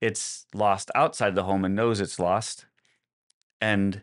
it's 0.00 0.46
lost 0.54 0.90
outside 0.94 1.34
the 1.34 1.44
home 1.44 1.64
and 1.64 1.74
knows 1.74 2.00
it's 2.00 2.18
lost. 2.18 2.66
And 3.60 4.02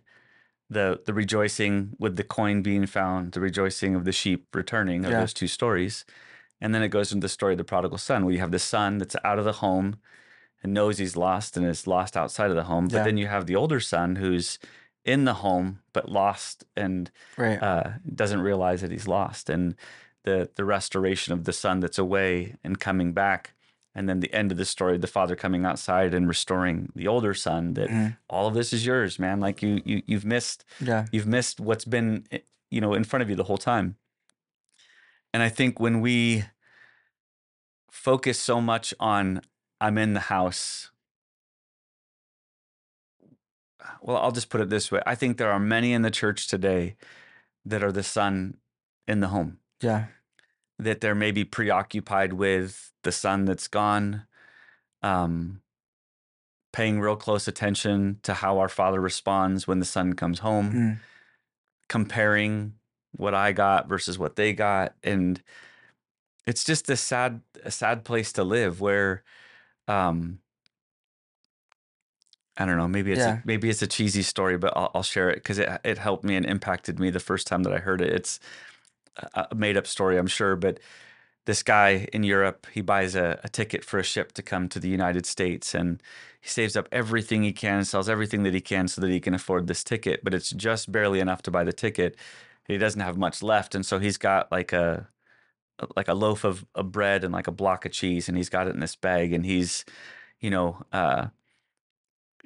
the 0.69 1.01
the 1.05 1.13
rejoicing 1.13 1.95
with 1.99 2.15
the 2.15 2.23
coin 2.23 2.61
being 2.61 2.85
found, 2.87 3.31
the 3.33 3.39
rejoicing 3.39 3.95
of 3.95 4.03
the 4.05 4.11
sheep 4.11 4.47
returning, 4.55 5.05
are 5.05 5.11
Yeah. 5.11 5.19
those 5.21 5.33
two 5.33 5.47
stories. 5.47 6.05
And 6.61 6.73
then 6.73 6.81
it 6.81 6.89
goes 6.89 7.11
into 7.11 7.25
the 7.25 7.29
story 7.29 7.53
of 7.53 7.57
the 7.57 7.63
prodigal 7.63 7.97
son, 7.97 8.23
where 8.25 8.33
you 8.33 8.39
have 8.39 8.51
the 8.51 8.59
son 8.59 8.97
that's 8.97 9.15
out 9.23 9.39
of 9.39 9.45
the 9.45 9.53
home 9.53 9.97
and 10.63 10.73
knows 10.73 10.97
he's 10.97 11.15
lost 11.17 11.57
and 11.57 11.65
is 11.65 11.85
lost 11.87 12.17
outside 12.17 12.49
of 12.49 12.55
the 12.55 12.63
home. 12.63 12.87
But 12.87 12.97
Yeah. 12.97 13.03
then 13.03 13.17
you 13.17 13.27
have 13.27 13.45
the 13.45 13.55
older 13.55 13.79
son 13.79 14.15
who's 14.17 14.57
in 15.03 15.25
the 15.25 15.35
home 15.35 15.81
but 15.93 16.09
lost 16.09 16.63
and 16.75 17.11
right 17.37 17.61
uh, 17.61 17.93
doesn't 18.15 18.41
realize 18.41 18.81
that 18.81 18.91
he's 18.91 19.07
lost. 19.07 19.49
And 19.49 19.75
the 20.25 20.49
the 20.55 20.65
restoration 20.65 21.33
of 21.33 21.45
the 21.45 21.53
son 21.53 21.79
that's 21.79 21.97
away 21.97 22.55
and 22.63 22.79
coming 22.79 23.13
back. 23.13 23.53
And 23.97 24.09
then 24.09 24.19
the 24.19 24.33
end 24.33 24.51
of 24.51 24.57
the 24.57 24.65
story, 24.65 24.97
the 24.97 25.07
father 25.07 25.37
coming 25.37 25.63
outside 25.65 26.13
and 26.13 26.27
restoring 26.27 26.91
the 26.95 27.07
older 27.07 27.33
son. 27.33 27.73
That 27.75 27.89
Mhm. 27.89 28.17
all 28.29 28.47
of 28.47 28.53
this 28.53 28.73
is 28.73 28.85
yours, 28.85 29.17
man. 29.19 29.39
Like 29.39 29.61
you 29.61 29.81
you 29.85 30.01
you've 30.05 30.25
missed 30.25 30.65
yeah 30.81 31.05
you've 31.13 31.27
missed 31.27 31.59
what's 31.61 31.85
been 31.85 32.25
eh, 32.31 32.39
you 32.69 32.81
know 32.81 32.93
in 32.93 33.03
front 33.05 33.23
of 33.23 33.29
you 33.29 33.35
the 33.37 33.45
whole 33.45 33.57
time 33.57 33.95
and 35.33 35.43
i 35.43 35.49
think 35.49 35.79
when 35.79 36.01
we 36.01 36.43
focus 37.91 38.37
so 38.39 38.59
much 38.59 38.93
on 38.99 39.41
i'm 39.79 39.97
in 39.97 40.13
the 40.13 40.19
house 40.35 40.91
well 44.01 44.17
i'll 44.17 44.31
just 44.31 44.49
put 44.49 44.61
it 44.61 44.69
this 44.69 44.91
way 44.91 45.01
i 45.05 45.15
think 45.15 45.37
there 45.37 45.51
are 45.51 45.59
many 45.59 45.93
in 45.93 46.01
the 46.01 46.11
church 46.11 46.47
today 46.47 46.95
that 47.63 47.83
are 47.83 47.91
the 47.91 48.03
son 48.03 48.57
in 49.07 49.19
the 49.19 49.27
home 49.29 49.59
yeah 49.81 50.05
that 50.79 51.01
they're 51.01 51.15
maybe 51.15 51.43
preoccupied 51.43 52.33
with 52.33 52.91
the 53.03 53.11
son 53.11 53.45
that's 53.45 53.67
gone 53.67 54.25
um 55.03 55.61
paying 56.73 56.99
real 56.99 57.15
close 57.15 57.47
attention 57.47 58.19
to 58.23 58.33
how 58.33 58.59
our 58.59 58.67
father 58.67 58.99
responds 58.99 59.65
when 59.67 59.79
the 59.79 59.85
son 59.85 60.13
comes 60.13 60.39
home 60.39 60.71
Mm. 60.73 60.97
comparing 61.87 62.73
what 63.11 63.33
I 63.33 63.53
got 63.53 63.87
versus 63.87 64.19
what 64.19 64.35
they 64.35 64.51
got, 64.51 64.93
and 65.03 65.41
it's 66.45 66.65
just 66.65 66.89
a 66.89 66.97
sad, 66.97 67.41
a 67.63 67.71
sad 67.71 68.03
place 68.03 68.33
to 68.33 68.43
live. 68.43 68.81
Where, 68.81 69.23
um, 69.87 70.39
I 72.57 72.65
don't 72.65 72.77
know, 72.77 72.87
maybe 72.87 73.13
it's 73.13 73.21
Yeah. 73.21 73.35
a, 73.37 73.41
maybe 73.45 73.69
it's 73.69 73.81
a 73.81 73.87
cheesy 73.87 74.21
story, 74.21 74.57
but 74.57 74.73
I'll, 74.75 74.91
I'll 74.95 75.03
share 75.03 75.29
it 75.29 75.35
because 75.35 75.59
it 75.59 75.69
it 75.85 75.97
helped 75.97 76.23
me 76.25 76.35
and 76.35 76.45
impacted 76.45 76.99
me 76.99 77.09
the 77.09 77.19
first 77.21 77.47
time 77.47 77.63
that 77.63 77.73
I 77.73 77.79
heard 77.79 78.01
it. 78.01 78.11
It's 78.11 78.39
a 79.33 79.55
made 79.55 79.77
up 79.77 79.87
story, 79.87 80.17
I'm 80.17 80.27
sure, 80.27 80.55
but 80.55 80.79
this 81.45 81.63
guy 81.63 82.07
in 82.11 82.23
Europe, 82.23 82.67
he 82.73 82.81
buys 82.81 83.15
a, 83.15 83.39
a 83.43 83.49
ticket 83.49 83.83
for 83.83 83.99
a 83.99 84.03
ship 84.03 84.31
to 84.33 84.41
come 84.41 84.67
to 84.69 84.79
the 84.79 84.89
United 84.89 85.25
States 85.25 85.75
and 85.75 86.01
he 86.41 86.49
saves 86.49 86.75
up 86.75 86.87
everything 86.91 87.43
he 87.43 87.53
can, 87.53 87.85
sells 87.85 88.09
everything 88.09 88.43
that 88.43 88.53
he 88.53 88.61
can 88.61 88.87
so 88.87 89.01
that 89.01 89.11
he 89.11 89.19
can 89.19 89.33
afford 89.33 89.67
this 89.67 89.83
ticket, 89.83 90.23
but 90.23 90.33
it's 90.33 90.49
just 90.51 90.91
barely 90.91 91.19
enough 91.19 91.41
to 91.43 91.51
buy 91.51 91.63
the 91.63 91.73
ticket. 91.73 92.15
He 92.67 92.77
doesn't 92.77 93.01
have 93.01 93.17
much 93.17 93.43
left. 93.43 93.75
And 93.75 93.85
so 93.85 93.99
he's 93.99 94.17
got 94.17 94.51
like 94.51 94.73
a 94.73 95.07
like 95.95 96.07
a 96.07 96.13
loaf 96.13 96.43
of, 96.43 96.65
of 96.75 96.91
bread 96.91 97.23
and 97.23 97.33
like 97.33 97.47
a 97.47 97.51
block 97.51 97.85
of 97.85 97.91
cheese 97.91 98.27
and 98.27 98.37
he's 98.37 98.49
got 98.49 98.67
it 98.67 98.73
in 98.73 98.79
this 98.79 98.95
bag 98.95 99.33
and 99.33 99.45
he's 99.45 99.83
you 100.39 100.49
know 100.49 100.81
uh 100.93 101.27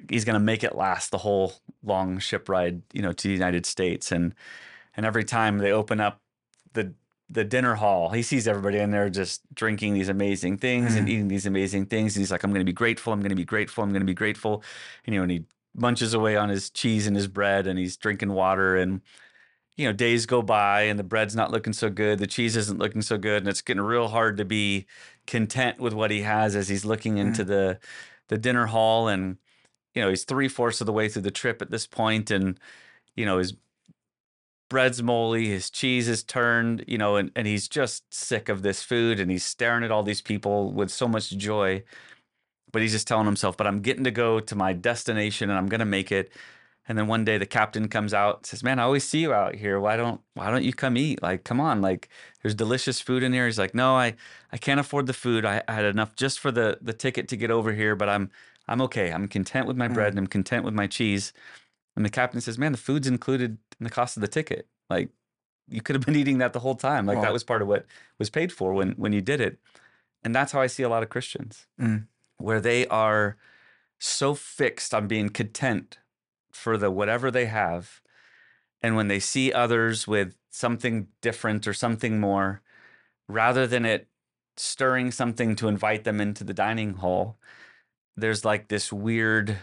he's 0.08 0.24
to 0.24 0.38
make 0.38 0.64
it 0.64 0.74
last 0.74 1.10
the 1.10 1.18
whole 1.18 1.52
long 1.82 2.18
ship 2.18 2.48
ride 2.48 2.82
you 2.92 3.02
know 3.02 3.12
to 3.12 3.28
the 3.28 3.34
united 3.34 3.66
states 3.66 4.10
and 4.10 4.34
and 4.96 5.06
every 5.06 5.24
time 5.24 5.58
they 5.58 5.70
open 5.70 6.00
up 6.00 6.20
the 6.74 6.94
the 7.32 7.44
dinner 7.44 7.76
hall. 7.76 8.10
He 8.10 8.22
sees 8.22 8.48
everybody 8.48 8.78
in 8.78 8.90
there 8.90 9.08
just 9.08 9.42
drinking 9.54 9.94
these 9.94 10.08
amazing 10.08 10.58
things 10.58 10.96
and 10.96 11.06
Mhm. 11.06 11.10
eating 11.10 11.28
these 11.28 11.46
amazing 11.46 11.86
things 11.86 12.16
and 12.16 12.22
he's 12.22 12.30
like 12.32 12.42
i'm 12.42 12.50
going 12.50 12.60
to 12.60 12.64
be 12.64 12.72
grateful 12.72 13.12
i'm 13.12 13.20
going 13.20 13.30
to 13.30 13.36
be 13.36 13.44
grateful 13.44 13.84
i'm 13.84 13.90
going 13.90 14.00
to 14.00 14.06
be 14.06 14.14
grateful. 14.14 14.64
And 15.06 15.14
you 15.14 15.20
know 15.20 15.22
and 15.22 15.30
he 15.32 15.44
munches 15.72 16.12
away 16.12 16.34
on 16.36 16.48
his 16.48 16.70
cheese 16.70 17.06
and 17.06 17.14
his 17.14 17.28
bread 17.28 17.68
and 17.68 17.78
he's 17.78 17.96
drinking 17.96 18.32
water 18.32 18.76
and 18.76 19.00
you 19.76 19.86
know 19.86 19.92
days 19.92 20.26
go 20.26 20.42
by 20.42 20.82
and 20.82 20.98
the 20.98 21.04
bread's 21.04 21.36
not 21.36 21.52
looking 21.52 21.72
so 21.72 21.88
good 21.88 22.18
the 22.18 22.26
cheese 22.26 22.56
isn't 22.56 22.80
looking 22.80 23.00
so 23.02 23.16
good 23.16 23.42
and 23.42 23.48
it's 23.48 23.62
getting 23.62 23.80
real 23.82 24.08
hard 24.08 24.36
to 24.38 24.44
be 24.44 24.86
content 25.28 25.78
with 25.78 25.92
what 25.94 26.10
he 26.10 26.22
has 26.22 26.56
as 26.56 26.68
he's 26.68 26.84
looking 26.84 27.18
into 27.18 27.44
the 27.44 27.78
the 28.26 28.38
dinner 28.38 28.66
hall 28.66 29.06
and 29.06 29.36
you 29.94 30.02
know 30.02 30.08
he's 30.08 30.24
three 30.24 30.48
fourths 30.48 30.80
of 30.80 30.86
the 30.86 30.92
way 30.92 31.08
through 31.08 31.22
the 31.22 31.30
trip 31.30 31.62
at 31.62 31.70
this 31.70 31.86
point 31.86 32.28
and 32.32 32.58
you 33.14 33.24
know 33.24 33.38
his 33.38 33.54
bread's 34.70 35.02
moldy 35.02 35.50
his 35.50 35.70
cheese 35.70 36.08
is 36.08 36.24
turned 36.24 36.84
you 36.88 36.98
know 36.98 37.16
and, 37.16 37.32
and 37.36 37.46
he's 37.48 37.68
just 37.68 38.04
sick 38.14 38.50
of 38.50 38.62
this 38.62 38.82
food 38.84 39.20
and 39.20 39.30
he's 39.32 39.44
staring 39.44 39.84
at 39.84 39.92
all 39.92 40.04
these 40.04 40.22
people 40.22 40.72
with 40.72 40.90
so 40.90 41.08
much 41.08 41.30
joy 41.32 41.82
but 42.72 42.82
he's 42.82 42.92
just 42.92 43.08
telling 43.08 43.26
himself 43.26 43.56
but 43.56 43.66
i'm 43.66 43.80
getting 43.82 44.04
to 44.04 44.10
go 44.10 44.40
to 44.40 44.54
my 44.56 44.72
destination 44.72 45.50
and 45.50 45.58
i'm 45.58 45.68
going 45.68 45.80
to 45.80 45.84
make 45.86 46.12
it. 46.12 46.32
And 46.88 46.98
then 46.98 47.06
one 47.06 47.24
day 47.24 47.38
the 47.38 47.46
captain 47.46 47.88
comes 47.88 48.14
out 48.14 48.38
and 48.38 48.46
says 48.46 48.64
man 48.64 48.78
i 48.80 48.84
always 48.84 49.04
see 49.04 49.20
you 49.20 49.32
out 49.34 49.54
here. 49.56 49.80
Why 49.80 49.96
don't 49.96 50.20
why 50.34 50.50
don't 50.50 50.64
you 50.64 50.72
come 50.74 50.96
eat? 50.98 51.22
Like 51.22 51.44
come 51.44 51.60
on 51.60 51.82
like 51.82 52.08
there's 52.42 52.54
delicious 52.56 53.00
food 53.00 53.22
in 53.22 53.32
here. 53.32 53.46
He's 53.46 53.58
like 53.58 53.74
no 53.74 53.96
i 53.96 54.14
i 54.52 54.58
can't 54.58 54.80
afford 54.80 55.06
the 55.06 55.14
food. 55.14 55.44
I, 55.46 55.62
I 55.68 55.74
had 55.74 55.84
enough 55.86 56.16
just 56.16 56.40
for 56.40 56.50
the 56.52 56.78
the 56.82 56.94
ticket 56.94 57.28
to 57.28 57.36
get 57.36 57.50
over 57.52 57.72
here 57.74 57.96
but 57.96 58.08
i'm 58.08 58.30
i'm 58.68 58.82
okay. 58.82 59.12
I'm 59.12 59.28
content 59.28 59.66
with 59.68 59.76
my 59.78 59.88
bread 59.88 60.08
Mm. 60.14 60.18
and 60.18 60.20
i'm 60.20 60.28
content 60.28 60.64
with 60.64 60.74
my 60.74 60.86
cheese. 60.88 61.32
And 61.96 62.04
the 62.04 62.10
captain 62.10 62.40
says 62.40 62.58
man 62.58 62.72
the 62.72 62.78
food's 62.78 63.08
included 63.08 63.58
in 63.80 63.84
the 63.84 63.90
cost 63.90 64.16
of 64.16 64.20
the 64.20 64.28
ticket. 64.28 64.68
Like 64.88 65.08
you 65.68 65.80
could 65.80 65.96
have 65.96 66.04
been 66.04 66.16
eating 66.22 66.38
that 66.38 66.52
the 66.52 66.60
whole 66.60 66.74
time. 66.76 67.06
Like 67.06 67.16
that 67.22 67.32
was 67.32 67.44
part 67.44 67.62
of 67.62 67.68
what 67.68 67.86
was 68.18 68.30
paid 68.30 68.52
for 68.52 68.72
when 68.74 68.92
when 68.92 69.12
you 69.12 69.20
did 69.20 69.40
it. 69.40 69.58
And 70.22 70.34
that's 70.34 70.52
how 70.52 70.60
i 70.60 70.66
see 70.66 70.82
a 70.82 70.88
lot 70.88 71.02
of 71.02 71.08
christians 71.08 71.66
Mm. 71.80 72.06
where 72.36 72.60
they 72.60 72.86
are 72.88 73.36
so 73.98 74.34
fixed 74.34 74.92
on 74.92 75.06
being 75.08 75.30
content 75.30 75.98
for 76.52 76.76
the 76.76 76.90
whatever 76.90 77.30
they 77.30 77.46
have 77.46 78.02
and 78.82 78.96
when 78.96 79.08
they 79.08 79.18
see 79.20 79.50
others 79.52 80.06
with 80.06 80.34
something 80.50 81.08
different 81.22 81.66
or 81.66 81.72
something 81.72 82.20
more 82.20 82.60
rather 83.28 83.66
than 83.66 83.84
it 83.86 84.08
stirring 84.56 85.10
something 85.10 85.56
to 85.56 85.68
invite 85.68 86.04
them 86.04 86.20
into 86.20 86.44
the 86.44 86.52
dining 86.54 86.94
hall 86.94 87.38
there's 88.16 88.44
like 88.44 88.68
this 88.68 88.92
weird 88.92 89.56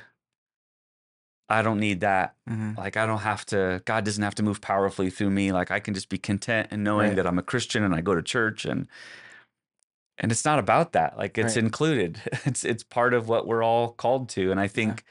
i 1.49 1.61
don't 1.61 1.79
need 1.79 2.01
that 2.01 2.35
Mhm. 2.49 2.77
like 2.77 2.97
i 2.97 3.05
don't 3.05 3.19
have 3.19 3.45
to 3.47 3.81
god 3.85 4.03
doesn't 4.05 4.23
have 4.23 4.35
to 4.35 4.43
move 4.43 4.59
powerfully 4.61 5.09
through 5.09 5.29
me 5.29 5.51
like 5.51 5.71
i 5.71 5.79
can 5.79 5.93
just 5.93 6.09
be 6.09 6.17
content 6.17 6.67
and 6.71 6.83
knowing 6.83 7.09
Right. 7.09 7.15
that 7.15 7.27
i'm 7.27 7.39
a 7.39 7.43
christian 7.43 7.83
and 7.83 7.95
i 7.95 8.01
go 8.01 8.13
to 8.15 8.21
church 8.21 8.65
and 8.65 8.87
and 10.17 10.31
it's 10.31 10.43
not 10.45 10.59
about 10.59 10.93
that 10.93 11.17
like 11.17 11.37
it's 11.37 11.55
Right. 11.55 11.63
included 11.63 12.21
it's 12.45 12.65
it's 12.65 12.83
part 12.83 13.13
of 13.13 13.29
what 13.29 13.47
we're 13.47 13.63
all 13.63 13.91
called 13.93 14.29
to 14.29 14.51
and 14.51 14.59
i 14.59 14.67
think 14.67 15.03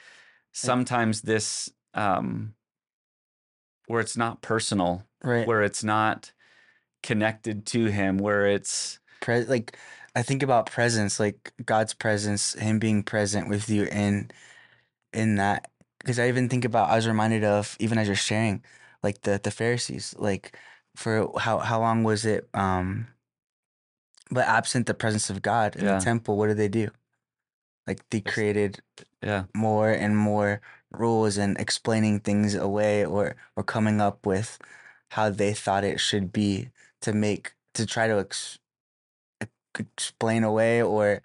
sometimes 0.52 1.22
this 1.22 1.70
um 1.94 2.54
where 3.86 4.00
it's 4.00 4.16
not 4.16 4.42
personal 4.42 5.04
Right. 5.22 5.46
where 5.46 5.62
it's 5.62 5.82
not 5.84 6.32
connected 7.02 7.66
to 7.66 7.86
him 7.86 8.18
where 8.18 8.46
it's 8.46 8.98
Pre- 9.20 9.44
like 9.44 9.76
I 10.14 10.22
think 10.22 10.42
about 10.42 10.64
presence, 10.70 11.20
like 11.20 11.52
God's 11.66 11.92
presence, 11.92 12.54
Him 12.54 12.78
being 12.78 13.02
present 13.02 13.50
with 13.50 13.68
you 13.68 13.84
in 13.84 14.30
in 15.12 15.34
that. 15.36 15.70
Because 16.06 16.20
I 16.20 16.28
even 16.28 16.48
think 16.48 16.64
about, 16.64 16.88
I 16.88 16.94
was 16.94 17.08
reminded 17.08 17.42
of 17.42 17.74
even 17.80 17.98
as 17.98 18.06
you're 18.06 18.14
sharing, 18.14 18.62
like 19.02 19.22
the 19.22 19.40
the 19.42 19.50
Pharisees, 19.50 20.14
like 20.16 20.56
for 20.94 21.28
how 21.36 21.58
how 21.58 21.80
long 21.80 22.04
was 22.04 22.24
it? 22.24 22.48
Um, 22.54 23.08
but 24.30 24.46
absent 24.46 24.86
the 24.86 24.94
presence 24.94 25.30
of 25.30 25.42
God 25.42 25.74
in 25.74 25.84
Yeah. 25.84 25.98
the 25.98 26.04
temple, 26.04 26.36
what 26.36 26.46
did 26.46 26.58
they 26.58 26.68
do? 26.68 26.90
Like 27.88 28.08
they 28.10 28.20
created 28.20 28.78
yeah 29.20 29.44
more 29.52 29.90
and 29.90 30.16
more 30.16 30.60
rules 30.92 31.36
and 31.38 31.58
explaining 31.58 32.20
things 32.20 32.54
away 32.54 33.04
or 33.04 33.34
or 33.56 33.64
coming 33.64 34.00
up 34.00 34.24
with 34.24 34.58
how 35.10 35.28
they 35.30 35.54
thought 35.54 35.82
it 35.82 35.98
should 35.98 36.30
be 36.30 36.70
to 37.00 37.12
make 37.12 37.54
to 37.74 37.84
try 37.84 38.06
to 38.06 38.20
ex, 38.20 38.60
ex- 39.40 39.50
explain 39.78 40.44
away 40.44 40.80
or 40.82 41.20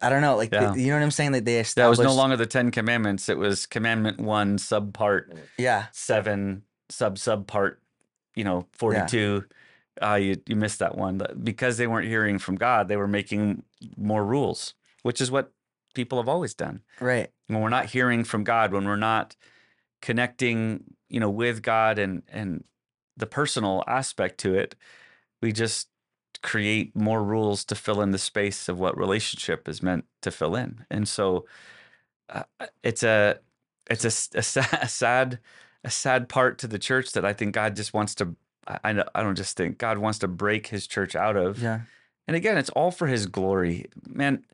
I 0.00 0.08
don't 0.10 0.22
know 0.22 0.36
like 0.36 0.52
Yeah. 0.52 0.72
the, 0.72 0.80
you 0.80 0.88
know 0.88 0.94
what 0.96 1.02
I'm 1.02 1.10
saying? 1.10 1.32
Like 1.32 1.44
they 1.44 1.60
that 1.62 1.86
was 1.86 1.98
no 1.98 2.14
longer 2.14 2.36
the 2.36 2.46
10 2.46 2.70
commandments 2.70 3.28
it 3.28 3.38
was 3.38 3.66
commandment 3.66 4.20
1 4.20 4.58
subpart 4.58 5.36
yeah. 5.56 5.86
7 5.92 6.62
sub 6.88 7.16
subpart 7.16 7.76
you 8.34 8.44
know 8.44 8.66
42 8.72 9.44
uh 10.00 10.14
you 10.14 10.40
you 10.46 10.56
missed 10.56 10.78
that 10.78 10.96
one 10.96 11.18
But 11.18 11.44
because 11.44 11.76
they 11.76 11.86
weren't 11.86 12.06
hearing 12.06 12.38
from 12.38 12.54
God 12.56 12.88
they 12.88 12.96
were 12.96 13.08
making 13.08 13.64
more 13.96 14.24
rules 14.24 14.74
which 15.02 15.20
is 15.20 15.30
what 15.30 15.52
people 15.94 16.18
have 16.18 16.28
always 16.28 16.54
done. 16.54 16.82
Right. 17.00 17.28
When 17.48 17.60
we're 17.60 17.70
not 17.70 17.86
hearing 17.86 18.22
from 18.22 18.44
God, 18.44 18.72
when 18.72 18.84
we're 18.84 18.94
not 18.96 19.34
connecting, 20.00 20.84
you 21.08 21.18
know, 21.20 21.30
with 21.30 21.62
God 21.62 21.98
and 21.98 22.22
and 22.28 22.64
the 23.16 23.26
personal 23.26 23.82
aspect 23.86 24.38
to 24.38 24.54
it, 24.54 24.76
we 25.42 25.52
just 25.52 25.88
create 26.42 26.94
more 26.96 27.22
rules 27.22 27.64
to 27.66 27.74
fill 27.74 28.00
in 28.00 28.10
the 28.12 28.18
space 28.18 28.68
of 28.68 28.78
what 28.78 28.96
relationship 28.96 29.68
is 29.68 29.82
meant 29.82 30.04
to 30.22 30.30
fill 30.30 30.54
in. 30.56 30.84
And 30.90 31.08
so 31.08 31.46
uh, 32.30 32.42
it's 32.82 33.02
a 33.02 33.38
it's 33.90 34.04
a, 34.04 34.38
a 34.38 34.42
sa- 34.42 34.66
a 34.82 34.88
sad 34.88 35.38
a 35.84 35.90
sad 35.90 36.28
part 36.28 36.58
to 36.58 36.66
the 36.66 36.78
church 36.78 37.12
that 37.12 37.24
I 37.24 37.32
think 37.32 37.54
God 37.54 37.76
just 37.76 37.94
wants 37.94 38.14
to 38.16 38.34
I 38.84 38.92
don't- 38.92 39.08
I 39.14 39.22
don't 39.22 39.36
just 39.36 39.56
think 39.56 39.78
God 39.78 39.98
wants 39.98 40.18
to 40.18 40.28
break 40.28 40.66
his 40.66 40.86
church 40.86 41.16
out 41.16 41.36
of. 41.36 41.62
yeah 41.62 41.80
And 42.26 42.36
again, 42.36 42.58
it's 42.58 42.68
all 42.70 42.90
for 42.90 43.06
his 43.06 43.24
glory. 43.26 43.86
Man, 44.06 44.44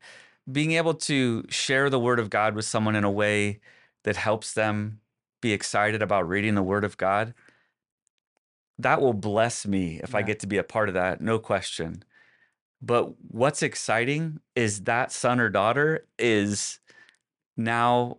being 0.50 0.72
able 0.72 0.94
to 0.94 1.44
share 1.48 1.90
the 1.90 1.98
word 1.98 2.20
of 2.20 2.30
God 2.30 2.54
with 2.54 2.64
someone 2.64 2.94
in 2.94 3.02
a 3.02 3.10
way 3.10 3.58
that 4.04 4.14
helps 4.16 4.52
them 4.52 5.00
be 5.40 5.52
excited 5.52 6.00
about 6.02 6.28
reading 6.28 6.54
the 6.54 6.62
word 6.62 6.84
of 6.84 6.96
God, 6.96 7.34
that 8.78 9.00
will 9.00 9.12
bless 9.14 9.66
me 9.66 10.00
if 10.02 10.14
I 10.14 10.22
get 10.22 10.40
to 10.40 10.46
be 10.46 10.56
a 10.58 10.64
part 10.64 10.88
of 10.88 10.94
that, 10.94 11.20
no 11.20 11.38
question. 11.38 12.02
But 12.82 13.14
what's 13.28 13.62
exciting 13.62 14.40
is 14.54 14.82
that 14.82 15.12
son 15.12 15.40
or 15.40 15.48
daughter 15.48 16.06
is 16.18 16.80
now 17.56 18.18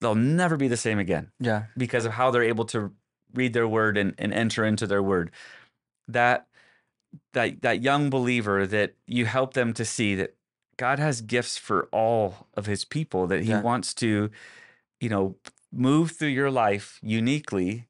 they'll 0.00 0.14
never 0.14 0.56
be 0.56 0.68
the 0.68 0.76
same 0.76 0.98
again 0.98 1.32
yeah 1.40 1.64
because 1.76 2.04
of 2.04 2.12
how 2.12 2.30
they're 2.30 2.42
able 2.44 2.64
to 2.66 2.92
read 3.34 3.52
their 3.52 3.66
word 3.66 3.96
and, 3.98 4.14
and 4.18 4.32
enter 4.32 4.64
into 4.64 4.86
their 4.86 5.02
word. 5.02 5.30
That 6.06 6.46
that 7.32 7.62
that 7.62 7.82
young 7.82 8.10
believer 8.10 8.66
that 8.66 8.94
you 9.06 9.26
help 9.26 9.54
them 9.54 9.72
to 9.74 9.84
see 9.84 10.14
that 10.14 10.36
God 10.76 10.98
has 10.98 11.20
gifts 11.20 11.58
for 11.58 11.88
all 11.90 12.46
of 12.54 12.66
his 12.66 12.84
people 12.84 13.26
that 13.26 13.42
he 13.42 13.50
Yeah. 13.50 13.62
wants 13.62 13.92
to, 13.94 14.30
you 15.00 15.08
know, 15.08 15.36
move 15.72 16.12
through 16.12 16.28
your 16.28 16.50
life 16.50 16.98
uniquely 17.02 17.87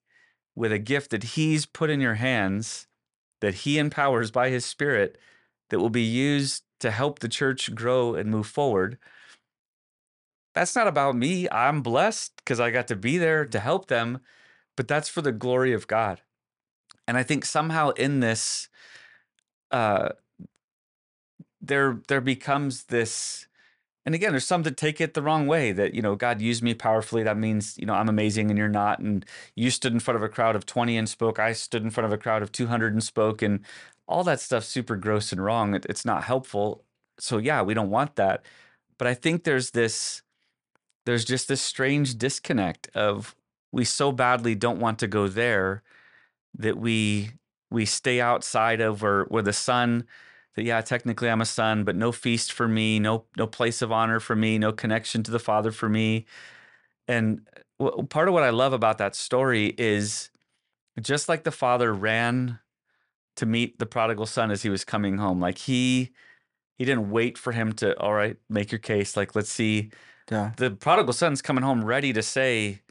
with 0.59 0.73
a 0.73 0.79
gift 0.79 1.11
that 1.13 1.23
he's 1.23 1.67
put 1.67 1.89
in 1.89 2.01
your 2.01 2.15
hands 2.15 2.89
that 3.41 3.55
he 3.55 3.79
empowers 3.79 4.33
by 4.33 4.51
his 4.51 4.65
spirit 4.65 5.17
that 5.71 5.79
will 5.79 5.91
be 5.91 6.03
used 6.03 6.65
to 6.81 6.91
help 6.91 7.21
the 7.21 7.29
church 7.29 7.75
grow 7.75 8.15
and 8.15 8.31
move 8.31 8.47
forward. 8.47 8.99
That's 10.55 10.75
not 10.75 10.89
about 10.89 11.15
me. 11.15 11.49
I'm 11.51 11.83
blessed 11.83 12.33
because 12.39 12.59
I 12.59 12.73
got 12.73 12.89
to 12.89 12.97
be 12.97 13.19
there 13.19 13.45
to 13.45 13.61
help 13.61 13.87
them, 13.87 14.19
but 14.77 14.89
that's 14.89 15.09
for 15.09 15.23
the 15.23 15.31
glory 15.31 15.73
of 15.73 15.87
God. 15.87 16.23
And 17.07 17.17
I 17.17 17.23
think 17.23 17.45
somehow 17.45 17.91
in 17.91 18.19
this, 18.19 18.69
uh, 19.71 20.11
there 21.61 22.01
there 22.09 22.21
becomes 22.21 22.85
this, 22.85 23.48
and 24.09 24.15
again, 24.15 24.31
there's 24.31 24.47
some 24.47 24.63
that 24.63 24.79
take 24.79 25.03
it 25.03 25.13
the 25.13 25.21
wrong 25.21 25.47
way. 25.47 25.71
That 25.71 25.93
you 25.93 26.01
know, 26.01 26.17
God 26.17 26.41
used 26.41 26.63
me 26.63 26.73
powerfully. 26.73 27.23
That 27.25 27.37
means 27.37 27.77
you 27.77 27.85
know 27.85 27.93
I'm 27.93 28.09
amazing 28.09 28.49
and 28.49 28.57
you're 28.57 28.67
not. 28.67 29.01
And 29.01 29.23
you 29.55 29.71
stood 29.71 29.93
in 29.93 30.01
front 30.01 30.17
of 30.17 30.23
a 30.23 30.31
crowd 30.31 30.57
of 30.57 30.65
20 30.65 30.97
and 30.97 31.07
spoke. 31.07 31.39
I 31.39 31.53
stood 31.53 31.83
in 31.83 31.91
front 31.91 32.07
of 32.07 32.13
a 32.15 32.17
crowd 32.17 32.43
of 32.43 32.51
200 32.51 32.95
and 32.95 33.05
spoke. 33.05 33.43
And 33.43 33.61
all 34.07 34.25
that 34.25 34.41
stuff's 34.41 34.67
super 34.67 34.97
gross 34.97 35.31
and 35.31 35.45
wrong. 35.45 35.75
It, 35.75 35.85
it's 35.91 36.07
not 36.07 36.25
helpful. 36.25 36.85
So 37.19 37.37
yeah, 37.37 37.61
we 37.61 37.75
don't 37.75 37.91
want 37.91 38.17
that. 38.17 38.47
But 38.97 39.09
I 39.09 39.13
think 39.13 39.45
there's 39.45 39.73
this, 39.73 40.23
there's 41.05 41.27
just 41.27 41.47
this 41.47 41.61
strange 41.61 42.17
disconnect 42.17 42.89
of 42.95 43.37
we 43.73 43.85
so 43.85 44.11
badly 44.11 44.55
don't 44.55 44.81
want 44.81 44.99
to 45.01 45.07
go 45.07 45.29
there 45.29 45.83
that 46.57 46.79
we 46.79 47.33
we 47.71 47.85
stay 47.85 48.23
outside 48.23 48.81
of 48.81 49.03
where 49.03 49.25
where 49.25 49.43
the 49.43 49.53
son 49.53 50.07
that 50.59 50.65
yeah, 50.65 50.81
technically 50.83 51.31
I'm 51.31 51.41
a 51.41 51.47
son, 51.47 51.85
but 51.85 51.97
no 51.97 52.13
feast 52.13 52.53
for 52.53 52.69
me, 52.69 52.99
no 53.01 53.25
no 53.39 53.47
place 53.47 53.83
of 53.83 53.93
honor 53.93 54.21
for 54.21 54.37
me, 54.37 54.59
no 54.59 54.73
connection 54.73 55.23
to 55.25 55.31
the 55.31 55.39
Father 55.39 55.73
for 55.73 55.89
me. 55.89 56.27
And 57.09 57.49
uh, 57.81 57.85
w- 57.85 58.07
part 58.09 58.29
of 58.29 58.35
what 58.35 58.43
I 58.43 58.51
love 58.51 58.73
about 58.73 58.99
that 58.99 59.17
story 59.17 59.75
is 59.79 60.31
just 61.01 61.29
like 61.29 61.45
the 61.45 61.53
father 61.53 61.95
ran 61.95 62.59
to 63.37 63.47
meet 63.47 63.79
the 63.79 63.87
prodigal 63.87 64.27
son 64.27 64.51
as 64.51 64.63
he 64.63 64.71
was 64.71 64.85
coming 64.85 65.19
home, 65.19 65.41
like 65.41 65.59
he 65.59 66.13
he 66.79 66.85
didn't 66.85 67.11
wait 67.11 67.39
for 67.39 67.53
him 67.53 67.73
to 67.75 67.99
all 68.01 68.15
right, 68.15 68.37
make 68.51 68.73
your 68.73 68.81
case, 68.81 69.17
like 69.17 69.35
let's 69.37 69.51
see 69.51 69.91
Yeah. 70.31 70.53
the 70.57 70.71
prodigal 70.73 71.13
son's 71.15 71.43
coming 71.43 71.65
home 71.65 71.85
ready 71.85 72.13
to 72.13 72.23
say, 72.23 72.83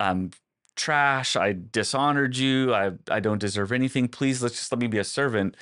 I'm 0.00 0.30
trash. 0.76 1.36
I 1.36 1.56
dishonored 1.72 2.36
you. 2.36 2.74
I, 2.74 2.92
I 3.10 3.20
don't 3.20 3.38
deserve 3.38 3.72
anything. 3.72 4.08
Please, 4.08 4.42
let's 4.42 4.56
just 4.56 4.72
let 4.72 4.80
me 4.80 4.86
be 4.88 4.98
a 4.98 5.04
servant. 5.04 5.56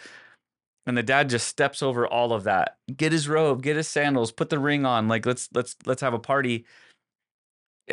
And 0.86 0.96
the 0.96 1.02
dad 1.02 1.30
just 1.30 1.48
steps 1.48 1.82
over 1.82 2.06
all 2.06 2.32
of 2.32 2.44
that. 2.44 2.76
Get 2.94 3.12
his 3.12 3.28
robe, 3.28 3.62
get 3.62 3.76
his 3.76 3.88
sandals, 3.88 4.32
put 4.32 4.50
the 4.50 4.58
ring 4.58 4.84
on. 4.84 5.08
Like 5.08 5.24
let's 5.24 5.48
let's 5.54 5.76
let's 5.86 6.02
have 6.02 6.14
a 6.14 6.18
party. 6.18 6.66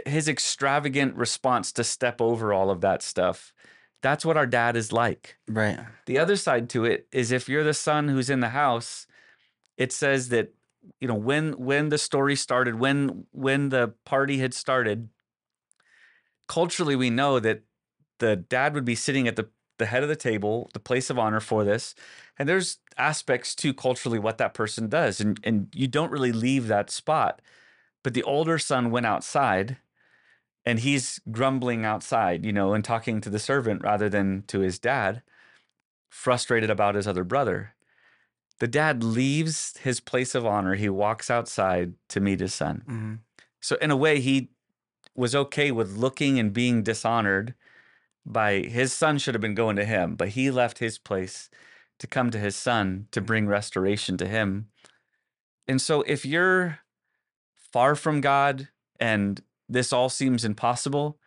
His 0.06 0.28
extravagant 0.28 1.16
response 1.16 1.72
to 1.74 1.84
step 1.84 2.22
over 2.22 2.54
all 2.54 2.70
of 2.70 2.82
that 2.82 3.02
stuff. 3.02 3.54
That's 4.02 4.26
what 4.26 4.38
our 4.38 4.48
dad 4.48 4.76
is 4.76 4.92
like. 4.92 5.38
Right. 5.48 5.80
The 6.06 6.18
other 6.18 6.36
side 6.36 6.70
to 6.72 6.86
it 6.86 7.08
is 7.12 7.32
if 7.32 7.48
you're 7.48 7.64
the 7.64 7.74
son 7.74 8.08
who's 8.08 8.30
in 8.30 8.40
the 8.40 8.50
house, 8.50 9.06
it 9.78 9.92
says 9.92 10.30
that 10.30 10.54
you 11.00 11.08
know 11.08 11.16
when 11.16 11.54
when 11.54 11.90
the 11.90 11.98
story 11.98 12.36
started, 12.36 12.76
when 12.76 13.26
when 13.32 13.70
the 13.70 13.94
party 14.06 14.40
had 14.40 14.54
started, 14.54 15.10
culturally 16.48 16.96
we 16.96 17.10
know 17.10 17.40
that 17.40 17.64
the 18.20 18.36
dad 18.36 18.74
would 18.74 18.86
be 18.86 18.96
sitting 18.96 19.28
at 19.28 19.36
the 19.36 19.50
the 19.82 19.88
head 19.88 20.04
of 20.04 20.10
the 20.10 20.16
table, 20.16 20.70
the 20.74 20.80
place 20.80 21.10
of 21.10 21.20
honor 21.20 21.42
for 21.42 21.66
this. 21.66 21.94
And 22.40 22.48
there's 22.48 22.78
aspects 22.98 23.54
to 23.56 23.74
culturally 23.74 24.20
what 24.20 24.38
that 24.38 24.54
person 24.54 24.88
does 24.88 25.20
and 25.20 25.40
and 25.44 25.68
you 25.76 25.88
don't 25.88 26.12
really 26.12 26.32
leave 26.32 26.68
that 26.68 26.90
spot. 26.90 27.42
But 28.04 28.14
the 28.14 28.24
older 28.24 28.58
son 28.58 28.92
went 28.92 29.06
outside 29.06 29.78
and 30.66 30.80
he's 30.80 31.20
grumbling 31.32 31.86
outside, 31.86 32.46
you 32.46 32.54
know, 32.54 32.74
and 32.74 32.84
talking 32.84 33.22
to 33.22 33.30
the 33.30 33.40
servant 33.40 33.84
rather 33.84 34.10
than 34.10 34.44
to 34.48 34.60
his 34.60 34.80
dad, 34.80 35.24
frustrated 36.10 36.70
about 36.70 36.96
his 36.96 37.08
other 37.08 37.24
brother. 37.24 37.74
The 38.60 38.68
dad 38.68 39.04
leaves 39.04 39.76
his 39.78 40.00
place 40.00 40.36
of 40.36 40.46
honor. 40.46 40.76
He 40.76 40.90
walks 40.90 41.32
outside 41.32 41.96
to 42.10 42.20
meet 42.20 42.40
his 42.40 42.54
son. 42.54 42.84
hmm 42.86 43.14
So, 43.60 43.76
in 43.82 43.90
a 43.92 43.98
way, 43.98 44.20
he 44.20 44.52
was 45.16 45.36
okay 45.36 45.72
with 45.72 45.98
looking 45.98 46.40
and 46.40 46.54
being 46.54 46.84
dishonored 46.84 47.56
by 48.26 48.60
his 48.60 48.94
son, 48.94 49.18
should 49.18 49.34
have 49.34 49.42
been 49.42 49.56
going 49.56 49.76
to 49.76 49.86
him, 49.86 50.16
but 50.16 50.30
he 50.30 50.52
left 50.52 50.80
his 50.80 50.98
place 50.98 51.50
to 52.00 52.08
come 52.08 52.32
to 52.32 52.40
his 52.40 52.56
son 52.56 53.08
to 53.12 53.22
bring 53.22 53.48
restoration 53.48 54.18
to 54.18 54.28
him. 54.28 54.68
And 55.68 55.82
so, 55.82 56.02
if 56.02 56.26
you're 56.26 56.80
far 57.72 57.96
from 57.96 58.22
God 58.22 58.70
and 59.00 59.42
this 59.70 59.94
all 59.94 60.10
seems 60.10 60.44
impossible, 60.44 61.18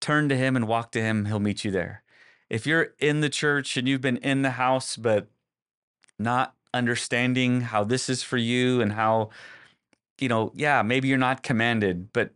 turn 0.00 0.28
to 0.28 0.36
him 0.36 0.56
and 0.56 0.66
walk 0.66 0.92
to 0.92 1.00
him. 1.00 1.26
He'll 1.26 1.40
meet 1.40 1.64
you 1.64 1.70
there. 1.70 2.02
If 2.50 2.66
you're 2.66 2.94
in 2.98 3.20
the 3.20 3.28
church 3.28 3.76
and 3.76 3.88
you've 3.88 4.00
been 4.00 4.18
in 4.18 4.42
the 4.42 4.50
house, 4.50 4.96
but 4.96 5.28
not 6.18 6.54
understanding 6.72 7.62
how 7.62 7.84
this 7.84 8.08
is 8.08 8.22
for 8.22 8.36
you 8.36 8.80
and 8.80 8.92
how, 8.92 9.30
you 10.20 10.28
know, 10.28 10.52
yeah, 10.54 10.82
maybe 10.82 11.08
you're 11.08 11.18
not 11.18 11.42
commanded, 11.42 12.12
but 12.12 12.30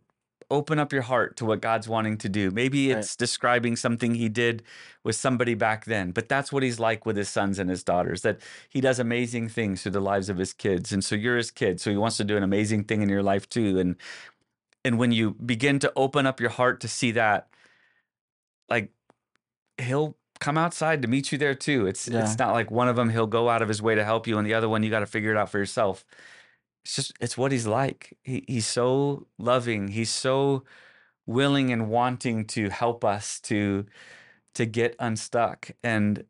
open 0.51 0.77
up 0.77 0.93
your 0.93 1.01
heart 1.01 1.37
to 1.37 1.45
what 1.45 1.61
God's 1.61 1.87
wanting 1.87 2.17
to 2.17 2.29
do. 2.29 2.51
Maybe 2.51 2.89
Right. 2.89 2.99
it's 2.99 3.15
describing 3.15 3.75
something 3.75 4.13
he 4.13 4.29
did 4.29 4.61
with 5.03 5.15
somebody 5.15 5.55
back 5.55 5.85
then, 5.85 6.11
but 6.11 6.29
that's 6.29 6.51
what 6.51 6.61
he's 6.61 6.79
like 6.79 7.05
with 7.05 7.15
his 7.17 7.29
sons 7.29 7.57
and 7.57 7.69
his 7.69 7.83
daughters, 7.83 8.21
that 8.21 8.39
he 8.69 8.81
does 8.81 8.99
amazing 8.99 9.49
things 9.49 9.81
through 9.81 9.93
the 9.93 10.01
lives 10.01 10.29
of 10.29 10.37
his 10.37 10.53
kids. 10.53 10.91
And 10.91 11.03
so 11.03 11.15
you're 11.15 11.37
his 11.37 11.49
kid. 11.49 11.81
So 11.81 11.89
he 11.89 11.97
wants 11.97 12.17
to 12.17 12.23
do 12.23 12.37
an 12.37 12.43
amazing 12.43 12.83
thing 12.83 13.01
in 13.01 13.09
your 13.09 13.23
life 13.23 13.49
too. 13.49 13.79
And 13.79 13.95
and 14.83 14.97
when 14.99 15.11
you 15.11 15.35
begin 15.45 15.79
to 15.79 15.93
open 15.95 16.25
up 16.27 16.39
your 16.39 16.49
heart 16.49 16.79
to 16.81 16.87
see 16.87 17.11
that, 17.11 17.47
like 18.69 18.91
he'll 19.79 20.17
come 20.39 20.57
outside 20.57 21.01
to 21.03 21.07
meet 21.07 21.31
you 21.31 21.37
there 21.37 21.53
too. 21.55 21.85
It's 21.87 22.07
Yeah. 22.07 22.23
it's 22.23 22.37
not 22.37 22.51
like 22.51 22.71
one 22.71 22.87
of 22.89 22.95
them 22.95 23.09
he'll 23.09 23.27
go 23.27 23.47
out 23.49 23.61
of 23.61 23.67
his 23.67 23.81
way 23.81 23.95
to 23.95 24.03
help 24.03 24.27
you, 24.27 24.37
and 24.37 24.45
the 24.45 24.53
other 24.55 24.67
one 24.67 24.83
you 24.83 24.89
got 24.89 24.99
to 25.01 25.05
figure 25.05 25.31
it 25.31 25.37
out 25.37 25.49
for 25.49 25.59
yourself. 25.59 26.03
It's 26.83 26.95
just 26.95 27.13
it's 27.19 27.37
what 27.37 27.51
he's 27.51 27.67
like. 27.67 28.17
He, 28.23 28.43
he's 28.47 28.67
so 28.67 29.27
loving. 29.37 29.89
He's 29.89 30.09
so 30.09 30.63
willing 31.25 31.71
and 31.71 31.89
wanting 31.89 32.45
to 32.45 32.69
help 32.69 33.05
us 33.05 33.39
to 33.41 33.85
to 34.55 34.65
get 34.65 34.95
unstuck. 34.99 35.71
And 35.83 36.25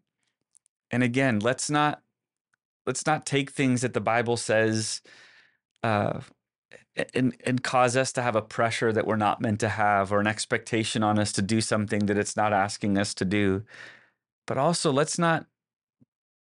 and 0.91 1.03
again, 1.03 1.39
let's 1.39 1.69
not 1.69 2.01
let's 2.85 3.05
not 3.05 3.25
take 3.25 3.51
things 3.51 3.81
that 3.81 3.93
the 3.93 4.01
Bible 4.01 4.37
says 4.37 5.01
uh, 5.83 6.21
and 7.13 7.35
and 7.45 7.63
cause 7.63 7.95
us 7.95 8.11
to 8.13 8.21
have 8.21 8.35
a 8.35 8.41
pressure 8.41 8.91
that 8.91 9.07
we're 9.07 9.15
not 9.15 9.41
meant 9.41 9.59
to 9.61 9.69
have 9.69 10.11
or 10.11 10.19
an 10.19 10.27
expectation 10.27 11.03
on 11.03 11.17
us 11.19 11.31
to 11.33 11.41
do 11.41 11.61
something 11.61 12.05
that 12.07 12.17
it's 12.17 12.35
not 12.35 12.53
asking 12.53 12.97
us 12.97 13.13
to 13.15 13.25
do. 13.25 13.63
But 14.47 14.57
also, 14.57 14.91
let's 14.91 15.17
not 15.17 15.45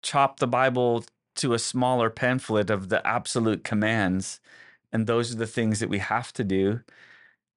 chop 0.02 0.38
the 0.40 0.48
Bible 0.48 1.04
to 1.36 1.54
a 1.54 1.58
smaller 1.58 2.10
pamphlet 2.10 2.70
of 2.70 2.88
the 2.88 3.06
absolute 3.06 3.64
commands. 3.64 4.40
And 4.92 5.06
those 5.06 5.32
are 5.32 5.38
the 5.38 5.46
things 5.46 5.80
that 5.80 5.88
we 5.88 5.98
have 5.98 6.32
to 6.34 6.44
do, 6.44 6.80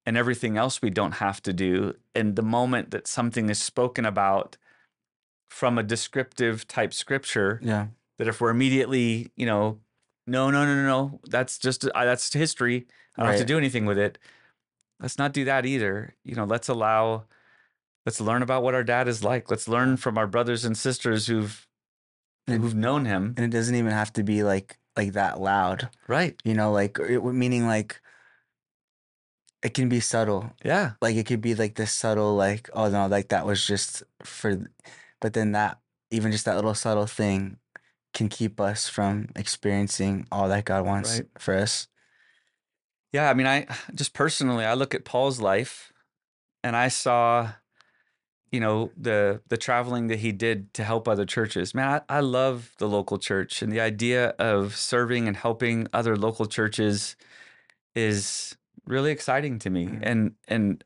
and 0.05 0.15
everything 0.15 0.57
else 0.57 0.81
we 0.81 0.89
don't 0.89 1.13
have 1.13 1.41
to 1.43 1.53
do. 1.53 1.95
And 2.13 2.35
the 2.35 2.41
moment 2.41 2.91
that 2.91 3.07
something 3.07 3.49
is 3.49 3.59
spoken 3.61 4.05
about 4.05 4.57
from 5.49 5.77
a 5.77 5.83
descriptive 5.83 6.67
type 6.67 6.93
scripture, 6.93 7.59
Yeah. 7.61 7.87
that 8.17 8.27
if 8.27 8.39
we're 8.39 8.49
immediately, 8.51 9.31
you 9.35 9.45
know, 9.45 9.79
no, 10.27 10.49
no, 10.49 10.65
no, 10.65 10.75
no, 10.75 10.83
no, 10.83 11.19
that's 11.25 11.57
just 11.57 11.85
uh, 11.85 12.05
that's 12.05 12.31
history. 12.33 12.87
I 13.17 13.21
don't 13.21 13.31
have 13.31 13.39
to 13.39 13.45
do 13.45 13.57
anything 13.57 13.85
with 13.85 13.97
it. 13.97 14.17
Let's 14.99 15.17
not 15.17 15.33
do 15.33 15.45
that 15.45 15.65
either. 15.65 16.15
You 16.23 16.35
know, 16.35 16.45
let's 16.45 16.67
allow, 16.69 17.25
let's 18.05 18.19
learn 18.21 18.41
about 18.41 18.63
what 18.63 18.73
our 18.73 18.83
dad 18.83 19.07
is 19.07 19.23
like. 19.23 19.51
Let's 19.51 19.67
learn 19.67 19.97
from 19.97 20.17
our 20.17 20.27
brothers 20.27 20.65
and 20.65 20.77
sisters 20.77 21.27
who've 21.27 21.67
And- 22.47 22.61
who've 22.63 22.75
known 22.75 23.05
him. 23.05 23.33
And 23.37 23.45
it 23.45 23.55
doesn't 23.55 23.75
even 23.75 23.91
have 23.91 24.13
to 24.13 24.23
be 24.23 24.43
like 24.43 24.77
like 24.95 25.13
that 25.13 25.39
loud. 25.41 25.89
Right. 26.07 26.39
You 26.45 26.53
know, 26.53 26.71
like 26.71 26.97
it, 26.99 27.21
meaning 27.23 27.65
like 27.67 27.99
it 29.63 29.73
can 29.73 29.89
be 29.89 29.99
subtle. 29.99 30.51
Yeah. 30.63 30.91
Like 31.01 31.15
it 31.15 31.25
could 31.25 31.41
be 31.41 31.55
like 31.55 31.75
this 31.75 31.91
subtle, 31.91 32.35
like 32.35 32.69
oh 32.73 32.89
no, 32.89 33.07
like 33.07 33.29
that 33.29 33.45
was 33.45 33.65
just 33.65 34.03
for, 34.23 34.63
but 35.19 35.33
then 35.33 35.51
that 35.53 35.79
even 36.11 36.31
just 36.31 36.45
that 36.45 36.55
little 36.55 36.75
subtle 36.75 37.07
thing 37.07 37.57
can 38.13 38.29
keep 38.29 38.61
us 38.61 38.87
from 38.87 39.27
experiencing 39.35 40.25
all 40.31 40.47
that 40.47 40.65
God 40.65 40.85
wants 40.85 41.15
Right. 41.19 41.27
for 41.37 41.55
us. 41.55 41.87
Yeah. 43.11 43.29
I 43.29 43.33
mean, 43.33 43.47
I 43.47 43.65
just 43.95 44.13
personally, 44.13 44.65
I 44.65 44.75
look 44.75 44.93
at 44.95 45.03
Paul's 45.03 45.41
life, 45.41 45.91
and 46.63 46.75
I 46.75 46.87
saw, 46.89 47.49
you 48.55 48.61
know, 48.61 48.77
the 49.07 49.41
the 49.49 49.57
traveling 49.67 50.07
that 50.07 50.19
he 50.19 50.31
did 50.31 50.73
to 50.77 50.83
help 50.91 51.03
other 51.07 51.25
churches. 51.25 51.75
Man, 51.75 51.87
I, 52.09 52.17
I 52.17 52.21
love 52.21 52.71
the 52.77 52.87
local 52.97 53.17
church, 53.29 53.61
and 53.61 53.69
the 53.75 53.81
idea 53.91 54.21
of 54.51 54.75
serving 54.77 55.27
and 55.27 55.35
helping 55.47 55.77
other 55.99 56.15
local 56.27 56.45
churches 56.57 57.15
is 57.95 58.55
really 58.93 59.11
exciting 59.11 59.59
to 59.59 59.69
me. 59.69 59.85
Mhm. 59.87 59.99
And 60.09 60.19
and 60.47 60.83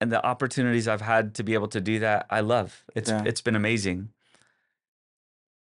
and 0.00 0.10
the 0.10 0.22
opportunities 0.32 0.88
I've 0.88 1.06
had 1.14 1.24
to 1.38 1.42
be 1.44 1.54
able 1.54 1.68
to 1.68 1.80
do 1.80 2.00
that, 2.00 2.26
I 2.38 2.40
love. 2.40 2.70
It's 2.98 3.10
Yeah. 3.10 3.22
it's 3.24 3.40
been 3.46 3.56
amazing. 3.56 4.08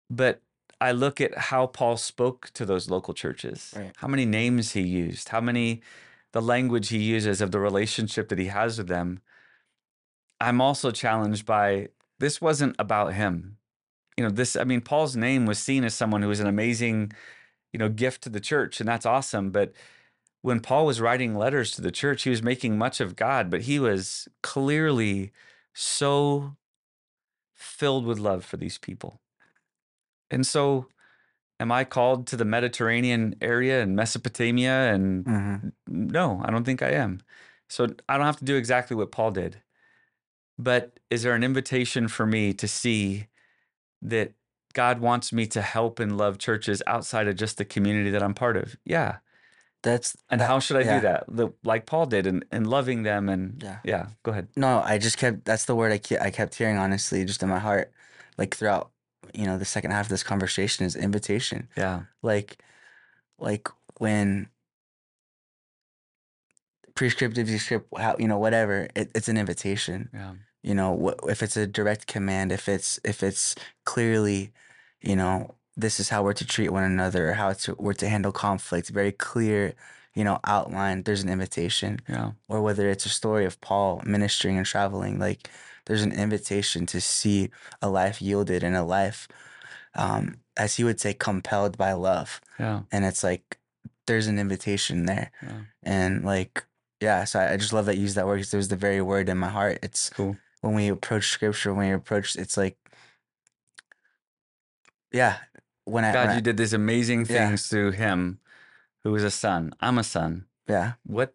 But 0.10 0.42
I 0.80 0.92
look 0.94 1.22
at 1.22 1.38
how 1.52 1.68
Paul 1.68 1.96
spoke 1.98 2.50
to 2.56 2.66
those 2.66 2.90
local 2.90 3.14
churches, 3.14 3.74
Right. 3.78 3.94
how 3.98 4.08
many 4.08 4.26
names 4.26 4.72
he 4.72 4.82
used, 4.82 5.30
how 5.30 5.42
many, 5.42 5.82
the 6.32 6.42
language 6.42 6.90
he 6.90 6.98
uses 6.98 7.40
of 7.40 7.52
the 7.52 7.60
relationship 7.60 8.30
that 8.30 8.40
he 8.40 8.48
has 8.48 8.78
with 8.80 8.88
them. 8.88 9.22
I'm 10.42 10.62
also 10.62 10.92
challenged 10.92 11.46
by 11.46 11.90
this 12.20 12.42
wasn't 12.42 12.76
about 12.80 13.14
him. 13.14 13.58
You 14.18 14.26
know, 14.26 14.32
this, 14.32 14.56
I 14.56 14.64
mean, 14.66 14.82
Paul's 14.82 15.16
name 15.16 15.46
was 15.46 15.60
seen 15.60 15.84
as 15.84 15.94
someone 15.94 16.22
who 16.22 16.30
was 16.30 16.40
an 16.42 16.48
amazing, 16.48 17.14
you 17.74 17.80
know, 17.80 17.90
gift 17.90 18.24
to 18.24 18.30
the 18.30 18.40
church, 18.42 18.80
and 18.80 18.90
that's 18.90 19.06
awesome. 19.06 19.52
But 19.52 19.74
when 20.42 20.60
Paul 20.62 20.86
was 20.86 21.02
writing 21.02 21.36
letters 21.36 21.72
to 21.74 21.82
the 21.82 21.92
church, 21.92 22.24
he 22.24 22.32
was 22.32 22.44
making 22.44 22.78
much 22.78 23.02
of 23.02 23.16
God, 23.16 23.50
but 23.52 23.64
he 23.64 23.80
was 23.80 24.28
clearly 24.44 25.32
so 25.74 26.58
filled 27.56 28.06
with 28.06 28.20
love 28.20 28.46
for 28.46 28.58
these 28.58 28.78
people. 28.78 29.22
And 30.30 30.46
so, 30.48 30.88
am 31.60 31.72
I 31.72 31.84
called 31.86 32.28
to 32.28 32.38
the 32.38 32.46
Mediterranean 32.46 33.36
area 33.42 33.82
and 33.82 33.96
Mesopotamia? 33.96 34.94
And 34.94 35.26
hmm 35.26 35.56
no, 35.88 36.42
I 36.44 36.52
don't 36.52 36.66
think 36.66 36.82
I 36.82 36.92
am. 36.92 37.22
So, 37.70 37.88
I 38.10 38.18
don't 38.18 38.26
have 38.26 38.38
to 38.40 38.46
do 38.46 38.56
exactly 38.56 38.96
what 38.98 39.12
Paul 39.12 39.32
did. 39.32 39.62
But 40.62 41.00
is 41.10 41.24
there 41.24 41.34
an 41.34 41.44
invitation 41.44 42.08
for 42.08 42.26
me 42.26 42.54
to 42.54 42.68
see 42.68 43.28
that 44.02 44.34
God 44.74 45.00
wants 45.00 45.34
me 45.34 45.48
to 45.48 45.62
help 45.62 46.00
and 46.00 46.18
love 46.18 46.38
churches 46.38 46.82
outside 46.88 47.28
of 47.28 47.36
just 47.36 47.58
the 47.58 47.66
community 47.66 48.10
that 48.12 48.22
I'm 48.24 48.34
part 48.34 48.58
of? 48.58 48.76
Yeah. 48.86 49.18
That's 49.84 50.16
And 50.30 50.42
how 50.42 50.60
should 50.60 50.78
I 50.78 50.82
yeah. 50.82 50.96
do 50.96 51.02
that? 51.02 51.24
The, 51.28 51.50
like 51.64 51.88
Paul 51.88 52.06
did, 52.06 52.28
and, 52.28 52.46
and 52.52 52.68
loving 52.68 53.02
them. 53.04 53.28
And 53.30 53.62
Yeah. 53.64 53.80
yeah, 53.84 54.06
go 54.22 54.32
ahead. 54.32 54.48
No, 54.56 54.80
I 54.82 55.00
just 55.00 55.18
kept. 55.18 55.44
That's 55.46 55.66
the 55.66 55.74
word 55.76 55.92
I 55.92 55.98
kept. 55.98 56.22
I 56.22 56.30
kept 56.30 56.54
hearing 56.54 56.78
honestly, 56.78 57.26
just 57.26 57.42
in 57.42 57.50
my 57.50 57.58
heart, 57.58 57.92
like 58.38 58.56
throughout 58.56 58.92
you 59.34 59.46
know 59.46 59.58
the 59.58 59.66
second 59.66 59.90
half 59.92 60.06
of 60.06 60.10
this 60.10 60.24
conversation 60.24 60.86
is 60.86 60.96
invitation 60.96 61.70
Yeah. 61.78 62.02
like 62.22 62.62
like 63.40 63.70
when 63.98 64.50
prescriptive 66.96 67.48
descript 67.48 67.88
how 67.98 68.16
you 68.20 68.28
know 68.28 68.38
whatever 68.38 68.88
it, 68.96 69.10
it's 69.16 69.30
an 69.30 69.38
invitation 69.38 70.10
Yeah. 70.14 70.34
You 70.64 70.74
know 70.76 70.92
wh- 71.04 71.30
if 71.30 71.42
it's 71.44 71.58
a 71.58 71.66
direct 71.68 72.06
command 72.08 72.52
if 72.52 72.68
it's 72.70 73.00
if 73.04 73.24
it's 73.24 73.56
clearly 73.86 74.52
you 75.02 75.16
know 75.16 75.56
this 75.78 76.00
is 76.00 76.10
how 76.10 76.22
we're 76.24 76.34
to 76.34 76.46
treat 76.46 76.70
one 76.70 76.84
another 76.84 77.30
or 77.30 77.34
how 77.34 77.54
to, 77.54 77.76
we're 77.80 77.94
to 77.94 78.08
handle 78.10 78.32
conflict 78.32 78.90
very 78.90 79.12
clear 79.12 79.74
you 80.14 80.24
know 80.24 80.40
outline 80.46 81.04
there's 81.04 81.24
an 81.24 81.30
invitation 81.30 82.00
Yeah. 82.08 82.32
or 82.48 82.62
whether 82.62 82.90
it's 82.90 83.06
a 83.06 83.10
story 83.10 83.46
of 83.46 83.60
paul 83.62 84.02
ministering 84.06 84.58
and 84.58 84.66
traveling 84.66 85.18
like 85.20 85.50
there's 85.86 86.04
an 86.04 86.12
invitation 86.12 86.86
to 86.88 87.02
see 87.02 87.50
a 87.82 87.90
life 87.90 88.22
yielded 88.22 88.64
and 88.64 88.76
a 88.76 88.84
life 88.84 89.28
um, 89.96 90.38
as 90.58 90.76
he 90.76 90.84
would 90.84 91.00
say 91.00 91.14
compelled 91.14 91.78
by 91.78 91.94
love 91.94 92.40
Yeah. 92.60 92.82
and 92.92 93.06
it's 93.06 93.24
like 93.24 93.58
there's 94.08 94.28
an 94.28 94.38
invitation 94.40 95.06
there 95.06 95.32
Yeah. 95.42 95.62
and 95.84 96.24
like 96.26 96.66
yeah 97.00 97.24
so 97.24 97.40
i, 97.40 97.54
I 97.54 97.58
just 97.58 97.74
love 97.74 97.86
that 97.88 97.96
you 97.96 98.04
use 98.04 98.16
that 98.16 98.28
word 98.28 98.36
because 98.38 98.54
it 98.54 98.58
was 98.58 98.68
the 98.68 98.76
very 98.76 99.02
word 99.02 99.30
in 99.30 99.38
my 99.38 99.50
heart 99.50 99.80
it's 99.82 100.10
Cool. 100.10 100.38
When 100.62 100.74
we 100.74 100.88
approach 100.88 101.28
scripture 101.30 101.74
when 101.74 101.88
we 101.90 101.94
approach 101.94 102.36
it's 102.36 102.56
like 102.58 102.78
yeah 105.12 105.38
when 105.86 106.06
i, 106.06 106.14
God, 106.14 106.26
when 106.28 106.32
you 106.32 106.38
I 106.38 106.42
did 106.42 106.58
these 106.58 106.74
amazing 106.74 107.22
Yeah. 107.22 107.48
things 107.48 107.68
through 107.68 107.92
him 107.92 108.40
who 109.04 109.16
is 109.16 109.24
a 109.24 109.32
son. 109.32 109.74
I'm 109.80 109.98
a 109.98 110.04
son. 110.04 110.46
yeah 110.68 110.94
What 111.06 111.34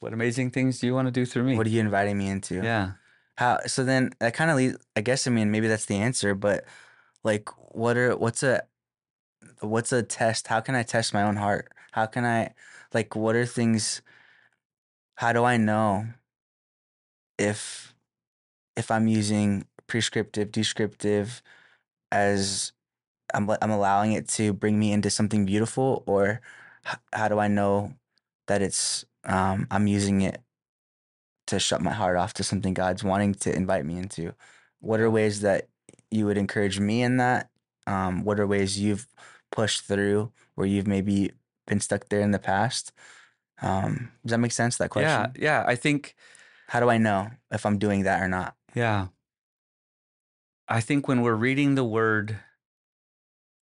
what 0.00 0.12
amazing 0.12 0.50
things 0.50 0.78
do 0.80 0.86
you 0.86 0.94
want 0.94 1.06
to 1.08 1.12
do 1.12 1.24
through 1.26 1.44
me? 1.44 1.56
what 1.56 1.66
are 1.66 1.70
you 1.70 1.80
inviting 1.80 2.18
me 2.18 2.28
into 2.28 2.56
yeah. 2.62 2.92
how 3.36 3.60
so 3.66 3.84
then 3.84 4.10
that 4.20 4.34
kind 4.34 4.50
of 4.50 4.56
leads 4.56 4.76
i 4.96 5.00
guess 5.00 5.26
i 5.26 5.30
mean 5.30 5.50
maybe 5.50 5.68
that's 5.68 5.86
the 5.86 5.96
answer 5.96 6.34
but 6.34 6.64
like 7.24 7.48
what 7.74 7.96
are 7.96 8.16
what's 8.16 8.42
a 8.42 8.62
what's 9.60 9.92
a 9.92 10.02
test 10.02 10.48
how 10.48 10.60
can 10.60 10.74
i 10.74 10.82
test 10.82 11.14
my 11.14 11.22
own 11.22 11.36
heart 11.36 11.72
how 11.92 12.06
can 12.06 12.24
i 12.24 12.52
like 12.94 13.14
what 13.16 13.34
are 13.36 13.46
things 13.46 14.02
how 15.16 15.32
do 15.32 15.42
i 15.44 15.56
know 15.56 16.06
if 17.38 17.87
if 18.78 18.90
i'm 18.90 19.06
using 19.08 19.66
prescriptive 19.86 20.50
descriptive 20.52 21.42
as 22.12 22.72
i'm 23.34 23.50
i'm 23.62 23.70
allowing 23.70 24.12
it 24.12 24.28
to 24.28 24.52
bring 24.52 24.78
me 24.78 24.92
into 24.92 25.10
something 25.10 25.44
beautiful 25.44 26.02
or 26.06 26.40
h- 26.86 26.96
how 27.12 27.28
do 27.28 27.38
i 27.38 27.48
know 27.48 27.92
that 28.46 28.62
it's 28.62 29.04
um 29.24 29.66
i'm 29.70 29.86
using 29.86 30.22
it 30.22 30.40
to 31.46 31.58
shut 31.58 31.80
my 31.80 31.92
heart 31.92 32.16
off 32.16 32.32
to 32.34 32.42
something 32.42 32.74
god's 32.74 33.02
wanting 33.04 33.34
to 33.34 33.54
invite 33.54 33.84
me 33.84 33.98
into 33.98 34.32
what 34.80 35.00
are 35.00 35.10
ways 35.10 35.40
that 35.40 35.68
you 36.10 36.24
would 36.26 36.38
encourage 36.38 36.78
me 36.80 37.02
in 37.02 37.16
that 37.18 37.50
um 37.86 38.24
what 38.24 38.38
are 38.40 38.46
ways 38.46 38.78
you've 38.78 39.06
pushed 39.50 39.82
through 39.84 40.30
where 40.54 40.66
you've 40.66 40.86
maybe 40.86 41.32
been 41.66 41.80
stuck 41.80 42.08
there 42.08 42.20
in 42.20 42.30
the 42.30 42.38
past 42.38 42.92
um 43.62 44.12
does 44.24 44.30
that 44.32 44.38
make 44.38 44.52
sense 44.52 44.76
that 44.76 44.90
question 44.90 45.32
Yeah. 45.34 45.60
Yeah. 45.62 45.64
I 45.66 45.74
think 45.74 46.14
how 46.68 46.80
do 46.80 46.88
i 46.90 46.98
know 46.98 47.30
if 47.50 47.64
i'm 47.66 47.78
doing 47.78 48.02
that 48.04 48.22
or 48.22 48.28
not 48.28 48.54
Yeah. 48.78 49.08
I 50.68 50.80
think 50.80 51.08
when 51.08 51.22
we're 51.22 51.34
reading 51.34 51.74
the 51.74 51.82
word 51.82 52.38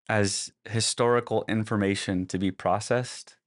as 0.06 0.52
historical 0.68 1.46
information 1.48 2.26
to 2.26 2.38
be 2.38 2.50
processed, 2.50 3.38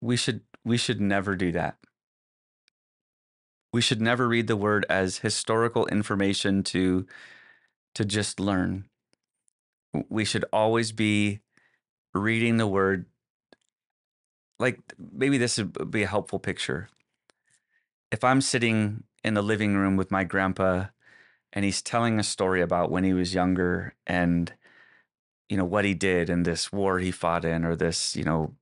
we 0.00 0.16
should 0.16 0.40
we 0.64 0.78
should 0.78 0.98
never 0.98 1.36
do 1.36 1.52
that. 1.52 1.76
We 3.74 3.82
should 3.82 4.00
never 4.00 4.26
read 4.26 4.46
the 4.46 4.56
word 4.56 4.86
as 4.88 5.18
historical 5.18 5.84
information 5.88 6.62
to 6.72 7.06
to 7.94 8.06
just 8.06 8.40
learn. 8.40 8.86
We 10.08 10.24
should 10.24 10.46
always 10.54 10.90
be 10.90 11.40
reading 12.14 12.56
the 12.56 12.66
word 12.66 13.04
like 14.58 14.80
maybe 15.12 15.36
this 15.36 15.58
would 15.58 15.90
be 15.90 16.02
a 16.02 16.08
helpful 16.08 16.38
picture. 16.38 16.88
If 18.10 18.24
I'm 18.24 18.40
sitting 18.40 19.04
in 19.26 19.34
the 19.34 19.42
living 19.42 19.76
room 19.76 19.96
with 19.96 20.10
my 20.10 20.24
grandpa 20.24 20.86
and 21.52 21.64
he's 21.64 21.82
telling 21.82 22.18
a 22.18 22.22
story 22.24 22.62
about 22.62 22.90
when 22.90 23.04
he 23.04 23.12
was 23.12 23.34
younger 23.34 23.94
and 24.06 24.54
you 25.48 25.56
know 25.56 25.64
what 25.64 25.84
he 25.84 25.94
did 25.94 26.30
in 26.30 26.44
this 26.44 26.72
war 26.72 26.98
he 26.98 27.10
fought 27.10 27.44
in 27.44 27.64
or 27.64 27.76
this 27.76 28.16
you 28.16 28.24
know 28.24 28.54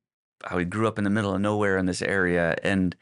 how 0.44 0.58
he 0.58 0.64
grew 0.64 0.86
up 0.86 0.98
in 0.98 1.04
the 1.04 1.10
middle 1.10 1.34
of 1.34 1.40
nowhere 1.40 1.78
in 1.78 1.86
this 1.86 2.02
area. 2.02 2.56
And 2.62 2.94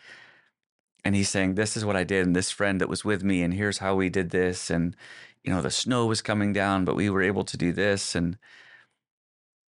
and 1.05 1.15
he's 1.15 1.29
saying 1.29 1.55
this 1.55 1.77
is 1.77 1.85
what 1.85 1.97
I 1.97 2.05
did 2.05 2.27
and 2.27 2.37
this 2.37 2.51
friend 2.51 2.81
that 2.81 2.89
was 2.89 3.05
with 3.05 3.25
me 3.25 3.43
and 3.43 3.55
here's 3.55 3.79
how 3.79 3.97
we 3.97 4.09
did 4.09 4.31
this 4.31 4.71
and 4.71 4.97
you 5.43 5.53
know 5.53 5.61
the 5.61 5.71
snow 5.71 6.07
was 6.07 6.23
coming 6.23 6.53
down 6.53 6.85
but 6.85 6.95
we 6.95 7.11
were 7.11 7.23
able 7.23 7.45
to 7.45 7.57
do 7.57 7.73
this. 7.73 8.15
And 8.15 8.39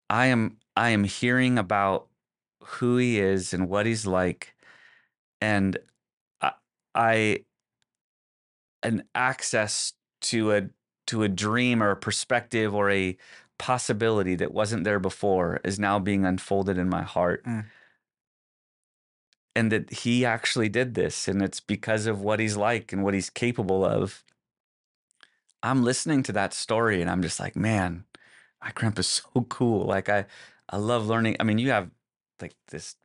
I 0.10 0.28
am 0.28 0.58
I 0.76 0.90
am 0.90 1.04
hearing 1.06 1.58
about 1.58 2.08
who 2.64 2.98
he 2.98 3.20
is 3.20 3.54
and 3.54 3.70
what 3.70 3.86
he's 3.86 4.06
like. 4.06 4.56
And 5.42 5.78
I, 6.42 6.52
I 6.96 7.40
an 8.84 9.04
access 9.16 9.94
to 10.22 10.52
a 10.52 10.70
to 11.08 11.24
a 11.24 11.30
dream 11.30 11.84
or 11.84 11.92
a 11.92 11.96
perspective 11.98 12.74
or 12.74 12.90
a 12.90 13.18
possibility 13.58 14.36
that 14.36 14.54
wasn't 14.54 14.84
there 14.84 15.00
before 15.00 15.60
is 15.64 15.80
now 15.80 16.00
being 16.00 16.26
unfolded 16.26 16.78
in 16.78 16.90
my 16.90 17.02
heart. 17.02 17.44
Mm. 17.46 17.66
And 19.56 19.72
that 19.72 19.92
he 19.92 20.26
actually 20.26 20.70
did 20.70 20.96
this 20.96 21.28
and 21.28 21.42
it's 21.42 21.60
because 21.60 22.08
of 22.08 22.22
what 22.22 22.40
he's 22.40 22.58
like 22.58 22.92
and 22.92 23.04
what 23.04 23.14
he's 23.14 23.30
capable 23.30 23.86
of. 23.86 24.24
I'm 25.62 25.84
listening 25.84 26.24
to 26.24 26.32
that 26.34 26.54
story 26.54 27.02
and 27.02 27.10
I'm 27.10 27.22
just 27.22 27.40
like, 27.40 27.56
man, 27.56 28.06
my 28.64 28.72
grandpa's 28.74 29.08
so 29.08 29.46
cool. 29.50 29.86
Like 29.86 30.10
I 30.10 30.26
I 30.70 30.78
love 30.78 31.08
learning. 31.08 31.38
I 31.40 31.44
mean, 31.44 31.58
you 31.60 31.70
have 31.70 31.92
like 32.42 32.56
this 32.70 32.96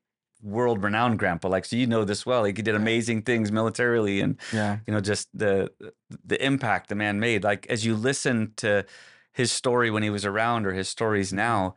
world 0.42 0.82
renowned 0.82 1.18
grandpa 1.18 1.48
like 1.48 1.64
so 1.64 1.74
you 1.74 1.86
know 1.86 2.04
this 2.04 2.24
well 2.24 2.42
like 2.42 2.56
he 2.56 2.62
did 2.62 2.74
amazing 2.74 3.22
things 3.22 3.50
militarily 3.50 4.20
and 4.20 4.36
yeah. 4.52 4.78
you 4.86 4.92
know 4.92 5.00
just 5.00 5.28
the 5.34 5.70
the 6.24 6.42
impact 6.44 6.88
the 6.88 6.94
man 6.94 7.18
made 7.18 7.42
like 7.42 7.66
as 7.68 7.84
you 7.84 7.94
listen 7.94 8.52
to 8.56 8.84
his 9.32 9.50
story 9.50 9.90
when 9.90 10.02
he 10.02 10.10
was 10.10 10.24
around 10.24 10.64
or 10.64 10.72
his 10.72 10.88
stories 10.88 11.32
now 11.32 11.74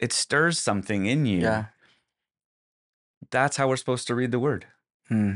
it 0.00 0.12
stirs 0.12 0.58
something 0.58 1.06
in 1.06 1.26
you 1.26 1.40
yeah. 1.40 1.66
that's 3.30 3.56
how 3.56 3.68
we're 3.68 3.76
supposed 3.76 4.06
to 4.06 4.14
read 4.14 4.32
the 4.32 4.38
word. 4.38 4.66
Hmm. 5.08 5.34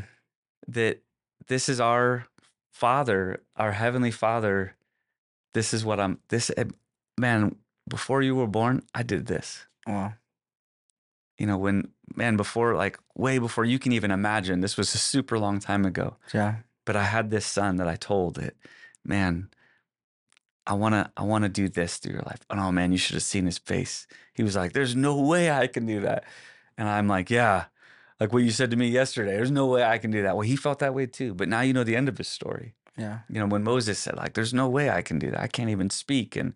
that 0.67 1.01
this 1.47 1.69
is 1.69 1.81
our 1.81 2.27
father 2.73 3.45
our 3.57 3.71
heavenly 3.71 4.11
father 4.11 4.75
this 5.55 5.73
is 5.73 5.85
what 5.85 6.01
i'm 6.01 6.19
this 6.29 6.51
eh, 6.57 6.65
man 7.17 7.55
before 7.89 8.23
you 8.23 8.35
were 8.35 8.49
born 8.49 8.83
i 8.93 9.05
did 9.05 9.27
this. 9.27 9.67
Well 9.87 10.15
you 11.41 11.47
know 11.47 11.57
when 11.57 11.89
man 12.17 12.37
before 12.37 12.75
like 12.75 12.99
way 13.15 13.39
before 13.39 13.65
you 13.65 13.79
can 13.79 13.93
even 13.93 14.11
imagine 14.11 14.61
this 14.61 14.77
was 14.77 14.95
a 14.95 14.99
super 14.99 15.39
long 15.39 15.61
time 15.61 15.85
ago 15.85 16.17
yeah 16.35 16.57
but 16.91 16.97
I 16.97 17.05
had 17.05 17.31
this 17.31 17.47
son 17.47 17.77
that 17.77 17.87
I 17.87 17.95
told 17.95 18.37
it, 18.37 18.57
man, 19.05 19.49
I 20.67 20.75
wanna 20.75 21.13
I 21.17 21.23
wanna 21.23 21.49
do 21.49 21.69
this 21.69 21.99
through 21.99 22.15
your 22.15 22.23
life. 22.23 22.41
And 22.51 22.59
oh 22.59 22.73
man, 22.73 22.91
you 22.93 22.99
should 22.99 23.15
have 23.15 23.23
seen 23.23 23.47
his 23.47 23.59
face. 23.59 24.09
He 24.35 24.43
was 24.43 24.57
like, 24.57 24.73
There's 24.73 24.97
no 24.97 25.21
way 25.21 25.53
I 25.53 25.69
can 25.69 25.87
do 25.87 26.01
that. 26.01 26.25
And 26.77 26.89
I'm 26.89 27.07
like, 27.07 27.31
Yeah, 27.31 27.67
like 28.19 28.33
what 28.33 28.43
you 28.43 28.51
said 28.51 28.71
to 28.71 28.77
me 28.77 28.89
yesterday. 28.89 29.33
There's 29.33 29.51
no 29.51 29.67
way 29.67 29.85
I 29.85 29.99
can 29.99 30.11
do 30.11 30.23
that. 30.23 30.37
Well, 30.37 30.47
he 30.47 30.57
felt 30.57 30.81
that 30.81 30.95
way 30.95 31.07
too. 31.07 31.35
But 31.35 31.49
now 31.49 31.61
you 31.61 31.73
know 31.73 31.85
the 31.85 31.97
end 31.97 32.09
of 32.09 32.19
his 32.19 32.29
story. 32.29 32.75
yeah 32.97 33.21
You 33.29 33.39
know, 33.41 33.47
when 33.47 33.63
Moses 33.63 33.99
said, 33.99 34.17
like, 34.17 34.35
there's 34.35 34.55
no 34.55 34.69
way 34.69 34.91
I 34.91 35.03
can 35.03 35.19
do 35.19 35.31
that. 35.31 35.41
I 35.41 35.47
can't 35.47 35.71
even 35.71 35.91
speak. 35.91 36.35
And 36.35 36.55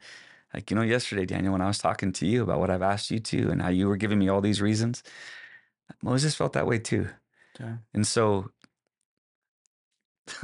like, 0.52 0.70
you 0.70 0.76
know, 0.76 0.82
yesterday, 0.82 1.26
Daniel, 1.26 1.52
when 1.52 1.62
I 1.62 1.68
was 1.68 1.78
talking 1.78 2.12
to 2.12 2.26
you 2.26 2.42
about 2.42 2.60
what 2.60 2.70
I've 2.70 2.82
asked 2.82 3.10
you 3.10 3.20
to 3.20 3.50
and 3.50 3.62
how 3.62 3.70
you 3.70 3.88
were 3.88 3.96
giving 3.96 4.18
me 4.18 4.28
all 4.28 4.40
these 4.40 4.60
reasons, 4.60 5.02
Moses 6.02 6.34
felt 6.34 6.52
that 6.54 6.66
way 6.66 6.78
too. 6.78 7.08
yeah 7.60 7.76
And 7.92 8.06
so, 8.06 8.50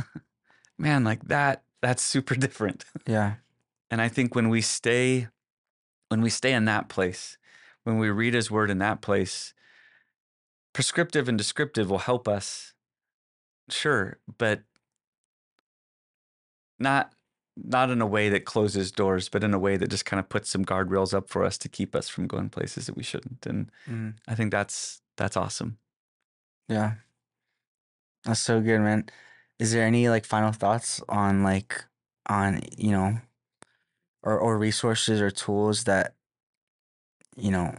man, 0.78 1.04
like 1.04 1.24
that, 1.28 1.62
that's 1.80 2.02
super 2.02 2.34
different. 2.46 2.84
yeah 3.06 3.34
And 3.90 4.00
I 4.00 4.08
think 4.08 4.34
when 4.34 4.48
we 4.48 4.60
stay, 4.60 5.28
when 6.08 6.20
we 6.22 6.30
stay 6.30 6.52
in 6.52 6.64
that 6.66 6.88
place, 6.88 7.38
when 7.84 7.98
we 7.98 8.10
read 8.10 8.34
his 8.34 8.50
word 8.50 8.70
in 8.70 8.78
that 8.78 9.00
place, 9.00 9.54
prescriptive 10.72 11.28
and 11.28 11.38
descriptive 11.38 11.90
will 11.90 11.98
help 11.98 12.28
us, 12.28 12.74
sure, 13.68 14.18
but 14.38 14.62
not 16.78 17.12
not 17.62 17.90
in 17.90 18.00
a 18.00 18.06
way 18.06 18.28
that 18.30 18.44
closes 18.44 18.90
doors, 18.90 19.28
but 19.28 19.44
in 19.44 19.52
a 19.52 19.58
way 19.58 19.76
that 19.76 19.90
just 19.90 20.06
kind 20.06 20.18
of 20.20 20.28
puts 20.28 20.48
some 20.48 20.64
guardrails 20.64 21.12
up 21.12 21.28
for 21.28 21.44
us 21.44 21.58
to 21.58 21.68
keep 21.68 21.94
us 21.94 22.08
from 22.08 22.26
going 22.26 22.48
places 22.48 22.86
that 22.86 22.96
we 22.96 23.02
shouldn't. 23.02 23.44
And 23.44 23.70
mm. 23.88 24.14
I 24.26 24.34
think 24.34 24.50
that's 24.50 25.02
that's 25.20 25.36
awesome. 25.36 25.76
Yeah. 26.66 26.94
That's 28.24 28.40
so 28.40 28.60
good, 28.60 28.80
man. 28.80 29.04
Is 29.58 29.72
there 29.72 29.84
any 29.84 30.08
like 30.08 30.24
final 30.24 30.50
thoughts 30.50 31.02
on 31.10 31.42
like 31.42 31.84
on, 32.26 32.62
you 32.78 32.90
know, 32.90 33.18
or 34.22 34.38
or 34.38 34.56
resources 34.56 35.20
or 35.20 35.30
tools 35.30 35.84
that 35.84 36.14
you 37.36 37.50
know 37.50 37.74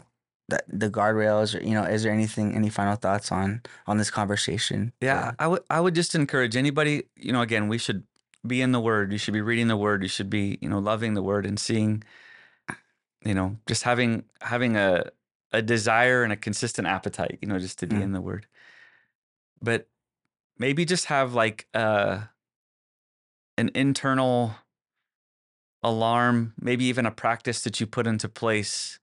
that 0.49 0.65
the 0.67 0.89
guardrails 0.89 1.59
or 1.59 1.63
you 1.63 1.73
know, 1.73 1.83
is 1.83 2.03
there 2.03 2.13
anything 2.13 2.53
any 2.55 2.69
final 2.69 2.95
thoughts 2.95 3.31
on 3.31 3.63
on 3.87 3.97
this 3.97 4.11
conversation? 4.11 4.93
Yeah, 5.01 5.33
I 5.39 5.47
would 5.47 5.63
I 5.71 5.81
would 5.81 5.95
just 5.95 6.13
encourage 6.13 6.55
anybody, 6.55 7.03
you 7.15 7.33
know, 7.33 7.41
again, 7.41 7.67
we 7.67 7.79
should 7.79 8.03
be 8.45 8.61
in 8.61 8.71
the 8.71 8.79
Word. 8.79 9.11
You 9.11 9.17
should 9.17 9.33
be 9.33 9.41
reading 9.41 9.67
the 9.67 9.77
Word. 9.77 10.03
You 10.03 10.09
should 10.09 10.29
be, 10.29 10.59
you 10.61 10.69
know, 10.69 10.79
loving 10.79 11.15
the 11.15 11.23
Word 11.23 11.47
and 11.47 11.59
seeing, 11.59 12.03
you 13.25 13.33
know, 13.33 13.57
just 13.65 13.81
having 13.81 14.25
having 14.41 14.75
a 14.77 15.05
a 15.52 15.62
desire 15.62 16.24
and 16.24 16.32
a 16.32 16.38
consistent 16.38 16.88
appetite, 16.88 17.39
you 17.41 17.47
know, 17.47 17.60
just 17.60 17.80
to 17.80 17.88
be 17.88 17.97
Mm. 17.97 18.04
in 18.04 18.12
the 18.14 18.22
Word. 18.22 18.47
But 19.62 19.88
maybe 20.58 20.86
just 20.86 21.06
have 21.06 21.34
like 21.34 21.68
uh 21.74 22.22
an 23.58 23.70
internal 23.76 24.56
alarm, 25.84 26.54
maybe 26.60 26.86
even 26.86 27.06
a 27.06 27.12
practice 27.12 27.62
that 27.62 27.80
you 27.80 27.88
put 27.88 28.08
into 28.08 28.30
place 28.30 28.99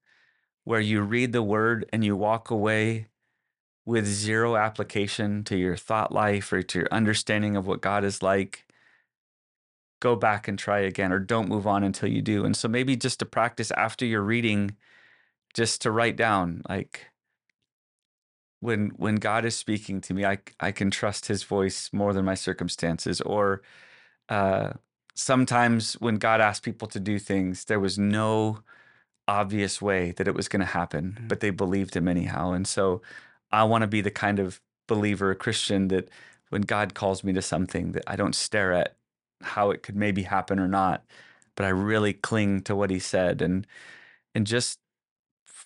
where 0.65 0.81
you 0.81 1.01
read 1.01 1.33
the 1.33 1.43
word 1.43 1.85
and 1.93 2.05
you 2.05 2.17
walk 2.17 2.51
away 2.51 3.09
with 3.85 4.07
zero 4.07 4.57
application 4.57 5.43
to 5.45 5.57
your 5.57 5.77
thought 5.77 6.13
life 6.13 6.53
or 6.53 6.63
to 6.63 6.79
your 6.81 6.89
understanding 6.93 7.57
of 7.57 7.67
what 7.67 7.81
God 7.81 8.05
is 8.05 8.23
like. 8.23 8.67
Go 10.01 10.15
back 10.15 10.47
and 10.47 10.59
try 10.59 10.81
again, 10.81 11.13
or 11.13 11.19
don't 11.19 11.49
move 11.49 11.67
on 11.67 11.83
until 11.83 12.09
you 12.09 12.23
do. 12.23 12.45
And 12.45 12.57
so 12.57 12.69
maybe 12.69 12.97
just 12.97 13.19
to 13.19 13.27
practice 13.27 13.71
after 13.73 14.07
you're 14.07 14.23
reading, 14.23 14.77
just 15.59 15.83
to 15.83 15.91
write 15.91 16.17
down 16.17 16.63
like 16.69 17.07
when 18.61 18.91
when 18.97 19.17
God 19.17 19.45
is 19.45 19.57
speaking 19.57 20.01
to 20.03 20.15
me, 20.15 20.25
I 20.25 20.39
I 20.61 20.71
can 20.73 20.91
trust 20.91 21.27
His 21.27 21.43
voice 21.43 21.91
more 21.93 22.13
than 22.13 22.25
my 22.25 22.35
circumstances. 22.37 23.21
Or 23.21 23.63
uh, 24.29 24.71
sometimes 25.15 25.95
when 25.95 26.17
God 26.19 26.41
asked 26.41 26.63
people 26.63 26.89
to 26.89 27.01
do 27.01 27.19
things, 27.19 27.65
there 27.65 27.81
was 27.81 27.99
no 27.99 28.61
obvious 29.27 29.83
way 29.83 30.13
that 30.13 30.29
it 30.29 30.35
was 30.35 30.49
going 30.49 30.61
to 30.61 30.67
happen, 30.81 31.05
Mhm. 31.21 31.29
but 31.29 31.41
they 31.41 31.51
believed 31.51 31.95
Him 31.97 32.09
anyhow. 32.09 32.53
And 32.53 32.67
so 32.67 33.03
I 33.51 33.65
want 33.65 33.83
to 33.83 33.89
be 33.89 34.01
the 34.03 34.11
kind 34.25 34.39
of 34.39 34.61
believer, 34.87 35.35
Christian, 35.35 35.89
that 35.89 36.09
when 36.51 36.63
God 36.63 36.95
calls 36.95 37.25
me 37.25 37.33
to 37.35 37.43
something, 37.43 37.93
that 37.93 38.05
I 38.07 38.17
don't 38.17 38.35
stare 38.35 38.73
at 38.73 38.97
how 39.43 39.71
it 39.73 39.83
could 39.83 39.97
maybe 39.97 40.23
happen 40.23 40.59
or 40.61 40.69
not, 40.69 41.05
but 41.57 41.67
I 41.67 41.71
really 41.71 42.15
cling 42.15 42.63
to 42.65 42.77
what 42.77 42.91
He 42.91 43.01
said 43.01 43.43
and 43.43 43.67
and 44.35 44.47
just 44.47 44.79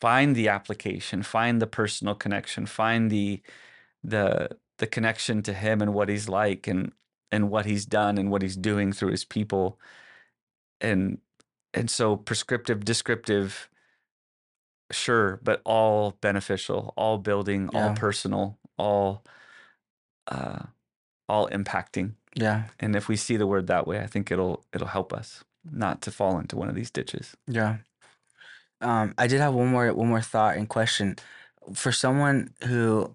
find 0.02 0.34
the 0.34 0.48
application 0.48 1.22
find 1.22 1.54
the 1.62 1.66
personal 1.80 2.14
connection 2.24 2.66
find 2.66 3.02
the 3.10 3.40
the 4.12 4.24
the 4.78 4.86
connection 4.96 5.42
to 5.42 5.52
him 5.64 5.80
and 5.82 5.94
what 5.94 6.08
he's 6.08 6.28
like 6.28 6.66
and 6.72 6.92
and 7.30 7.48
what 7.50 7.64
he's 7.66 7.86
done 7.86 8.18
and 8.20 8.28
what 8.32 8.42
he's 8.42 8.56
doing 8.56 8.92
through 8.92 9.12
his 9.16 9.24
people 9.24 9.78
and 10.80 11.18
and 11.78 11.88
so 11.98 12.16
prescriptive 12.16 12.84
descriptive 12.84 13.68
sure 14.90 15.40
but 15.42 15.60
all 15.64 16.00
beneficial 16.20 16.92
all 16.96 17.16
building 17.18 17.68
all 17.72 17.90
personal 17.94 18.58
all 18.76 19.22
uh 20.36 20.64
all 21.28 21.48
impacting 21.48 22.08
Yeah. 22.34 22.64
and 22.80 22.96
if 22.96 23.08
we 23.08 23.16
see 23.16 23.36
the 23.38 23.46
word 23.46 23.66
that 23.68 23.86
way 23.86 24.00
i 24.00 24.06
think 24.12 24.30
it'll 24.32 24.64
it'll 24.74 24.88
help 24.98 25.12
us 25.12 25.44
not 25.64 26.02
to 26.02 26.10
fall 26.10 26.38
into 26.40 26.56
one 26.56 26.68
of 26.68 26.74
these 26.74 26.90
ditches 26.90 27.36
Yeah. 27.46 27.76
Um, 28.82 29.14
I 29.18 29.26
did 29.28 29.40
have 29.40 29.54
one 29.54 29.68
more 29.68 29.92
one 29.94 30.08
more 30.08 30.22
thought 30.22 30.56
and 30.56 30.68
question. 30.68 31.16
For 31.74 31.92
someone 31.92 32.54
who 32.66 33.14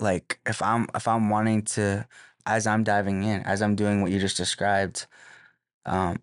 like 0.00 0.40
if 0.46 0.62
I'm 0.62 0.88
if 0.94 1.08
I'm 1.08 1.30
wanting 1.30 1.62
to 1.76 2.06
as 2.46 2.66
I'm 2.66 2.84
diving 2.84 3.24
in, 3.24 3.42
as 3.42 3.62
I'm 3.62 3.76
doing 3.76 4.02
what 4.02 4.12
you 4.12 4.20
just 4.20 4.36
described, 4.38 5.06
um 5.86 6.20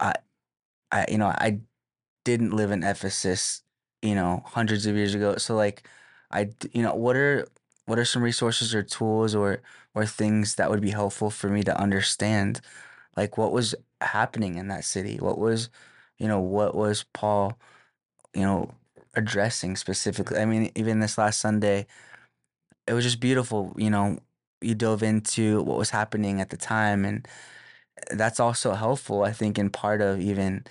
I 0.00 0.14
I 0.92 1.06
you 1.10 1.18
know, 1.18 1.28
I 1.28 1.60
didn't 2.24 2.52
live 2.56 2.70
in 2.72 2.82
Ephesus, 2.84 3.62
you 4.02 4.14
know, 4.16 4.42
hundreds 4.46 4.86
of 4.86 4.96
years 4.96 5.14
ago. 5.14 5.36
So 5.38 5.56
like 5.56 5.88
I 6.32 6.50
you 6.72 6.82
know, 6.82 6.94
what 6.96 7.16
are 7.16 7.46
what 7.86 7.98
are 7.98 8.04
some 8.06 8.22
resources 8.22 8.74
or 8.74 8.82
tools 8.82 9.34
or 9.34 9.62
or 9.94 10.06
things 10.06 10.56
that 10.56 10.70
would 10.70 10.80
be 10.82 10.90
helpful 10.92 11.30
for 11.30 11.48
me 11.50 11.62
to 11.64 11.78
understand 11.80 12.60
like 13.16 13.38
what 13.38 13.52
was 13.52 13.74
happening 14.02 14.56
in 14.56 14.68
that 14.68 14.84
city? 14.84 15.18
What 15.18 15.38
was 15.38 15.70
you 16.18 16.28
know, 16.28 16.40
what 16.40 16.74
was 16.74 17.04
Paul 17.14 17.58
you 18.34 18.42
know, 18.42 18.70
addressing 19.14 19.76
specifically. 19.76 20.38
I 20.38 20.44
mean, 20.44 20.70
even 20.74 21.00
this 21.00 21.18
last 21.18 21.40
Sunday, 21.40 21.86
it 22.86 22.92
was 22.92 23.04
just 23.04 23.20
beautiful. 23.20 23.74
You 23.76 23.90
know, 23.90 24.18
you 24.60 24.74
dove 24.74 25.02
into 25.02 25.62
what 25.62 25.78
was 25.78 25.90
happening 25.90 26.40
at 26.40 26.50
the 26.50 26.56
time, 26.56 27.04
and 27.04 27.26
that's 28.10 28.40
also 28.40 28.72
helpful, 28.72 29.22
I 29.22 29.32
think, 29.32 29.58
in 29.58 29.70
part 29.70 30.00
of 30.00 30.20
even 30.20 30.64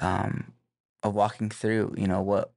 um, 0.00 0.52
of 1.02 1.14
walking 1.14 1.50
through. 1.50 1.94
You 1.96 2.06
know, 2.06 2.22
what 2.22 2.52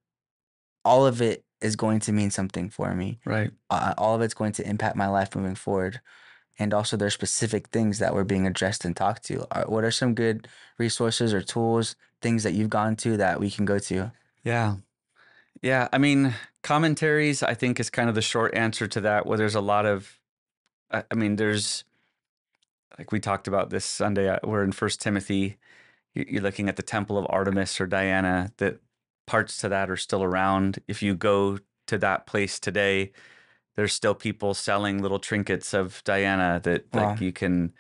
all 0.84 1.06
of 1.06 1.22
it 1.22 1.44
is 1.62 1.76
going 1.76 2.00
to 2.02 2.12
mean 2.12 2.32
something 2.32 2.70
for 2.70 2.94
me. 2.94 3.20
right 3.26 3.52
Uh, 3.70 3.94
all 3.98 4.16
of 4.16 4.22
it's 4.22 4.34
going 4.34 4.52
to 4.54 4.68
impact 4.68 4.96
my 4.96 5.08
life 5.08 5.36
moving 5.36 5.56
forward. 5.56 6.02
And 6.60 6.74
also, 6.74 6.98
there's 6.98 7.14
specific 7.14 7.70
things 7.70 8.00
that 8.00 8.14
were 8.14 8.26
being 8.26 8.46
addressed 8.46 8.86
and 8.86 8.96
talked 8.96 9.24
to. 9.26 9.48
Are, 9.52 9.64
what 9.68 9.84
are 9.84 9.92
some 9.92 10.14
good 10.14 10.48
resources 10.78 11.34
or 11.34 11.42
tools, 11.42 11.96
things 12.22 12.44
that 12.44 12.54
you've 12.54 12.70
gone 12.70 12.96
to 12.98 13.18
that 13.18 13.40
we 13.40 13.50
can 13.50 13.66
go 13.66 13.80
to? 13.80 14.12
Yeah. 14.44 14.76
Yeah. 15.62 15.88
I 15.94 15.98
mean, 15.98 16.34
commentaries, 16.64 17.44
I 17.44 17.54
think, 17.54 17.80
is 17.80 17.90
kind 17.90 18.10
of 18.10 18.16
the 18.16 18.22
short 18.22 18.56
answer 18.56 18.88
to 18.88 19.02
that, 19.02 19.26
where 19.26 19.38
there's 19.38 19.56
a 19.56 19.62
lot 19.62 19.86
of, 19.86 20.20
I 20.92 21.04
I 21.12 21.16
mean, 21.16 21.36
there's, 21.36 21.84
like 22.98 23.12
we 23.12 23.20
talked 23.20 23.48
about 23.48 23.70
this 23.70 23.86
Sunday, 23.86 24.30
uh, 24.30 24.40
we're 24.44 24.64
in 24.64 24.72
First 24.72 25.02
Timothy. 25.02 25.58
you- 26.14 26.26
You're 26.28 26.42
looking 26.44 26.68
at 26.70 26.76
the 26.76 26.84
temple 26.84 27.18
of 27.18 27.26
Artemis 27.30 27.80
or 27.80 27.88
Diana, 27.88 28.52
that 28.58 28.80
parts 29.28 29.58
to 29.58 29.70
that 29.70 29.90
are 29.90 29.98
still 29.98 30.24
around. 30.24 30.80
If 30.88 31.02
you 31.02 31.16
go 31.16 31.60
to 31.88 31.98
that 32.00 32.26
place 32.26 32.60
today, 32.60 33.12
there's 33.76 33.94
still 33.94 34.14
people 34.16 34.54
selling 34.54 35.02
little 35.02 35.20
trinkets 35.20 35.74
of 35.74 36.04
Diana 36.04 36.60
that 36.64 36.86
Wow. 36.94 37.12
like 37.12 37.22
you 37.22 37.32
can, 37.32 37.74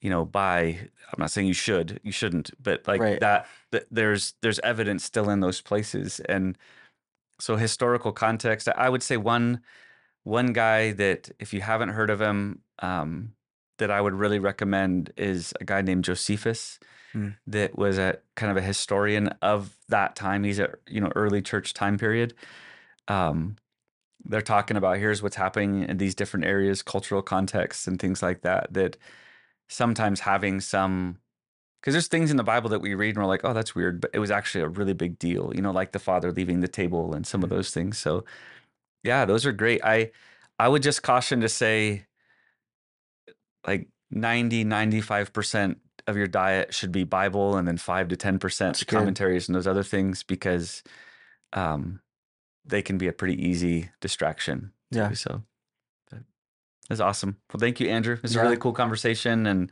you 0.00 0.10
know, 0.10 0.24
buy 0.24 0.78
I'm 1.12 1.18
not 1.18 1.30
saying 1.30 1.48
you 1.48 1.54
should, 1.54 2.00
you 2.04 2.12
shouldn't, 2.12 2.50
but 2.62 2.86
like 2.88 3.00
Right. 3.00 3.20
that, 3.20 3.46
th- 3.72 3.86
there's 3.90 4.34
there's 4.42 4.60
evidence 4.60 5.04
still 5.04 5.30
in 5.30 5.40
those 5.40 5.60
places, 5.60 6.20
and 6.20 6.56
so 7.38 7.56
historical 7.56 8.12
context. 8.12 8.68
I 8.68 8.88
would 8.88 9.02
say 9.02 9.16
one 9.16 9.60
one 10.24 10.52
guy 10.52 10.92
that 10.92 11.30
if 11.38 11.52
you 11.54 11.60
haven't 11.62 11.90
heard 11.90 12.10
of 12.10 12.20
him, 12.20 12.62
um, 12.80 13.32
that 13.78 13.90
I 13.90 14.00
would 14.00 14.14
really 14.14 14.38
recommend 14.38 15.12
is 15.16 15.54
a 15.60 15.64
guy 15.64 15.82
named 15.82 16.04
Josephus, 16.04 16.78
Hmm. 17.12 17.30
that 17.46 17.76
was 17.76 17.98
a 17.98 18.18
kind 18.36 18.50
of 18.52 18.56
a 18.56 18.62
historian 18.66 19.28
of 19.42 19.76
that 19.88 20.14
time. 20.16 20.44
He's 20.44 20.58
a 20.60 20.74
you 20.88 21.00
know 21.00 21.10
early 21.16 21.42
church 21.42 21.74
time 21.74 21.98
period. 21.98 22.34
Um, 23.08 23.56
they're 24.24 24.42
talking 24.42 24.76
about 24.76 24.98
here's 24.98 25.22
what's 25.22 25.36
happening 25.36 25.84
in 25.84 25.96
these 25.98 26.14
different 26.14 26.46
areas, 26.46 26.82
cultural 26.82 27.22
contexts, 27.22 27.86
and 27.86 27.98
things 28.00 28.22
like 28.22 28.42
that. 28.42 28.72
That 28.72 28.96
sometimes 29.70 30.20
having 30.20 30.60
some 30.60 31.18
because 31.80 31.94
there's 31.94 32.08
things 32.08 32.30
in 32.30 32.36
the 32.36 32.44
Bible 32.44 32.68
that 32.70 32.80
we 32.82 32.94
read 32.94 33.16
and 33.16 33.18
we're 33.24 33.26
like, 33.28 33.40
oh, 33.42 33.54
that's 33.54 33.74
weird, 33.74 34.02
but 34.02 34.10
it 34.12 34.18
was 34.18 34.30
actually 34.30 34.62
a 34.62 34.68
really 34.68 34.92
big 34.92 35.18
deal, 35.18 35.50
you 35.54 35.62
know, 35.62 35.70
like 35.70 35.92
the 35.92 35.98
father 35.98 36.30
leaving 36.30 36.60
the 36.60 36.68
table 36.68 37.14
and 37.14 37.26
some 37.26 37.42
of 37.42 37.48
Mhm. 37.48 37.54
those 37.54 37.70
things. 37.70 37.96
So, 37.96 38.24
yeah, 39.02 39.24
those 39.24 39.46
are 39.46 39.52
great. 39.52 39.80
I 39.82 40.10
I 40.58 40.68
would 40.68 40.82
just 40.82 41.02
caution 41.02 41.40
to 41.40 41.48
say 41.48 42.04
like 43.66 43.88
90 44.10 44.64
95% 44.64 45.78
of 46.06 46.16
your 46.16 46.26
diet 46.26 46.74
should 46.74 46.92
be 46.92 47.04
Bible 47.04 47.56
and 47.56 47.66
then 47.68 47.76
5 47.78 48.08
to 48.08 48.16
10% 48.16 48.74
That's 48.74 48.84
good. 48.84 48.96
commentaries 48.96 49.48
and 49.48 49.54
those 49.56 49.66
other 49.66 49.82
things 49.84 50.22
because 50.22 50.82
um 51.52 52.00
they 52.64 52.82
can 52.82 52.98
be 52.98 53.08
a 53.08 53.12
pretty 53.12 53.42
easy 53.42 53.90
distraction. 54.00 54.72
Yeah. 54.90 55.12
So 55.12 55.42
that's 56.90 57.00
awesome. 57.00 57.36
Well, 57.52 57.60
thank 57.60 57.80
you, 57.80 57.88
Andrew. 57.88 58.18
It's 58.22 58.34
a 58.34 58.42
really 58.42 58.56
cool 58.58 58.72
conversation 58.74 59.46
and 59.46 59.70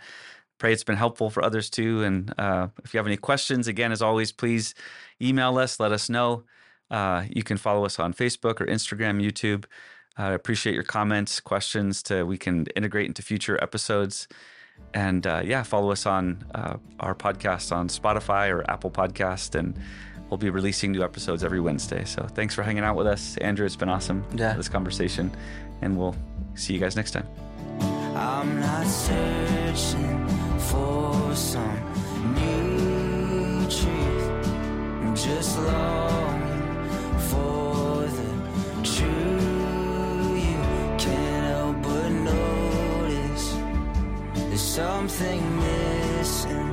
pray 0.59 0.73
it's 0.73 0.85
been 0.85 0.97
helpful 0.97 1.31
for 1.31 1.45
others 1.45 1.69
too. 1.69 2.03
And 2.03 2.33
uh, 2.39 2.69
if 2.85 2.95
you 2.95 2.99
have 2.99 3.07
any 3.07 3.17
questions, 3.17 3.69
again, 3.69 3.93
as 3.93 4.01
always, 4.01 4.33
please 4.33 4.75
email 5.21 5.59
us, 5.59 5.79
let 5.79 5.93
us 5.93 6.09
know. 6.09 6.45
Uh, 6.91 7.25
you 7.29 7.43
can 7.43 7.57
follow 7.59 7.85
us 7.85 7.99
on 7.99 8.15
Facebook 8.15 8.61
or 8.61 8.67
Instagram, 8.67 9.23
YouTube. 9.23 9.65
I 10.17 10.33
appreciate 10.33 10.75
your 10.75 10.85
comments, 10.85 11.39
questions 11.41 12.03
to 12.05 12.25
we 12.25 12.39
can 12.39 12.67
integrate 12.75 13.07
into 13.07 13.23
future 13.23 13.59
episodes. 13.63 14.27
And 14.95 15.27
uh, 15.27 15.43
yeah, 15.45 15.63
follow 15.65 15.91
us 15.91 16.07
on 16.07 16.45
uh, 16.55 16.77
our 17.01 17.15
podcast 17.15 17.71
on 17.73 17.89
Spotify 17.89 18.49
or 18.51 18.69
Apple 18.71 18.91
Podcast, 18.91 19.55
and 19.57 19.77
we'll 20.31 20.39
be 20.39 20.51
releasing 20.51 20.93
new 20.93 21.03
episodes 21.03 21.43
every 21.45 21.61
Wednesday. 21.61 22.05
So 22.05 22.23
thanks 22.35 22.55
for 22.55 22.63
hanging 22.63 22.85
out 22.85 22.97
with 22.97 23.07
us, 23.09 23.37
Andrew. 23.39 23.67
It's 23.67 23.77
been 23.77 23.89
awesome 23.89 24.25
Yeah. 24.35 24.55
this 24.55 24.69
conversation, 24.69 25.31
and 25.83 25.99
we'll 25.99 26.15
see 26.59 26.75
you 26.75 26.81
guys 26.81 26.97
next 26.97 27.13
time. 27.13 27.27
I'm 28.15 28.61
not 28.61 28.87
searching 28.87 30.27
for 30.59 31.35
some 31.35 32.35
new 32.35 33.61
truth. 33.71 34.49
I'm 35.03 35.15
just 35.15 35.59
longing 35.59 37.19
for 37.31 38.07
the 38.19 38.31
truth. 38.83 39.45
You 40.47 40.59
can't 40.99 41.47
help 41.47 41.83
but 41.83 42.09
notice 42.09 43.57
there's 44.35 44.61
something 44.61 45.41
missing. 45.61 46.69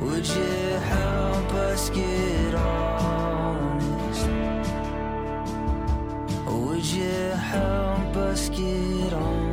Would 0.00 0.26
you 0.26 0.78
help 0.94 1.52
us 1.52 1.90
get 1.90 2.54
honest? 2.54 3.17
Would 6.78 6.86
you 6.86 7.30
help 7.30 8.14
us 8.14 8.48
get 8.50 9.12
on? 9.12 9.47